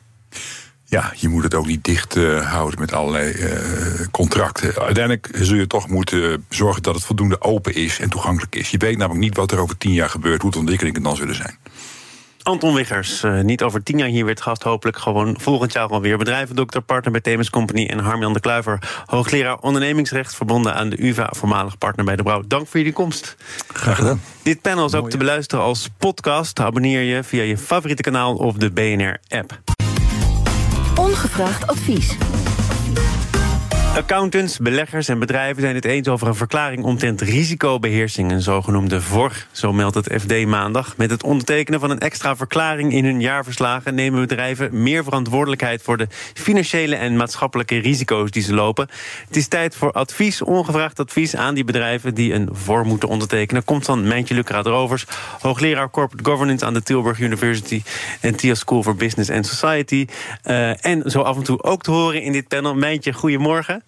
Ja, 0.84 1.12
je 1.16 1.28
moet 1.28 1.42
het 1.42 1.54
ook 1.54 1.66
niet 1.66 1.84
dicht 1.84 2.16
uh, 2.16 2.50
houden 2.50 2.80
met 2.80 2.92
allerlei 2.92 3.32
uh, 3.32 4.06
contracten. 4.10 4.74
Uiteindelijk 4.74 5.28
zul 5.32 5.56
je 5.56 5.66
toch 5.66 5.88
moeten 5.88 6.46
zorgen 6.48 6.82
dat 6.82 6.94
het 6.94 7.04
voldoende 7.04 7.40
open 7.40 7.74
is 7.74 7.98
en 7.98 8.10
toegankelijk 8.10 8.56
is. 8.56 8.70
Je 8.70 8.78
weet 8.78 8.96
namelijk 8.98 9.24
niet 9.24 9.36
wat 9.36 9.52
er 9.52 9.58
over 9.58 9.78
tien 9.78 9.92
jaar 9.92 10.08
gebeurt, 10.08 10.42
hoe 10.42 10.50
de 10.50 10.58
ontwikkelingen 10.58 11.02
dan 11.02 11.16
zullen 11.16 11.34
zijn. 11.34 11.56
Anton 12.42 12.74
Wiggers, 12.74 13.22
uh, 13.24 13.40
niet 13.40 13.62
over 13.62 13.82
tien 13.82 13.98
jaar 13.98 14.08
hier 14.08 14.24
weer 14.24 14.34
het 14.34 14.42
gast. 14.42 14.62
Hopelijk 14.62 14.98
gewoon 14.98 15.36
volgend 15.40 15.72
jaar 15.72 15.88
alweer. 15.88 16.18
Bedrijvendokter, 16.18 16.80
partner 16.80 17.12
bij 17.12 17.20
Themis 17.20 17.50
Company. 17.50 17.86
En 17.86 17.98
Harmjan 17.98 18.32
de 18.32 18.40
Kluiver, 18.40 18.78
hoogleraar 19.06 19.58
ondernemingsrecht... 19.58 20.34
verbonden 20.34 20.74
aan 20.74 20.88
de 20.88 21.06
UvA, 21.06 21.32
voormalig 21.36 21.78
partner 21.78 22.04
bij 22.04 22.16
de 22.16 22.22
Brouw. 22.22 22.42
Dank 22.46 22.66
voor 22.66 22.78
jullie 22.78 22.92
komst. 22.94 23.36
Graag 23.72 23.96
gedaan. 23.96 24.20
Dit 24.42 24.60
panel 24.60 24.86
is 24.86 24.94
ook 24.94 25.10
te 25.10 25.16
beluisteren 25.16 25.64
als 25.64 25.88
podcast. 25.98 26.60
Abonneer 26.60 27.02
je 27.02 27.22
via 27.22 27.42
je 27.42 27.58
favoriete 27.58 28.02
kanaal 28.02 28.34
of 28.34 28.54
de 28.54 28.70
BNR-app. 28.70 29.60
Ongevraagd 30.96 31.66
advies. 31.66 32.16
Accountants, 33.96 34.58
beleggers 34.58 35.08
en 35.08 35.18
bedrijven 35.18 35.62
zijn 35.62 35.74
het 35.74 35.84
eens 35.84 36.08
over 36.08 36.26
een 36.26 36.34
verklaring 36.34 36.84
omtrent 36.84 37.20
risicobeheersing, 37.20 38.30
een 38.30 38.40
zogenoemde 38.40 39.00
VOR, 39.00 39.46
zo 39.50 39.72
meldt 39.72 39.94
het 39.94 40.12
FD 40.20 40.46
maandag. 40.46 40.96
Met 40.96 41.10
het 41.10 41.22
ondertekenen 41.22 41.80
van 41.80 41.90
een 41.90 41.98
extra 41.98 42.36
verklaring 42.36 42.92
in 42.92 43.04
hun 43.04 43.20
jaarverslagen 43.20 43.94
nemen 43.94 44.20
bedrijven 44.20 44.82
meer 44.82 45.04
verantwoordelijkheid 45.04 45.82
voor 45.82 45.96
de 45.96 46.06
financiële 46.34 46.96
en 46.96 47.16
maatschappelijke 47.16 47.78
risico's 47.78 48.30
die 48.30 48.42
ze 48.42 48.54
lopen. 48.54 48.88
Het 49.26 49.36
is 49.36 49.48
tijd 49.48 49.76
voor 49.76 49.92
advies, 49.92 50.42
ongevraagd 50.42 51.00
advies 51.00 51.36
aan 51.36 51.54
die 51.54 51.64
bedrijven 51.64 52.14
die 52.14 52.32
een 52.34 52.48
VOR 52.52 52.86
moeten 52.86 53.08
ondertekenen. 53.08 53.64
Komt 53.64 53.84
van 53.84 54.08
Mijntje 54.08 54.34
Lucraat 54.34 54.66
Rovers, 54.66 55.06
hoogleraar 55.40 55.90
Corporate 55.90 56.30
Governance 56.30 56.64
aan 56.64 56.74
de 56.74 56.82
Tilburg 56.82 57.18
University 57.18 57.82
en 58.20 58.36
TIA 58.36 58.54
School 58.54 58.82
for 58.82 58.94
Business 58.94 59.30
and 59.30 59.46
Society. 59.46 60.06
Uh, 60.46 60.84
en 60.84 61.10
zo 61.10 61.20
af 61.20 61.36
en 61.36 61.42
toe 61.42 61.62
ook 61.62 61.82
te 61.82 61.90
horen 61.90 62.22
in 62.22 62.32
dit 62.32 62.48
panel. 62.48 62.74
Mijntje, 62.74 63.12
goedemorgen. 63.12 63.81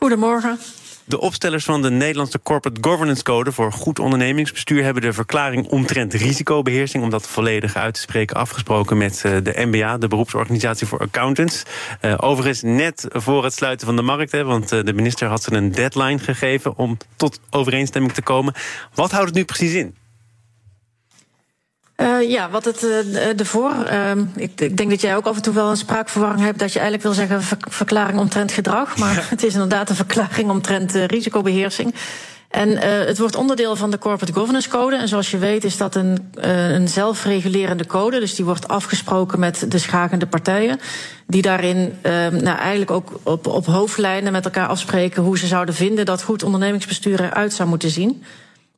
Goedemorgen. 0.00 0.58
De 1.04 1.20
opstellers 1.20 1.64
van 1.64 1.82
de 1.82 1.90
Nederlandse 1.90 2.40
Corporate 2.42 2.88
Governance 2.88 3.22
Code 3.22 3.52
voor 3.52 3.72
goed 3.72 3.98
ondernemingsbestuur 3.98 4.84
hebben 4.84 5.02
de 5.02 5.12
verklaring 5.12 5.66
omtrent 5.66 6.14
risicobeheersing, 6.14 7.02
om 7.02 7.10
dat 7.10 7.26
volledig 7.26 7.76
uit 7.76 7.94
te 7.94 8.00
spreken, 8.00 8.36
afgesproken 8.36 8.96
met 8.96 9.20
de 9.20 9.52
NBA, 9.54 9.98
de 9.98 10.08
beroepsorganisatie 10.08 10.86
voor 10.86 10.98
accountants. 10.98 11.62
Uh, 12.02 12.14
overigens 12.16 12.62
net 12.62 13.06
voor 13.08 13.44
het 13.44 13.54
sluiten 13.54 13.86
van 13.86 13.96
de 13.96 14.02
markt, 14.02 14.42
want 14.42 14.68
de 14.68 14.92
minister 14.94 15.28
had 15.28 15.42
ze 15.42 15.52
een 15.52 15.72
deadline 15.72 16.18
gegeven 16.18 16.76
om 16.76 16.96
tot 17.16 17.40
overeenstemming 17.50 18.12
te 18.12 18.22
komen. 18.22 18.54
Wat 18.94 19.10
houdt 19.10 19.26
het 19.26 19.36
nu 19.36 19.44
precies 19.44 19.72
in? 19.72 19.99
Uh, 22.00 22.30
ja, 22.30 22.50
wat 22.50 22.64
het 22.64 22.82
uh, 22.82 23.40
ervoor. 23.40 23.72
Uh, 23.92 24.10
ik, 24.36 24.60
ik, 24.60 24.76
denk 24.76 24.90
dat 24.90 25.00
jij 25.00 25.16
ook 25.16 25.26
af 25.26 25.36
en 25.36 25.42
toe 25.42 25.54
wel 25.54 25.70
een 25.70 25.76
spraakverwarring 25.76 26.44
hebt 26.44 26.58
dat 26.58 26.72
je 26.72 26.78
eigenlijk 26.78 27.08
wil 27.08 27.26
zeggen 27.26 27.42
ver 27.42 27.58
verklaring 27.68 28.18
omtrent 28.18 28.52
gedrag. 28.52 28.96
Maar 28.98 29.14
ja. 29.14 29.20
het 29.22 29.42
is 29.42 29.52
inderdaad 29.52 29.90
een 29.90 29.96
verklaring 29.96 30.50
omtrent 30.50 30.96
uh, 30.96 31.06
risicobeheersing. 31.06 31.94
En 32.50 32.76
het 33.06 33.18
wordt 33.18 33.36
onderdeel 33.36 33.76
van 33.76 33.90
de 33.90 33.98
Corporate 33.98 34.32
Governance 34.32 34.68
Code. 34.68 34.96
En 34.96 35.08
zoals 35.08 35.30
je 35.30 35.38
weet 35.38 35.64
is 35.64 35.76
dat 35.76 35.94
een, 35.94 36.32
een 36.72 36.88
zelfregulerende 36.88 37.86
code. 37.86 38.20
Dus 38.20 38.34
die 38.34 38.44
wordt 38.44 38.68
afgesproken 38.68 39.40
met 39.40 39.64
de 39.68 39.78
schakende 39.78 40.26
partijen. 40.26 40.80
Die 41.26 41.42
daarin 41.42 41.76
uh, 41.76 42.12
nou, 42.28 42.58
eigenlijk 42.58 42.90
ook 42.90 43.20
op, 43.22 43.46
op 43.46 43.66
hoofdlijnen 43.66 44.32
met 44.32 44.44
elkaar 44.44 44.66
afspreken 44.66 45.22
hoe 45.22 45.38
ze 45.38 45.46
zouden 45.46 45.74
vinden 45.74 46.04
dat 46.04 46.22
goed 46.22 46.42
ondernemingsbestuur 46.42 47.20
eruit 47.20 47.52
zou 47.52 47.68
moeten 47.68 47.90
zien. 47.90 48.22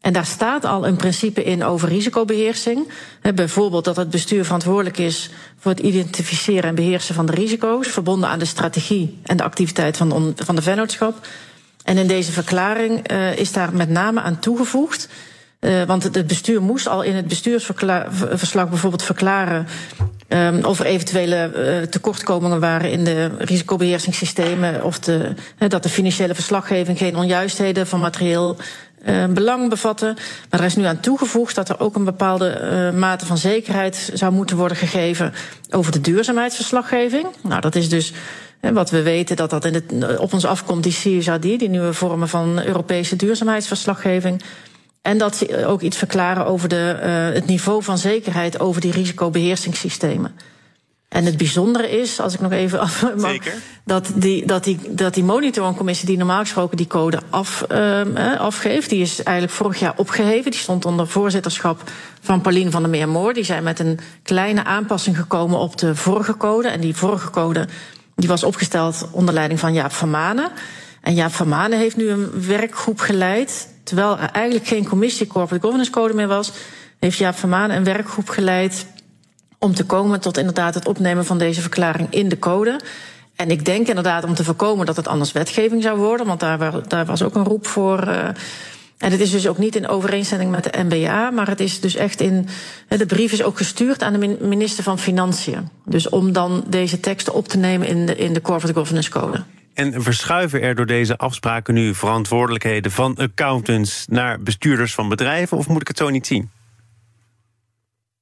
En 0.02 0.12
daar 0.12 0.26
staat 0.26 0.64
al 0.64 0.86
een 0.86 0.96
principe 0.96 1.44
in 1.44 1.64
over 1.64 1.88
risicobeheersing. 1.88 2.88
He, 3.20 3.32
bijvoorbeeld 3.32 3.84
dat 3.84 3.96
het 3.96 4.10
bestuur 4.10 4.44
verantwoordelijk 4.44 4.98
is 4.98 5.30
voor 5.58 5.70
het 5.70 5.80
identificeren 5.80 6.68
en 6.68 6.74
beheersen 6.74 7.14
van 7.14 7.26
de 7.26 7.32
risico's, 7.32 7.88
verbonden 7.88 8.28
aan 8.28 8.38
de 8.38 8.44
strategie 8.44 9.18
en 9.22 9.36
de 9.36 9.42
activiteit 9.42 9.96
van 9.96 10.08
de, 10.08 10.44
van 10.44 10.56
de 10.56 10.62
vennootschap. 10.62 11.26
En 11.84 11.98
in 11.98 12.06
deze 12.06 12.32
verklaring 12.32 13.12
uh, 13.12 13.36
is 13.38 13.52
daar 13.52 13.74
met 13.74 13.88
name 13.88 14.20
aan 14.20 14.38
toegevoegd. 14.38 15.08
Uh, 15.60 15.82
want 15.82 16.02
het 16.02 16.26
bestuur 16.26 16.62
moest 16.62 16.88
al 16.88 17.02
in 17.02 17.14
het 17.14 17.26
bestuursverslag 17.26 18.68
bijvoorbeeld 18.68 19.02
verklaren 19.02 19.66
um, 20.28 20.64
of 20.64 20.80
er 20.80 20.86
eventuele 20.86 21.52
uh, 21.54 21.86
tekortkomingen 21.86 22.60
waren 22.60 22.90
in 22.90 23.04
de 23.04 23.30
risicobeheersingssystemen. 23.38 24.84
Of 24.84 24.98
de, 24.98 25.34
dat 25.68 25.82
de 25.82 25.88
financiële 25.88 26.34
verslaggeving 26.34 26.98
geen 26.98 27.16
onjuistheden 27.16 27.86
van 27.86 28.00
materieel 28.00 28.56
uh, 29.06 29.26
belang 29.26 29.68
bevatten. 29.68 30.14
Maar 30.50 30.60
er 30.60 30.66
is 30.66 30.76
nu 30.76 30.84
aan 30.84 31.00
toegevoegd 31.00 31.54
dat 31.54 31.68
er 31.68 31.80
ook 31.80 31.96
een 31.96 32.04
bepaalde 32.04 32.60
uh, 32.92 32.98
mate 32.98 33.26
van 33.26 33.38
zekerheid 33.38 34.10
zou 34.14 34.32
moeten 34.32 34.56
worden 34.56 34.76
gegeven 34.76 35.32
over 35.70 35.92
de 35.92 36.00
duurzaamheidsverslaggeving. 36.00 37.26
Nou, 37.40 37.60
dat 37.60 37.74
is 37.74 37.88
dus 37.88 38.12
wat 38.60 38.90
we 38.90 39.02
weten 39.02 39.36
dat 39.36 39.50
dat 39.50 39.64
in 39.64 39.74
het, 39.74 40.18
op 40.18 40.32
ons 40.32 40.44
afkomt, 40.44 40.82
die 40.82 40.92
CSRD, 40.92 41.42
die 41.42 41.68
nieuwe 41.68 41.92
vormen 41.92 42.28
van 42.28 42.62
Europese 42.64 43.16
duurzaamheidsverslaggeving. 43.16 44.42
En 45.02 45.18
dat 45.18 45.36
ze 45.36 45.66
ook 45.66 45.80
iets 45.80 45.96
verklaren 45.96 46.46
over 46.46 46.68
de, 46.68 46.98
uh, 47.02 47.34
het 47.34 47.46
niveau 47.46 47.82
van 47.82 47.98
zekerheid 47.98 48.60
over 48.60 48.80
die 48.80 48.92
risicobeheersingssystemen. 48.92 50.34
En 51.12 51.24
het 51.24 51.36
bijzondere 51.36 52.00
is, 52.00 52.20
als 52.20 52.34
ik 52.34 52.40
nog 52.40 52.52
even 52.52 52.80
af 52.80 53.04
mag, 53.16 53.36
dat 53.84 54.10
die, 54.14 54.46
dat 54.46 54.64
die, 54.64 54.78
dat 54.90 55.14
die 55.14 55.24
monitoringcommissie 55.24 56.06
die 56.06 56.16
normaal 56.16 56.40
gesproken 56.40 56.76
die 56.76 56.86
code 56.86 57.20
af, 57.30 57.64
um, 57.68 58.16
afgeeft, 58.16 58.90
die 58.90 59.00
is 59.00 59.22
eigenlijk 59.22 59.56
vorig 59.56 59.78
jaar 59.78 59.94
opgeheven. 59.96 60.50
Die 60.50 60.60
stond 60.60 60.84
onder 60.84 61.08
voorzitterschap 61.08 61.82
van 62.20 62.40
Pauline 62.40 62.70
van 62.70 62.82
der 62.82 62.90
Meermoor. 62.90 63.32
Die 63.32 63.44
zijn 63.44 63.62
met 63.62 63.78
een 63.78 63.98
kleine 64.22 64.64
aanpassing 64.64 65.16
gekomen 65.16 65.58
op 65.58 65.78
de 65.78 65.94
vorige 65.94 66.36
code. 66.36 66.68
En 66.68 66.80
die 66.80 66.96
vorige 66.96 67.30
code 67.30 67.68
die 68.16 68.28
was 68.28 68.44
opgesteld 68.44 69.08
onder 69.10 69.34
leiding 69.34 69.60
van 69.60 69.72
Jaap 69.72 69.92
van 69.92 70.10
Manen. 70.10 70.50
En 71.00 71.14
Jaap 71.14 71.32
van 71.32 71.48
Manen 71.48 71.78
heeft 71.78 71.96
nu 71.96 72.08
een 72.08 72.46
werkgroep 72.46 73.00
geleid. 73.00 73.68
Terwijl 73.82 74.18
er 74.18 74.30
eigenlijk 74.30 74.66
geen 74.66 74.88
commissie 74.88 75.26
Corporate 75.26 75.62
Governance 75.62 75.90
Code 75.90 76.14
meer 76.14 76.28
was, 76.28 76.52
heeft 76.98 77.18
Jaap 77.18 77.36
van 77.36 77.48
Manen 77.48 77.76
een 77.76 77.84
werkgroep 77.84 78.28
geleid 78.28 78.86
om 79.62 79.74
te 79.74 79.84
komen 79.84 80.20
tot 80.20 80.38
inderdaad 80.38 80.74
het 80.74 80.88
opnemen 80.88 81.24
van 81.24 81.38
deze 81.38 81.60
verklaring 81.60 82.06
in 82.10 82.28
de 82.28 82.38
code. 82.38 82.80
En 83.36 83.50
ik 83.50 83.64
denk 83.64 83.88
inderdaad 83.88 84.24
om 84.24 84.34
te 84.34 84.44
voorkomen 84.44 84.86
dat 84.86 84.96
het 84.96 85.08
anders 85.08 85.32
wetgeving 85.32 85.82
zou 85.82 85.98
worden, 85.98 86.26
want 86.26 86.40
daar, 86.40 86.88
daar 86.88 87.06
was 87.06 87.22
ook 87.22 87.34
een 87.34 87.44
roep 87.44 87.66
voor. 87.66 88.08
Uh, 88.08 88.28
en 88.98 89.10
het 89.10 89.20
is 89.20 89.30
dus 89.30 89.46
ook 89.46 89.58
niet 89.58 89.76
in 89.76 89.88
overeenstemming 89.88 90.50
met 90.50 90.64
de 90.64 90.84
NBA, 90.88 91.30
maar 91.30 91.48
het 91.48 91.60
is 91.60 91.80
dus 91.80 91.94
echt 91.94 92.20
in. 92.20 92.48
De 92.88 93.06
brief 93.06 93.32
is 93.32 93.42
ook 93.42 93.56
gestuurd 93.56 94.02
aan 94.02 94.12
de 94.12 94.36
minister 94.40 94.84
van 94.84 94.98
Financiën. 94.98 95.68
Dus 95.84 96.08
om 96.08 96.32
dan 96.32 96.64
deze 96.66 97.00
teksten 97.00 97.34
op 97.34 97.48
te 97.48 97.58
nemen 97.58 97.88
in 97.88 98.06
de, 98.06 98.16
in 98.16 98.32
de 98.32 98.40
Corporate 98.40 98.78
Governance 98.78 99.10
Code. 99.10 99.42
En 99.74 100.02
verschuiven 100.02 100.62
er 100.62 100.74
door 100.74 100.86
deze 100.86 101.16
afspraken 101.16 101.74
nu 101.74 101.94
verantwoordelijkheden 101.94 102.92
van 102.92 103.16
accountants 103.16 104.04
naar 104.08 104.40
bestuurders 104.40 104.94
van 104.94 105.08
bedrijven, 105.08 105.56
of 105.56 105.68
moet 105.68 105.80
ik 105.80 105.88
het 105.88 105.98
zo 105.98 106.08
niet 106.08 106.26
zien? 106.26 106.50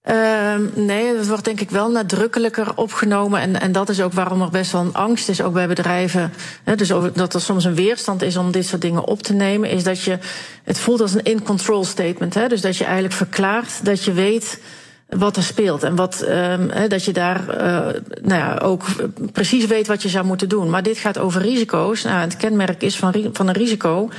Uh, 0.08 0.54
nee, 0.74 1.16
dat 1.16 1.26
wordt 1.26 1.44
denk 1.44 1.60
ik 1.60 1.70
wel 1.70 1.90
nadrukkelijker 1.90 2.76
opgenomen. 2.76 3.40
En, 3.40 3.60
en 3.60 3.72
dat 3.72 3.88
is 3.88 4.00
ook 4.00 4.12
waarom 4.12 4.42
er 4.42 4.50
best 4.50 4.72
wel 4.72 4.80
een 4.80 4.94
angst 4.94 5.28
is, 5.28 5.42
ook 5.42 5.52
bij 5.52 5.68
bedrijven. 5.68 6.32
Hè, 6.64 6.74
dus 6.74 6.92
dat 7.14 7.34
er 7.34 7.40
soms 7.40 7.64
een 7.64 7.74
weerstand 7.74 8.22
is 8.22 8.36
om 8.36 8.50
dit 8.50 8.66
soort 8.66 8.82
dingen 8.82 9.04
op 9.04 9.22
te 9.22 9.32
nemen. 9.32 9.70
Is 9.70 9.84
dat 9.84 10.02
je. 10.02 10.18
Het 10.64 10.78
voelt 10.78 11.00
als 11.00 11.14
een 11.14 11.22
in-control 11.22 11.84
statement. 11.84 12.34
Hè, 12.34 12.48
dus 12.48 12.60
dat 12.60 12.76
je 12.76 12.84
eigenlijk 12.84 13.14
verklaart 13.14 13.84
dat 13.84 14.04
je 14.04 14.12
weet 14.12 14.60
wat 15.08 15.36
er 15.36 15.42
speelt. 15.42 15.82
En 15.82 15.96
wat, 15.96 16.24
um, 16.28 16.70
dat 16.88 17.04
je 17.04 17.12
daar 17.12 17.40
uh, 17.48 18.00
nou 18.22 18.40
ja, 18.40 18.58
ook 18.62 18.84
precies 19.32 19.66
weet 19.66 19.86
wat 19.86 20.02
je 20.02 20.08
zou 20.08 20.24
moeten 20.24 20.48
doen. 20.48 20.70
Maar 20.70 20.82
dit 20.82 20.98
gaat 20.98 21.18
over 21.18 21.42
risico's. 21.42 22.02
Nou, 22.02 22.20
het 22.20 22.36
kenmerk 22.36 22.82
is 22.82 22.96
van, 22.96 23.28
van 23.32 23.48
een 23.48 23.54
risico 23.54 24.10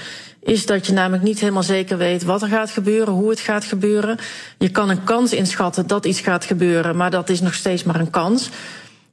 is 0.43 0.65
dat 0.65 0.87
je 0.87 0.93
namelijk 0.93 1.23
niet 1.23 1.39
helemaal 1.39 1.63
zeker 1.63 1.97
weet 1.97 2.23
wat 2.23 2.41
er 2.41 2.47
gaat 2.47 2.71
gebeuren, 2.71 3.13
hoe 3.13 3.29
het 3.29 3.39
gaat 3.39 3.63
gebeuren. 3.63 4.17
Je 4.57 4.69
kan 4.69 4.89
een 4.89 5.03
kans 5.03 5.33
inschatten 5.33 5.87
dat 5.87 6.05
iets 6.05 6.19
gaat 6.19 6.45
gebeuren, 6.45 6.97
maar 6.97 7.11
dat 7.11 7.29
is 7.29 7.41
nog 7.41 7.53
steeds 7.53 7.83
maar 7.83 7.99
een 7.99 8.09
kans. 8.09 8.49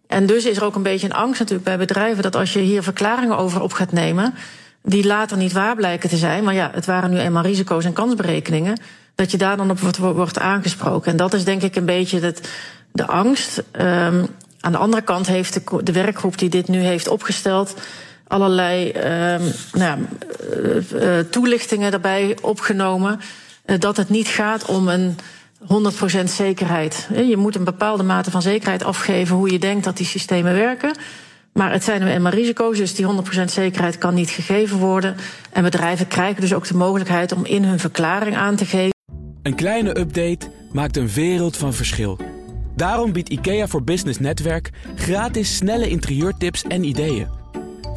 En 0.07 0.27
dus 0.27 0.45
is 0.45 0.57
er 0.57 0.65
ook 0.65 0.75
een 0.75 0.83
beetje 0.83 1.07
een 1.07 1.13
angst 1.13 1.39
natuurlijk 1.39 1.69
bij 1.69 1.79
bedrijven 1.79 2.23
dat 2.23 2.37
als 2.37 2.53
je 2.53 2.59
hier 2.59 2.83
verklaringen 2.83 3.39
over 3.39 3.63
op 3.63 3.73
gaat 3.73 3.93
nemen, 3.93 4.35
die 4.83 5.07
later 5.07 5.37
niet 5.37 5.53
waar 5.53 5.77
blijken 5.77 6.09
te 6.09 6.17
zijn, 6.17 6.45
maar 6.45 6.55
ja, 6.55 6.71
het 6.75 6.87
waren 6.87 7.11
nu 7.11 7.19
eenmaal 7.19 7.43
risico's 7.43 7.85
en 7.85 7.93
kansberekeningen, 7.93 8.81
dat 9.15 9.31
je 9.31 9.37
daar 9.37 9.57
dan 9.57 9.71
op 9.71 9.79
wordt, 9.99 10.39
aangesproken. 10.39 11.11
En 11.11 11.17
dat 11.17 11.35
is 11.35 11.45
denk 11.45 11.63
ik 11.63 11.77
een 11.77 11.85
beetje 11.85 12.35
de 12.93 13.07
angst. 13.07 13.63
Um, 13.81 14.27
aan 14.61 14.73
de 14.73 14.79
andere 14.79 15.03
kant 15.03 15.27
heeft 15.27 15.61
de 15.83 15.93
werkgroep 15.93 16.39
die 16.39 16.49
dit 16.49 16.69
nu 16.69 16.79
heeft 16.79 17.09
opgesteld 17.09 17.75
allerlei 18.29 18.93
uh, 18.97 19.47
nou, 19.73 19.99
uh, 20.95 21.19
toelichtingen 21.31 21.91
daarbij 21.91 22.37
opgenomen. 22.43 23.21
Uh, 23.67 23.79
dat 23.79 23.97
het 23.97 24.09
niet 24.09 24.29
gaat 24.29 24.65
om 24.65 24.89
een 24.89 25.17
100% 25.63 26.25
zekerheid. 26.25 27.09
Je 27.15 27.37
moet 27.37 27.55
een 27.55 27.65
bepaalde 27.65 28.03
mate 28.03 28.31
van 28.31 28.43
zekerheid 28.43 28.85
afgeven 28.85 29.37
hoe 29.37 29.51
je 29.53 29.59
denkt 29.59 29.85
dat 29.85 29.97
die 29.97 30.07
systemen 30.07 30.55
werken. 30.55 30.97
Maar 31.53 31.73
het 31.73 31.85
zijn 31.85 32.01
nu 32.01 32.11
eenmaal 32.11 32.33
risico's, 32.33 32.79
dus 32.79 32.95
die 32.95 33.07
100% 33.41 33.45
zekerheid 33.45 33.99
kan 33.99 34.15
niet 34.15 34.31
gegeven 34.31 34.79
worden. 34.79 35.17
En 35.53 35.63
bedrijven 35.63 36.09
krijgen 36.09 36.41
dus 36.41 36.55
ook 36.55 36.67
de 36.67 36.75
mogelijkheid 36.75 37.33
om 37.33 37.45
in 37.45 37.65
hun 37.65 37.79
verklaring 37.79 38.37
aan 38.37 38.57
te 38.57 38.65
geven. 38.65 38.95
Een 39.43 39.55
kleine 39.55 39.99
update 39.99 40.51
maakt 40.73 40.97
een 40.97 41.09
wereld 41.09 41.57
van 41.57 41.75
verschil. 41.75 42.19
Daarom 42.77 43.13
biedt 43.13 43.29
IKEA 43.29 43.67
voor 43.67 43.83
Business 43.83 44.19
Netwerk 44.19 44.71
gratis 44.95 45.57
snelle 45.57 45.89
interieurtips 45.89 46.63
en 46.63 46.85
ideeën. 46.85 47.38